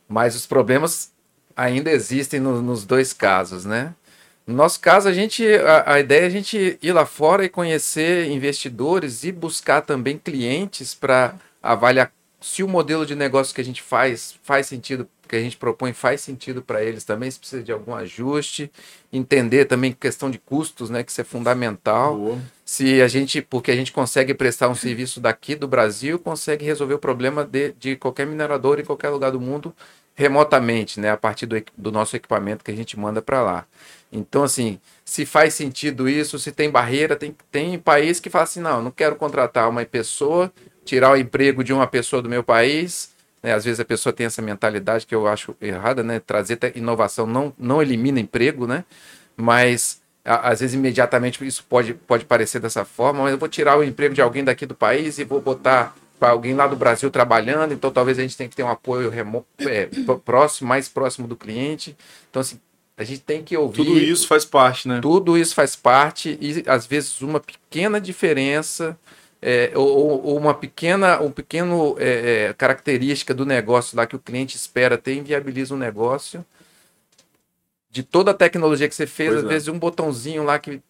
Mas 0.10 0.36
os 0.36 0.46
problemas 0.46 1.12
ainda 1.56 1.92
existem 1.92 2.40
no- 2.40 2.62
nos 2.62 2.86
dois 2.86 3.14
casos, 3.14 3.66
né? 3.66 3.94
No 4.46 4.56
nosso 4.56 4.80
caso, 4.80 5.10
a 5.10 5.14
gente, 5.14 5.46
a, 5.46 5.94
a 5.96 6.00
ideia 6.00 6.22
é 6.22 6.26
a 6.26 6.30
gente 6.30 6.80
ir 6.82 6.92
lá 6.94 7.06
fora 7.06 7.44
e 7.44 7.50
conhecer 7.50 8.28
investidores 8.32 9.24
e 9.26 9.32
buscar 9.32 9.82
também 9.82 10.18
clientes 10.18 10.94
para 10.96 11.36
avaliar 11.62 12.10
se 12.40 12.62
o 12.62 12.68
modelo 12.68 13.06
de 13.06 13.16
negócio 13.16 13.54
que 13.54 13.62
a 13.62 13.64
gente 13.64 13.82
faz 13.82 14.36
faz 14.44 14.68
sentido, 14.68 15.08
que 15.28 15.36
a 15.36 15.40
gente 15.40 15.58
propõe 15.58 15.92
faz 15.92 16.22
sentido 16.22 16.62
para 16.62 16.84
eles 16.84 17.04
também, 17.04 17.30
se 17.32 17.40
precisa 17.40 17.64
de 17.64 17.72
algum 17.72 17.96
ajuste, 17.96 18.72
entender 19.12 19.66
também 19.66 19.92
questão 19.92 20.30
de 20.30 20.38
custos, 20.38 20.90
né, 20.90 21.04
que 21.04 21.12
isso 21.12 21.22
é 21.22 21.24
fundamental 21.24 22.16
Boa. 22.16 22.40
se 22.64 23.02
a 23.02 23.08
gente, 23.08 23.42
porque 23.42 23.72
a 23.72 23.76
gente 23.76 23.92
consegue 23.92 24.34
prestar 24.34 24.70
um 24.70 24.76
serviço 24.76 25.20
daqui 25.20 25.56
do 25.56 25.68
Brasil, 25.68 26.20
consegue 26.20 26.64
resolver 26.64 26.94
o 26.94 27.00
problema 27.00 27.44
de, 27.44 27.74
de 27.74 27.96
qualquer 27.96 28.28
minerador 28.28 28.80
em 28.80 28.86
qualquer 28.86 29.10
lugar 29.10 29.32
do 29.32 29.42
mundo 29.42 29.74
remotamente, 30.14 31.00
né, 31.00 31.12
a 31.12 31.18
partir 31.18 31.46
do, 31.46 31.56
do 31.78 31.92
nosso 31.92 32.16
equipamento 32.16 32.64
que 32.64 32.72
a 32.72 32.76
gente 32.76 32.98
manda 33.00 33.22
para 33.22 33.42
lá. 33.42 33.66
Então, 34.12 34.44
assim, 34.44 34.80
se 35.06 35.26
faz 35.26 35.54
sentido 35.54 36.10
isso, 36.10 36.40
se 36.40 36.52
tem 36.52 36.72
barreira, 36.72 37.16
tem, 37.16 37.36
tem 37.52 37.78
país 37.78 38.20
que 38.20 38.30
fala 38.30 38.44
assim, 38.44 38.60
não, 38.60 38.82
não 38.82 38.92
quero 38.92 39.16
contratar 39.16 39.70
uma 39.70 39.86
pessoa, 39.86 40.52
tirar 40.88 41.12
o 41.12 41.18
emprego 41.18 41.64
de 41.64 41.74
uma 41.74 41.86
pessoa 41.86 42.22
do 42.22 42.30
meu 42.30 42.44
país, 42.44 43.12
né, 43.44 43.54
às 43.54 43.66
vezes 43.66 43.80
a 43.80 43.86
pessoa 43.86 44.12
tem 44.14 44.26
essa 44.26 44.42
mentalidade 44.42 45.06
que 45.06 45.14
eu 45.14 45.28
acho 45.28 45.56
errada, 45.62 46.02
né, 46.02 46.20
trazer 46.20 46.58
inovação 46.76 47.28
não, 47.28 47.54
não 47.58 47.82
elimina 47.82 48.20
emprego, 48.20 48.66
né, 48.66 48.84
mas 49.36 50.02
a- 50.26 50.50
às 50.50 50.60
vezes 50.60 50.74
imediatamente 50.74 51.46
isso 51.46 51.64
pode, 51.70 51.94
pode 51.94 52.26
parecer 52.26 52.60
dessa 52.60 52.84
forma, 52.84 53.24
mas 53.24 53.32
eu 53.34 53.38
vou 53.38 53.48
tirar 53.50 53.78
o 53.78 53.84
emprego 53.84 54.16
de 54.16 54.22
alguém 54.22 54.44
daqui 54.44 54.66
do 54.66 54.76
país 54.76 55.20
e 55.20 55.24
vou 55.24 55.40
botar 55.42 55.96
para 56.20 56.30
alguém 56.30 56.56
lá 56.56 56.66
do 56.66 56.76
Brasil 56.76 57.12
trabalhando, 57.12 57.74
então 57.74 57.92
talvez 57.92 58.18
a 58.18 58.24
gente 58.24 58.36
tenha 58.36 58.50
que 58.50 58.56
ter 58.56 58.64
um 58.64 58.70
apoio 58.70 59.10
remo 59.10 59.46
é, 59.60 59.88
próximo, 60.26 60.68
mais 60.68 60.90
próximo 60.90 61.28
do 61.28 61.36
cliente. 61.36 61.96
Então, 62.30 62.40
assim, 62.40 62.60
a 62.98 63.04
gente 63.04 63.22
tem 63.22 63.44
que 63.44 63.56
ouvir. 63.56 63.86
Tudo 63.86 64.00
isso 64.00 64.28
faz 64.28 64.44
parte, 64.44 64.88
né? 64.88 65.00
Tudo 65.00 65.38
isso 65.38 65.54
faz 65.54 65.76
parte 65.76 66.36
e 66.42 66.64
às 66.66 66.88
vezes 66.88 67.22
uma 67.22 67.40
pequena 67.40 68.02
diferença 68.02 68.98
é, 69.42 69.72
ou, 69.76 70.24
ou- 70.26 70.38
uma 70.38 70.54
pequena, 70.54 71.22
um 71.22 71.32
pequeno 71.32 71.96
é, 72.00 72.48
é, 72.50 72.54
característica 72.54 73.34
do 73.34 73.46
negócio 73.46 73.96
lá 73.98 74.08
que 74.08 74.16
o 74.16 74.20
cliente 74.20 74.56
espera 74.56 74.98
ter 74.98 75.16
inviabiliza 75.16 75.74
o 75.76 75.78
negócio. 75.78 76.46
de 77.90 78.04
toda 78.04 78.32
a 78.32 78.34
tecnologia 78.34 78.88
que 78.88 78.96
você 78.96 79.08
fez, 79.08 79.30
Pois 79.30 79.40
às 79.40 79.46
é. 79.46 79.48
vezes 79.48 79.68
um 79.68 79.80
botãozinho 79.80 80.44
lá 80.44 80.60
que 80.60 80.82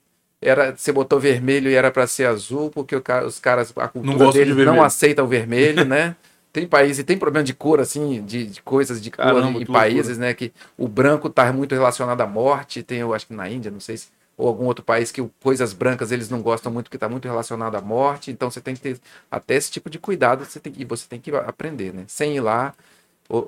era, 0.42 0.76
você 0.76 0.92
botou 0.92 1.20
vermelho 1.20 1.70
e 1.70 1.74
era 1.74 1.92
para 1.92 2.06
ser 2.06 2.26
azul, 2.26 2.70
porque 2.70 2.96
o 2.96 3.04
os 3.26 3.40
caras, 3.40 3.74
a 3.76 3.88
cultura 3.88 4.18
gostam 4.26 4.44
de 4.44 4.66
não 4.66 4.82
aceita 4.84 5.24
o 5.24 5.28
vermelho, 5.28 5.86
né? 5.86 6.16
Tem 6.54 6.68
países, 6.68 7.04
tem 7.06 7.18
problema 7.18 7.44
de 7.44 7.54
cor, 7.54 7.80
assim, 7.80 8.24
de, 8.26 8.46
de 8.48 8.62
coisas 8.62 9.02
de 9.02 9.12
cor 9.12 9.18
Caramba, 9.18 9.60
em 9.60 9.66
que 9.66 9.72
loucura. 9.72 9.74
países, 9.80 10.18
né? 10.18 10.34
Que 10.34 10.52
o 10.78 10.88
branco 10.88 11.30
tá 11.30 11.52
muito 11.54 11.74
relacionado 11.76 12.22
à 12.22 12.28
morte. 12.28 12.82
Tem, 12.84 13.00
eu 13.00 13.14
acho 13.14 13.28
que 13.28 13.34
na 13.34 13.50
Índia, 13.50 13.70
não 13.72 13.80
sei 13.80 13.98
se. 13.98 14.08
Ou 14.38 14.48
algum 14.48 14.66
outro 14.66 14.86
país 14.86 15.12
que 15.12 15.22
coisas 15.42 15.74
brancas 15.74 16.12
eles 16.12 16.30
não 16.30 16.42
gostam 16.42 16.72
muito, 16.72 16.92
que 16.92 16.98
tá 16.98 17.10
muito 17.10 17.28
relacionado 17.28 17.76
à 17.76 17.82
morte. 17.82 18.30
Então 18.32 18.52
você 18.52 18.62
tem 18.62 18.76
que 18.76 18.82
ter 18.82 19.00
até 19.32 19.56
esse 19.56 19.72
tipo 19.72 19.90
de 19.90 19.98
cuidado, 20.00 20.46
você 20.46 20.60
tem, 20.60 20.72
que- 20.72 20.82
e 20.82 20.86
você 20.86 21.08
tem 21.10 21.20
que 21.20 21.36
aprender, 21.36 21.94
né? 21.94 22.04
Sem 22.08 22.36
ir 22.36 22.42
lá, 22.42 22.74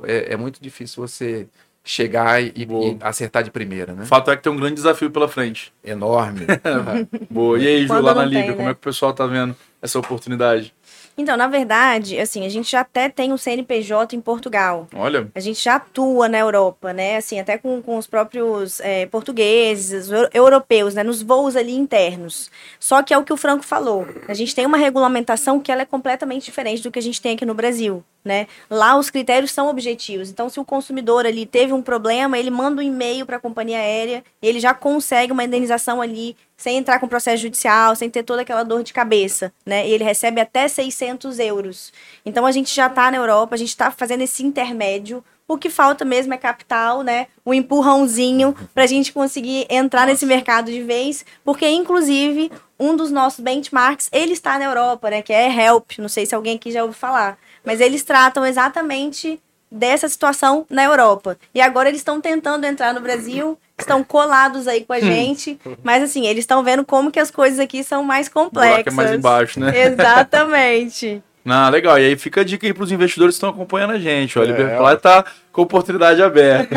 é, 0.04 0.34
é 0.34 0.38
muito 0.38 0.62
difícil 0.62 1.06
você 1.08 1.48
chegar 1.84 2.42
e, 2.42 2.52
e 2.56 2.98
acertar 3.02 3.44
de 3.44 3.50
primeira, 3.52 3.94
né? 3.94 4.04
O 4.04 4.06
fato 4.06 4.30
é 4.30 4.38
que 4.38 4.44
tem 4.44 4.52
um 4.52 4.58
grande 4.58 4.76
desafio 4.76 5.10
pela 5.10 5.28
frente. 5.28 5.74
Enorme. 5.84 6.46
Boa. 7.30 7.58
E 7.58 7.68
aí, 7.68 7.88
Ju, 7.88 8.02
lá 8.02 8.14
na 8.14 8.28
tem, 8.28 8.40
Líbia, 8.40 8.54
como 8.54 8.66
né? 8.66 8.72
é 8.72 8.74
que 8.74 8.80
o 8.80 8.84
pessoal 8.84 9.14
tá 9.14 9.26
vendo 9.26 9.56
essa 9.82 9.98
oportunidade? 9.98 10.74
Então, 11.18 11.36
na 11.36 11.48
verdade, 11.48 12.18
assim, 12.20 12.46
a 12.46 12.50
gente 12.50 12.72
já 12.72 12.82
até 12.82 13.10
tem 13.10 13.34
um 13.34 13.38
CNPJ 13.38 14.16
em 14.16 14.22
Portugal. 14.22 14.88
Olha, 14.96 15.30
A 15.36 15.40
gente 15.40 15.64
já 15.64 15.76
atua 15.76 16.30
na 16.30 16.38
Europa, 16.38 16.94
né? 16.94 17.18
Assim, 17.18 17.40
até 17.40 17.58
com, 17.58 17.82
com 17.82 17.98
os 17.98 18.08
próprios 18.08 18.80
é, 18.80 19.06
portugueses, 19.06 20.10
europeus, 20.34 20.94
né? 20.94 21.04
Nos 21.04 21.22
voos 21.22 21.56
ali 21.56 21.76
internos. 21.76 22.50
Só 22.80 23.04
que 23.04 23.14
é 23.14 23.18
o 23.18 23.24
que 23.24 23.34
o 23.34 23.38
Franco 23.38 23.66
falou. 23.66 24.08
A 24.28 24.34
gente 24.34 24.56
tem 24.56 24.66
uma 24.66 24.78
regulamentação 24.78 25.60
que 25.60 25.72
ela 25.72 25.82
é 25.82 25.86
completamente 25.86 26.46
diferente 26.46 26.82
do 26.82 26.92
que 26.92 27.00
a 27.00 27.02
gente 27.02 27.22
tem 27.22 27.36
aqui 27.36 27.46
no 27.46 27.54
Brasil, 27.54 28.04
né? 28.24 28.48
Lá 28.70 28.98
os 28.98 29.10
critérios 29.10 29.52
são 29.52 29.70
objetivos. 29.70 30.30
Então, 30.30 30.50
se 30.50 30.60
o 30.60 30.66
consumidor 30.66 31.26
ali 31.26 31.46
teve 31.46 31.74
um 31.74 31.82
problema, 31.82 32.38
ele 32.38 32.50
manda 32.50 32.82
um 32.82 32.86
e-mail 32.86 33.26
para 33.26 33.38
a 33.38 33.40
companhia 33.40 33.78
aérea 33.78 34.24
ele 34.42 34.60
já 34.60 34.74
consegue 34.74 35.32
uma 35.32 35.44
indenização 35.44 36.02
ali 36.02 36.36
sem 36.58 36.78
entrar 36.78 37.00
com 37.00 37.08
processo 37.08 37.44
judicial, 37.44 37.96
sem 37.96 38.10
ter 38.10 38.24
toda 38.24 38.42
aquela 38.42 38.64
dor 38.64 38.84
de 38.84 38.92
cabeça, 38.92 39.54
né? 39.66 39.88
E 39.88 39.92
ele 39.92 40.04
recebe 40.04 40.42
até 40.42 40.68
600 40.68 41.40
euros. 41.40 41.94
Então 42.26 42.46
a 42.46 42.52
gente 42.52 42.74
já 42.74 42.88
está 42.88 43.10
na 43.10 43.18
Europa, 43.18 43.56
a 43.56 43.58
gente 43.58 43.70
está 43.70 43.92
fazendo 43.92 44.22
esse 44.22 44.44
intermédio. 44.46 45.24
O 45.48 45.58
que 45.58 45.70
falta 45.70 46.06
mesmo 46.06 46.34
é 46.34 46.38
capital, 46.38 47.02
né? 47.02 47.28
O 47.44 47.54
empurrãozinho 47.54 48.56
para 48.74 48.84
a 48.84 48.88
gente 48.88 49.12
conseguir 49.12 49.66
entrar 49.70 50.06
nesse 50.06 50.26
mercado 50.26 50.70
de 50.72 50.84
vez, 50.84 51.26
porque 51.44 51.68
inclusive 51.68 52.52
um 52.80 52.96
dos 52.96 53.10
nossos 53.10 53.40
benchmarks 53.40 54.10
ele 54.12 54.34
está 54.34 54.60
na 54.60 54.66
Europa, 54.66 55.10
né? 55.10 55.22
Que 55.22 55.34
é 55.34 55.50
Help. 55.50 55.92
Não 55.98 56.10
sei 56.10 56.26
se 56.26 56.36
alguém 56.36 56.56
aqui 56.56 56.72
já 56.72 56.84
ouviu 56.84 56.98
falar, 56.98 57.38
mas 57.66 57.82
eles 57.82 58.04
tratam 58.04 58.46
exatamente 58.46 59.40
dessa 59.72 60.10
situação 60.10 60.66
na 60.70 60.84
Europa. 60.84 61.38
E 61.54 61.62
agora 61.62 61.90
eles 61.90 62.02
estão 62.02 62.20
tentando 62.20 62.66
entrar 62.66 62.94
no 62.94 63.02
Brasil, 63.02 63.58
estão 63.78 64.04
colados 64.04 64.68
aí 64.68 64.84
com 64.84 64.94
a 64.94 65.00
gente, 65.00 65.60
mas 65.84 66.02
assim, 66.04 66.26
eles 66.26 66.44
estão 66.44 66.64
vendo 66.64 66.84
como 66.84 67.12
que 67.12 67.20
as 67.20 67.30
coisas 67.30 67.60
aqui 67.60 67.84
são 67.84 68.04
mais 68.04 68.28
o 68.28 68.32
complexas. 68.32 68.94
é 68.94 68.96
mais 68.96 69.12
embaixo, 69.14 69.60
né? 69.60 69.72
Exatamente. 69.86 71.22
Ah, 71.46 71.70
legal. 71.70 71.98
E 71.98 72.06
aí 72.06 72.18
fica 72.18 72.42
a 72.42 72.44
dica 72.44 72.68
aí 72.68 72.74
pros 72.74 72.92
investidores 72.92 73.36
que 73.36 73.38
estão 73.38 73.50
acompanhando 73.50 73.92
a 73.92 74.00
gente. 74.00 74.38
Ó, 74.38 74.42
a 74.42 74.46
É, 74.46 74.48
Liberfly 74.48 74.98
tá 74.98 75.26
com 75.52 75.62
oportunidade 75.62 76.22
aberta. 76.22 76.76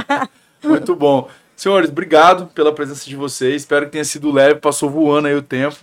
Muito 0.62 0.94
bom. 0.94 1.28
Senhores, 1.56 1.90
obrigado 1.90 2.46
pela 2.54 2.74
presença 2.74 3.08
de 3.08 3.16
vocês. 3.16 3.62
Espero 3.62 3.86
que 3.86 3.92
tenha 3.92 4.04
sido 4.04 4.32
leve, 4.32 4.60
passou 4.60 4.88
voando 4.90 5.28
aí 5.28 5.34
o 5.34 5.42
tempo. 5.42 5.76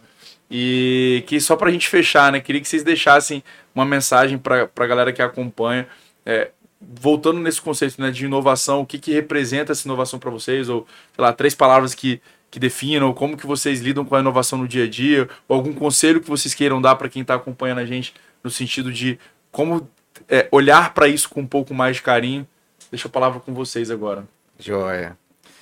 E 0.50 1.24
que 1.28 1.40
só 1.42 1.56
pra 1.56 1.72
gente 1.72 1.90
fechar, 1.90 2.32
né? 2.32 2.40
Queria 2.40 2.62
que 2.62 2.68
vocês 2.68 2.84
deixassem 2.84 3.44
uma 3.76 3.86
mensagem 3.86 4.38
pra, 4.38 4.68
pra 4.68 4.88
galera 4.88 5.12
que 5.12 5.22
acompanha. 5.22 5.88
É, 6.26 6.52
voltando 6.82 7.40
nesse 7.40 7.62
conceito 7.62 8.00
né, 8.02 8.12
de 8.12 8.26
inovação, 8.26 8.82
o 8.82 8.86
que, 8.86 8.98
que 8.98 9.12
representa 9.12 9.72
essa 9.72 9.88
inovação 9.88 10.20
para 10.20 10.32
vocês? 10.32 10.70
Ou, 10.70 10.88
sei 11.16 11.24
lá, 11.24 11.34
três 11.34 11.54
palavras 11.54 11.94
que, 11.94 12.22
que 12.50 12.60
definam, 12.60 13.14
como 13.14 13.36
que 13.36 13.46
vocês 13.46 13.82
lidam 13.82 14.06
com 14.06 14.16
a 14.16 14.20
inovação 14.20 14.60
no 14.60 14.68
dia 14.68 14.86
a 14.86 14.90
dia, 14.90 15.28
ou 15.48 15.58
algum 15.58 15.74
conselho 15.74 16.22
que 16.22 16.30
vocês 16.30 16.54
queiram 16.54 16.82
dar 16.82 16.96
para 16.96 17.10
quem 17.10 17.22
está 17.22 17.36
acompanhando 17.36 17.80
a 17.80 17.86
gente 17.86 18.14
no 18.44 18.50
sentido 18.50 18.92
de 18.92 19.20
como 19.52 19.90
é, 20.30 20.48
olhar 20.52 20.94
para 20.94 21.08
isso 21.08 21.30
com 21.30 21.42
um 21.42 21.48
pouco 21.48 21.74
mais 21.74 21.98
de 21.98 22.02
carinho. 22.02 22.48
Deixa 22.90 23.08
a 23.08 23.12
palavra 23.12 23.40
com 23.40 23.54
vocês 23.54 23.92
agora. 23.92 24.26
Joia. 24.58 25.18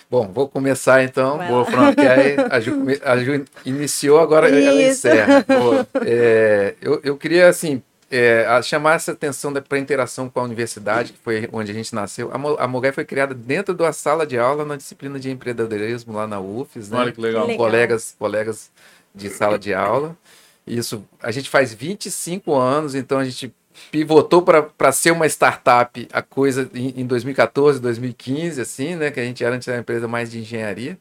Bom, 0.10 0.32
vou 0.32 0.48
começar 0.48 1.04
então. 1.04 1.38
Vai 1.38 1.48
Boa, 1.48 1.66
Fran. 1.66 1.94
Aí 1.98 2.36
a 2.50 2.60
Ju, 2.60 2.86
a 3.04 3.18
Ju 3.18 3.46
iniciou, 3.66 4.20
agora 4.20 4.50
ela 4.50 4.82
Isso. 4.82 5.08
encerra. 5.08 5.46
Boa. 5.48 5.88
É, 6.06 6.76
eu, 6.82 7.02
eu 7.04 7.18
queria, 7.18 7.48
assim, 7.48 7.82
é, 8.10 8.62
chamar 8.62 8.96
essa 8.96 9.12
atenção 9.12 9.52
para 9.54 9.78
a 9.78 9.82
interação 9.82 10.30
com 10.30 10.40
a 10.40 10.44
universidade, 10.44 11.14
que 11.14 11.20
foi 11.20 11.50
onde 11.52 11.72
a 11.72 11.74
gente 11.74 11.94
nasceu. 11.94 12.32
A, 12.32 12.64
a 12.64 12.68
Mogai 12.68 12.92
foi 12.92 13.04
criada 13.04 13.34
dentro 13.34 13.74
da 13.74 13.92
sala 13.92 14.26
de 14.26 14.38
aula 14.38 14.64
na 14.64 14.76
disciplina 14.76 15.20
de 15.20 15.32
empreendedorismo 15.32 16.14
lá 16.14 16.28
na 16.28 16.40
UFES, 16.40 16.90
né? 16.90 17.00
Olha 17.00 17.12
que 17.12 17.20
legal. 17.22 17.44
Que 17.44 17.52
legal. 17.52 17.66
Colegas, 17.66 18.16
colegas 18.18 18.72
de 19.14 19.30
sala 19.30 19.58
de 19.58 19.74
aula. 19.74 20.16
Isso, 20.68 21.04
a 21.22 21.32
gente 21.32 21.50
faz 21.50 21.74
25 21.74 22.54
anos, 22.56 22.96
então 22.96 23.20
a 23.20 23.26
gente 23.26 23.54
pivotou 23.92 24.42
para 24.42 24.92
ser 24.92 25.12
uma 25.12 25.26
startup 25.28 26.08
a 26.12 26.22
coisa 26.22 26.70
em, 26.74 27.02
em 27.02 27.06
2014, 27.06 27.80
2015, 27.80 28.62
assim, 28.62 28.96
né? 28.96 29.12
Que 29.12 29.20
a 29.20 29.24
gente 29.24 29.44
era 29.44 29.56
antes 29.56 29.68
uma 29.68 29.78
empresa 29.78 30.08
mais 30.08 30.32
de 30.32 30.40
engenharia. 30.40 30.98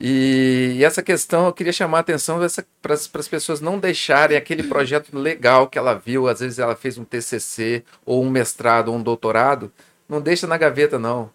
E, 0.00 0.74
e 0.76 0.84
essa 0.84 1.02
questão 1.02 1.46
eu 1.46 1.52
queria 1.52 1.72
chamar 1.72 1.98
a 1.98 2.00
atenção 2.00 2.38
para 2.80 2.94
as 2.94 3.28
pessoas 3.28 3.60
não 3.60 3.78
deixarem 3.80 4.36
aquele 4.36 4.62
projeto 4.62 5.16
legal 5.18 5.66
que 5.66 5.76
ela 5.76 5.94
viu, 5.94 6.28
às 6.28 6.38
vezes 6.38 6.58
ela 6.60 6.76
fez 6.76 6.98
um 6.98 7.04
TCC 7.04 7.82
ou 8.06 8.24
um 8.24 8.30
mestrado 8.30 8.88
ou 8.88 8.96
um 8.96 9.02
doutorado, 9.02 9.72
não 10.08 10.20
deixa 10.20 10.46
na 10.46 10.56
gaveta 10.56 10.98
não. 10.98 11.30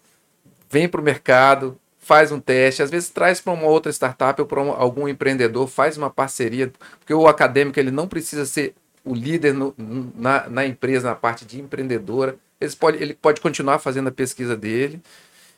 Vem 0.70 0.88
para 0.88 1.00
o 1.00 1.04
mercado, 1.04 1.78
faz 1.98 2.32
um 2.32 2.40
teste, 2.40 2.82
às 2.82 2.90
vezes 2.90 3.10
traz 3.10 3.40
para 3.40 3.52
uma 3.52 3.66
outra 3.66 3.92
startup 3.92 4.40
ou 4.40 4.46
para 4.46 4.60
algum 4.60 5.08
empreendedor, 5.08 5.66
faz 5.68 5.98
uma 5.98 6.10
parceria, 6.10 6.72
porque 6.98 7.12
o 7.12 7.28
acadêmico 7.28 7.78
ele 7.78 7.90
não 7.90 8.08
precisa 8.08 8.46
ser 8.46 8.74
o 9.04 9.14
líder 9.14 9.52
no- 9.54 9.74
na, 10.14 10.48
na 10.48 10.66
empresa, 10.66 11.08
na 11.08 11.14
parte 11.14 11.44
de 11.44 11.60
empreendedora, 11.60 12.36
ele 12.60 12.74
pode, 12.76 13.02
ele 13.02 13.14
pode 13.14 13.40
continuar 13.40 13.78
fazendo 13.78 14.08
a 14.08 14.12
pesquisa 14.12 14.56
dele, 14.56 15.00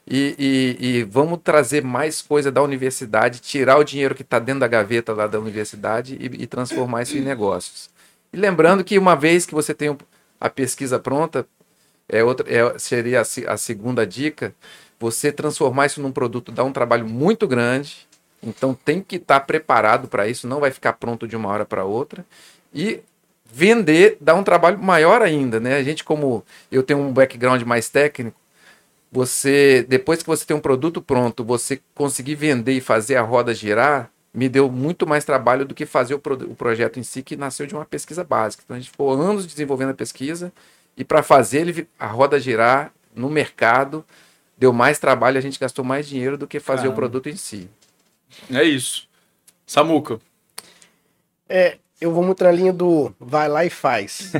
e, 0.08 0.36
e- 0.80 0.86
e 0.98 1.02
vamos 1.04 1.40
trazer 1.42 1.82
mais 1.82 2.22
coisa 2.22 2.50
da 2.52 2.62
universidade, 2.62 3.40
tirar 3.40 3.76
o 3.78 3.84
dinheiro 3.84 4.14
que 4.14 4.22
está 4.22 4.38
dentro 4.38 4.60
da 4.60 4.68
gaveta 4.68 5.12
lá 5.12 5.26
da 5.26 5.38
universidade 5.40 6.16
e, 6.20 6.42
e 6.42 6.46
transformar 6.46 7.02
isso 7.02 7.16
em 7.16 7.20
negócios. 7.20 7.90
E 8.32 8.36
lembrando 8.36 8.84
que 8.84 8.98
uma 8.98 9.16
vez 9.16 9.44
que 9.46 9.54
você 9.54 9.74
tem 9.74 9.96
a 10.40 10.48
pesquisa 10.48 10.98
pronta, 10.98 11.46
é 12.08 12.22
outra, 12.22 12.46
é- 12.52 12.78
seria 12.78 13.20
a, 13.22 13.52
a 13.52 13.56
segunda 13.56 14.06
dica, 14.06 14.54
você 14.98 15.32
transformar 15.32 15.86
isso 15.86 16.00
num 16.00 16.12
produto 16.12 16.52
dá 16.52 16.62
um 16.64 16.72
trabalho 16.72 17.06
muito 17.08 17.46
grande, 17.48 18.06
então 18.42 18.74
tem 18.74 19.00
que 19.02 19.16
estar 19.16 19.40
preparado 19.40 20.06
para 20.08 20.28
isso, 20.28 20.46
não 20.46 20.60
vai 20.60 20.70
ficar 20.70 20.92
pronto 20.94 21.26
de 21.26 21.34
uma 21.36 21.48
hora 21.48 21.64
para 21.64 21.84
outra. 21.84 22.24
E 22.72 23.00
vender 23.52 24.16
dá 24.20 24.34
um 24.34 24.42
trabalho 24.42 24.78
maior 24.78 25.22
ainda, 25.22 25.58
né? 25.60 25.76
A 25.76 25.82
gente, 25.82 26.04
como 26.04 26.44
eu 26.70 26.82
tenho 26.82 27.00
um 27.00 27.12
background 27.12 27.62
mais 27.62 27.88
técnico, 27.88 28.38
você 29.10 29.84
depois 29.88 30.20
que 30.22 30.26
você 30.26 30.44
tem 30.44 30.56
um 30.56 30.60
produto 30.60 31.00
pronto, 31.00 31.44
você 31.44 31.80
conseguir 31.94 32.34
vender 32.34 32.72
e 32.72 32.80
fazer 32.80 33.16
a 33.16 33.22
roda 33.22 33.54
girar, 33.54 34.10
me 34.34 34.48
deu 34.48 34.70
muito 34.70 35.06
mais 35.06 35.24
trabalho 35.24 35.64
do 35.64 35.74
que 35.74 35.86
fazer 35.86 36.14
o, 36.14 36.18
pro- 36.18 36.34
o 36.50 36.54
projeto 36.54 36.98
em 36.98 37.02
si, 37.02 37.22
que 37.22 37.36
nasceu 37.36 37.66
de 37.66 37.74
uma 37.74 37.84
pesquisa 37.86 38.22
básica. 38.22 38.62
Então 38.64 38.76
a 38.76 38.80
gente 38.80 38.90
ficou 38.90 39.12
anos 39.12 39.46
desenvolvendo 39.46 39.90
a 39.90 39.94
pesquisa 39.94 40.52
e 40.96 41.04
para 41.04 41.22
fazer 41.22 41.60
ele, 41.60 41.88
a 41.98 42.06
roda 42.06 42.38
girar 42.38 42.92
no 43.14 43.30
mercado 43.30 44.04
deu 44.58 44.72
mais 44.72 44.98
trabalho, 44.98 45.38
a 45.38 45.40
gente 45.40 45.58
gastou 45.58 45.84
mais 45.84 46.06
dinheiro 46.06 46.36
do 46.36 46.46
que 46.46 46.60
fazer 46.60 46.82
Caramba. 46.82 46.92
o 46.94 46.96
produto 46.96 47.28
em 47.28 47.36
si. 47.36 47.68
É 48.52 48.62
isso. 48.62 49.08
Samuca. 49.66 50.18
É, 51.48 51.78
eu 52.00 52.12
vou 52.12 52.22
muito 52.22 52.44
na 52.44 52.50
linha 52.50 52.72
do 52.72 53.14
vai 53.18 53.48
lá 53.48 53.64
e 53.64 53.70
faz. 53.70 54.32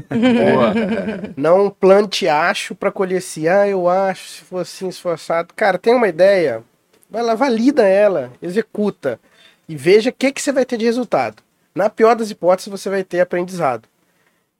Não 1.37 1.71
plante 1.71 2.29
acho 2.29 2.75
pra 2.75 2.93
colher 2.93 3.23
se. 3.23 3.49
Ah, 3.49 3.67
eu 3.67 3.89
acho, 3.89 4.29
se 4.29 4.41
for 4.43 4.59
assim, 4.59 4.89
esforçado. 4.89 5.55
Cara, 5.55 5.79
tem 5.79 5.95
uma 5.95 6.09
ideia, 6.09 6.63
vai 7.11 7.23
lá, 7.23 7.35
valida 7.35 7.87
ela, 7.87 8.33
executa 8.43 9.19
e 9.69 9.75
veja 9.75 10.11
o 10.11 10.13
que, 10.13 10.33
que 10.33 10.43
você 10.43 10.53
vai 10.53 10.65
ter 10.65 10.77
de 10.77 10.85
resultado. 10.85 11.43
Na 11.75 11.91
pior 11.91 12.15
das 12.15 12.31
hipóteses, 12.31 12.71
você 12.71 12.89
vai 12.89 13.05
ter 13.05 13.21
aprendizado. 13.21 13.89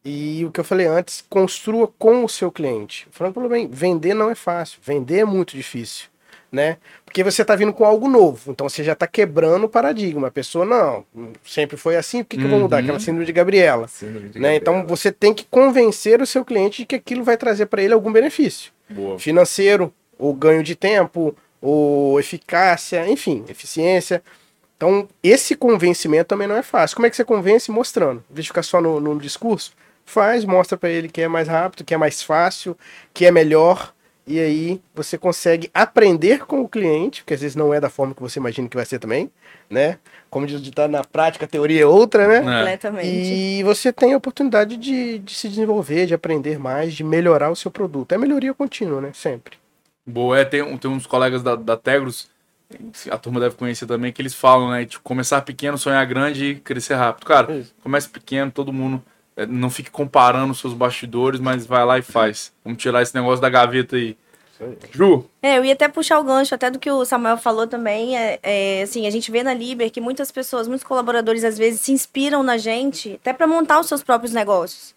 E 0.05 0.45
o 0.45 0.53
que 0.53 0.61
eu 0.61 0.65
falei 0.65 0.87
antes, 0.87 1.25
construa 1.29 1.89
com 1.99 2.25
o 2.25 2.29
seu 2.29 2.51
cliente. 2.53 3.09
Falando 3.11 3.35
pelo 3.35 3.49
bem, 3.49 3.69
vender 3.69 4.15
não 4.15 4.31
é 4.31 4.35
fácil, 4.35 4.79
vender 4.83 5.19
é 5.21 5.25
muito 5.25 5.57
difícil, 5.57 6.09
né? 6.57 6.79
Porque 7.05 7.23
você 7.23 7.43
está 7.43 7.55
vindo 7.55 7.73
com 7.73 7.85
algo 7.85 8.09
novo, 8.09 8.51
então 8.51 8.67
você 8.67 8.83
já 8.83 8.95
está 8.95 9.07
quebrando 9.07 9.65
o 9.65 9.69
paradigma. 9.69 10.29
A 10.29 10.31
pessoa, 10.31 10.65
não, 10.65 11.05
sempre 11.45 11.77
foi 11.77 11.97
assim, 11.97 12.25
por 12.25 12.31
que, 12.31 12.39
que 12.39 12.45
eu 12.45 12.49
vou 12.49 12.59
mudar? 12.59 12.79
Uhum. 12.79 12.85
Aquela 12.85 12.99
síndrome 12.99 13.27
de 13.27 13.33
Gabriela. 13.33 13.87
Né? 14.35 14.57
Então 14.57 14.87
você 14.87 15.13
tem 15.13 15.35
que 15.35 15.45
convencer 15.45 16.23
o 16.23 16.27
seu 16.27 16.45
cliente 16.45 16.79
de 16.79 16.87
que 16.87 16.95
aquilo 16.95 17.23
vai 17.23 17.37
trazer 17.37 17.67
para 17.67 17.83
ele 17.83 17.93
algum 17.93 18.11
benefício 18.11 18.73
Boa. 18.89 19.19
financeiro, 19.19 19.93
ou 20.19 20.33
ganho 20.33 20.63
de 20.63 20.75
tempo, 20.75 21.37
ou 21.61 22.19
eficácia, 22.19 23.07
enfim, 23.07 23.45
eficiência. 23.49 24.23
Então, 24.79 25.09
esse 25.23 25.55
convencimento 25.55 26.29
também 26.29 26.49
não 26.49 26.57
é 26.57 26.63
fácil. 26.63 26.97
Como 26.97 27.07
é 27.07 27.11
que 27.11 27.17
você 27.17 27.25
convence? 27.25 27.71
Mostrando. 27.71 28.25
Em 28.31 28.35
vez 28.35 28.45
de 28.45 28.49
ficar 28.49 28.63
só 28.63 28.81
no, 28.81 28.99
no 29.01 29.19
discurso, 29.19 29.73
faz, 30.05 30.45
mostra 30.45 30.77
para 30.77 30.89
ele 30.89 31.09
que 31.09 31.21
é 31.21 31.29
mais 31.29 31.49
rápido, 31.49 31.85
que 31.85 31.93
é 31.93 31.97
mais 31.97 32.23
fácil, 32.23 32.77
que 33.13 33.27
é 33.27 33.31
melhor. 33.31 33.95
E 34.27 34.41
aí 34.41 34.81
você 34.93 35.17
consegue 35.17 35.71
aprender 35.73 36.45
com 36.47 36.61
o 36.61 36.69
cliente, 36.69 37.23
porque 37.23 37.35
às 37.35 37.41
vezes 37.41 37.55
não 37.55 37.73
é 37.73 37.81
da 37.81 37.89
forma 37.89 38.13
que 38.13 38.21
você 38.21 38.41
imagina 38.41 38.69
que 38.69 38.77
vai 38.77 38.85
ser 38.85 38.99
também, 38.99 39.31
né? 39.71 39.99
Como 40.29 40.45
diz 40.47 40.59
o 40.59 40.63
ditado, 40.63 40.91
na 40.91 41.05
prática 41.05 41.45
a 41.45 41.49
teoria 41.49 41.83
é 41.83 41.87
outra, 41.87 42.27
né? 42.27 42.41
Completamente. 42.41 43.07
E 43.07 43.63
você 43.63 43.93
tem 43.93 44.15
a 44.15 44.17
oportunidade 44.17 44.77
de, 44.77 45.21
de 45.21 45.33
se 45.33 45.49
desenvolver, 45.49 46.07
de 46.07 46.15
aprender 46.15 46.59
mais, 46.59 46.93
de 46.93 47.05
melhorar 47.05 47.51
o 47.51 47.57
seu 47.57 47.71
produto. 47.71 48.13
É 48.13 48.19
melhoria 48.19 48.53
contínua, 48.53 49.01
né? 49.01 49.13
Sempre. 49.15 49.57
Boa, 50.05 50.41
é, 50.41 50.45
tem, 50.45 50.61
um- 50.61 50.77
tem 50.77 50.91
uns 50.91 51.07
colegas 51.07 51.43
da, 51.45 51.55
da 51.55 51.77
Tegros, 51.77 52.29
a 53.09 53.17
turma 53.19 53.39
deve 53.39 53.55
conhecer 53.55 53.87
também, 53.87 54.13
que 54.13 54.21
eles 54.21 54.35
falam, 54.35 54.71
né? 54.73 54.85
De 54.85 54.99
começar 54.99 55.41
pequeno, 55.43 55.79
sonhar 55.79 56.05
grande 56.05 56.45
e 56.47 56.55
crescer 56.57 56.95
rápido. 56.95 57.25
Cara, 57.27 57.53
Isso. 57.59 57.73
comece 57.81 58.09
pequeno, 58.09 58.51
todo 58.51 58.73
mundo. 58.73 59.01
É, 59.37 59.47
Não 59.47 59.71
fique 59.71 59.91
comparando 59.91 60.53
os 60.53 60.61
seus 60.61 60.73
bastidores, 60.73 61.41
mas 61.41 61.67
vai 61.67 61.85
lá 61.85 61.99
e 61.99 62.03
faz. 62.03 62.53
Vamos 62.65 62.83
tirar 62.83 63.03
esse 63.03 63.15
negócio 63.15 63.41
da 63.41 63.51
gaveta 63.51 63.97
aí. 63.97 64.17
Ju, 64.91 65.27
É, 65.43 65.59
eu 65.59 65.65
ia 65.65 65.75
até 65.75 65.87
puxar 65.87 66.19
o 66.19 66.25
gancho 66.25 66.55
até 66.55 66.71
do 66.71 66.79
que 66.79 66.91
o 66.91 67.05
Samuel 67.05 67.37
falou 67.37 67.67
também. 67.67 68.17
É, 68.17 68.39
é, 68.43 68.83
assim, 68.83 69.07
a 69.07 69.11
gente 69.11 69.31
vê 69.31 69.43
na 69.43 69.53
Liber 69.53 69.91
que 69.91 70.01
muitas 70.01 70.31
pessoas, 70.31 70.67
muitos 70.67 70.87
colaboradores 70.87 71.45
às 71.45 71.59
vezes 71.59 71.83
se 71.83 71.93
inspiram 71.93 72.43
na 72.43 72.57
gente 72.57 73.15
até 73.21 73.35
para 73.35 73.47
montar 73.47 73.79
os 73.79 73.87
seus 73.87 74.03
próprios 74.03 74.33
negócios. 74.33 74.95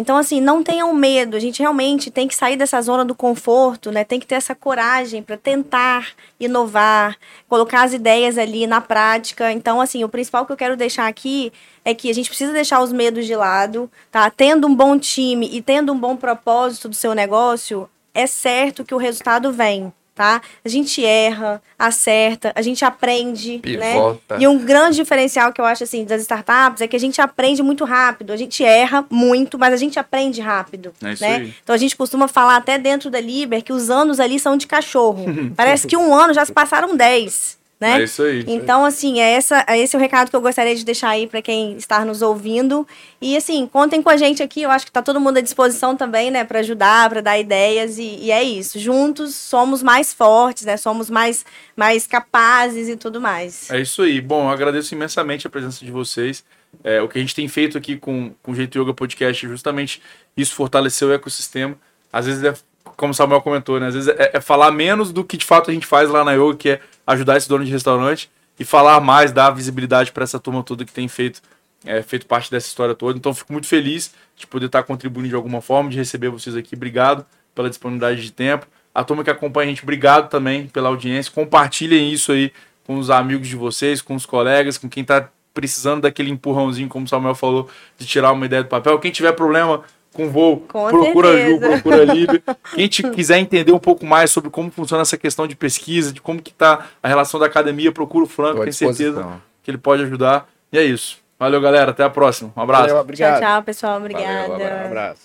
Então, 0.00 0.16
assim, 0.16 0.40
não 0.40 0.62
tenham 0.62 0.94
medo. 0.94 1.36
A 1.36 1.38
gente 1.38 1.60
realmente 1.60 2.10
tem 2.10 2.26
que 2.26 2.34
sair 2.34 2.56
dessa 2.56 2.80
zona 2.80 3.04
do 3.04 3.14
conforto, 3.14 3.92
né? 3.92 4.02
Tem 4.02 4.18
que 4.18 4.26
ter 4.26 4.36
essa 4.36 4.54
coragem 4.54 5.22
para 5.22 5.36
tentar 5.36 6.12
inovar, 6.40 7.18
colocar 7.46 7.82
as 7.82 7.92
ideias 7.92 8.38
ali 8.38 8.66
na 8.66 8.80
prática. 8.80 9.52
Então, 9.52 9.78
assim, 9.78 10.02
o 10.02 10.08
principal 10.08 10.46
que 10.46 10.52
eu 10.52 10.56
quero 10.56 10.74
deixar 10.74 11.06
aqui 11.06 11.52
é 11.84 11.92
que 11.92 12.08
a 12.08 12.14
gente 12.14 12.30
precisa 12.30 12.50
deixar 12.50 12.82
os 12.82 12.92
medos 12.92 13.26
de 13.26 13.36
lado, 13.36 13.90
tá? 14.10 14.30
Tendo 14.30 14.66
um 14.66 14.74
bom 14.74 14.98
time 14.98 15.50
e 15.52 15.60
tendo 15.60 15.92
um 15.92 15.98
bom 15.98 16.16
propósito 16.16 16.88
do 16.88 16.94
seu 16.96 17.14
negócio, 17.14 17.86
é 18.14 18.26
certo 18.26 18.84
que 18.84 18.94
o 18.94 18.98
resultado 18.98 19.52
vem, 19.52 19.92
tá? 20.14 20.40
A 20.64 20.68
gente 20.68 21.04
erra, 21.04 21.62
acerta, 21.78 22.52
a 22.54 22.62
gente 22.62 22.84
aprende, 22.84 23.60
né? 23.78 23.92
Pivota. 23.92 24.36
E 24.38 24.46
um 24.46 24.58
grande 24.58 24.96
diferencial 24.96 25.52
que 25.52 25.60
eu 25.60 25.64
acho 25.64 25.84
assim 25.84 26.04
das 26.04 26.22
startups 26.22 26.80
é 26.80 26.88
que 26.88 26.96
a 26.96 27.00
gente 27.00 27.20
aprende 27.20 27.62
muito 27.62 27.84
rápido. 27.84 28.32
A 28.32 28.36
gente 28.36 28.64
erra 28.64 29.04
muito, 29.10 29.58
mas 29.58 29.72
a 29.72 29.76
gente 29.76 29.98
aprende 29.98 30.40
rápido, 30.40 30.92
É 31.02 31.12
isso 31.12 31.22
né? 31.22 31.36
aí. 31.36 31.54
Então 31.62 31.74
a 31.74 31.78
gente 31.78 31.96
costuma 31.96 32.28
falar 32.28 32.56
até 32.56 32.78
dentro 32.78 33.10
da 33.10 33.20
Liber 33.20 33.62
que 33.62 33.72
os 33.72 33.90
anos 33.90 34.20
ali 34.20 34.38
são 34.38 34.56
de 34.56 34.66
cachorro. 34.66 35.24
Parece 35.56 35.86
que 35.86 35.96
um 35.96 36.14
ano 36.14 36.34
já 36.34 36.44
se 36.44 36.52
passaram 36.52 36.96
dez, 36.96 37.58
né? 37.80 38.00
é 38.00 38.04
isso 38.04 38.22
aí. 38.22 38.44
Então, 38.46 38.84
assim, 38.84 39.20
é, 39.20 39.32
essa, 39.32 39.64
é 39.66 39.78
esse 39.78 39.96
o 39.96 39.98
recado 39.98 40.28
que 40.28 40.36
eu 40.36 40.40
gostaria 40.40 40.76
de 40.76 40.84
deixar 40.84 41.08
aí 41.08 41.26
para 41.26 41.40
quem 41.40 41.76
está 41.76 42.04
nos 42.04 42.20
ouvindo. 42.20 42.86
E, 43.20 43.36
assim, 43.36 43.66
contem 43.66 44.02
com 44.02 44.10
a 44.10 44.18
gente 44.18 44.42
aqui. 44.42 44.60
Eu 44.60 44.70
acho 44.70 44.84
que 44.84 44.92
tá 44.92 45.00
todo 45.00 45.18
mundo 45.18 45.38
à 45.38 45.40
disposição 45.40 45.96
também, 45.96 46.30
né, 46.30 46.44
para 46.44 46.58
ajudar, 46.58 47.08
para 47.08 47.22
dar 47.22 47.38
ideias. 47.38 47.98
E, 47.98 48.18
e 48.20 48.30
é 48.30 48.42
isso. 48.42 48.78
Juntos 48.78 49.34
somos 49.34 49.82
mais 49.82 50.12
fortes, 50.12 50.66
né? 50.66 50.76
Somos 50.76 51.08
mais, 51.08 51.44
mais 51.74 52.06
capazes 52.06 52.88
e 52.88 52.96
tudo 52.96 53.20
mais. 53.20 53.70
É 53.70 53.80
isso 53.80 54.02
aí. 54.02 54.20
Bom, 54.20 54.44
eu 54.44 54.50
agradeço 54.50 54.94
imensamente 54.94 55.46
a 55.46 55.50
presença 55.50 55.82
de 55.82 55.90
vocês. 55.90 56.44
É, 56.84 57.00
o 57.00 57.08
que 57.08 57.18
a 57.18 57.20
gente 57.20 57.34
tem 57.34 57.48
feito 57.48 57.78
aqui 57.78 57.96
com, 57.96 58.32
com 58.42 58.52
o 58.52 58.54
Jeito 58.54 58.78
Yoga 58.78 58.94
Podcast 58.94 59.44
é 59.44 59.48
justamente 59.48 60.02
isso, 60.36 60.54
fortalecer 60.54 61.08
o 61.08 61.12
ecossistema. 61.12 61.76
Às 62.12 62.26
vezes, 62.26 62.44
é, 62.44 62.54
como 62.96 63.12
o 63.12 63.14
Samuel 63.14 63.40
comentou, 63.40 63.80
né? 63.80 63.88
Às 63.88 63.94
vezes 63.94 64.08
é, 64.08 64.32
é 64.34 64.40
falar 64.40 64.70
menos 64.70 65.12
do 65.12 65.24
que 65.24 65.36
de 65.36 65.44
fato 65.44 65.70
a 65.70 65.74
gente 65.74 65.86
faz 65.86 66.08
lá 66.08 66.24
na 66.24 66.32
Yoga, 66.32 66.56
que 66.56 66.68
é 66.70 66.80
ajudar 67.12 67.36
esse 67.36 67.48
dono 67.48 67.64
de 67.64 67.70
restaurante 67.70 68.30
e 68.58 68.64
falar 68.64 69.00
mais, 69.00 69.32
dar 69.32 69.50
visibilidade 69.50 70.12
para 70.12 70.24
essa 70.24 70.38
turma 70.38 70.62
toda 70.62 70.84
que 70.84 70.92
tem 70.92 71.08
feito, 71.08 71.40
é, 71.84 72.02
feito 72.02 72.26
parte 72.26 72.50
dessa 72.50 72.66
história 72.66 72.94
toda. 72.94 73.18
Então, 73.18 73.34
fico 73.34 73.52
muito 73.52 73.66
feliz 73.66 74.14
de 74.36 74.46
poder 74.46 74.66
estar 74.66 74.82
contribuindo 74.82 75.28
de 75.28 75.34
alguma 75.34 75.60
forma, 75.60 75.90
de 75.90 75.96
receber 75.96 76.28
vocês 76.28 76.54
aqui. 76.54 76.74
Obrigado 76.74 77.24
pela 77.54 77.68
disponibilidade 77.68 78.22
de 78.22 78.32
tempo. 78.32 78.66
A 78.94 79.04
turma 79.04 79.24
que 79.24 79.30
acompanha 79.30 79.66
a 79.66 79.70
gente, 79.70 79.82
obrigado 79.82 80.28
também 80.28 80.66
pela 80.66 80.88
audiência. 80.88 81.32
Compartilhem 81.32 82.12
isso 82.12 82.32
aí 82.32 82.52
com 82.84 82.98
os 82.98 83.08
amigos 83.08 83.48
de 83.48 83.56
vocês, 83.56 84.02
com 84.02 84.14
os 84.14 84.26
colegas, 84.26 84.76
com 84.76 84.88
quem 84.88 85.02
está 85.02 85.28
precisando 85.54 86.02
daquele 86.02 86.30
empurrãozinho, 86.30 86.88
como 86.88 87.04
o 87.06 87.08
Samuel 87.08 87.34
falou, 87.34 87.68
de 87.98 88.06
tirar 88.06 88.32
uma 88.32 88.46
ideia 88.46 88.62
do 88.62 88.68
papel. 88.68 88.98
Quem 88.98 89.10
tiver 89.10 89.32
problema 89.32 89.82
com 90.12 90.28
voo, 90.30 90.58
Com 90.68 90.88
procura 90.88 91.28
a 91.28 91.32
Ju, 91.32 91.38
certeza. 91.50 91.68
procura 91.68 92.02
a 92.02 92.04
Lívia. 92.04 92.42
Quem 92.74 92.88
te 92.88 93.02
quiser 93.10 93.38
entender 93.38 93.72
um 93.72 93.78
pouco 93.78 94.04
mais 94.04 94.30
sobre 94.30 94.50
como 94.50 94.70
funciona 94.70 95.02
essa 95.02 95.16
questão 95.16 95.46
de 95.46 95.54
pesquisa, 95.54 96.12
de 96.12 96.20
como 96.20 96.40
que 96.42 96.52
tá 96.52 96.86
a 97.02 97.08
relação 97.08 97.38
da 97.38 97.46
academia, 97.46 97.92
procura 97.92 98.24
o 98.24 98.28
Franco, 98.28 98.60
tenho 98.60 98.72
certeza 98.72 99.40
que 99.62 99.70
ele 99.70 99.78
pode 99.78 100.02
ajudar. 100.02 100.48
E 100.72 100.78
é 100.78 100.84
isso. 100.84 101.18
Valeu, 101.38 101.60
galera. 101.60 101.90
Até 101.90 102.04
a 102.04 102.10
próxima. 102.10 102.52
Um 102.56 102.60
abraço. 102.62 102.82
Valeu, 102.82 102.94
Tchau, 102.96 103.02
obrigado. 103.02 103.40
tchau, 103.40 103.62
pessoal. 103.62 104.00
Valeu, 104.00 104.16
Obrigada. 104.16 104.54
abraço. 104.54 104.82
Um 104.82 104.86
abraço. 104.86 105.20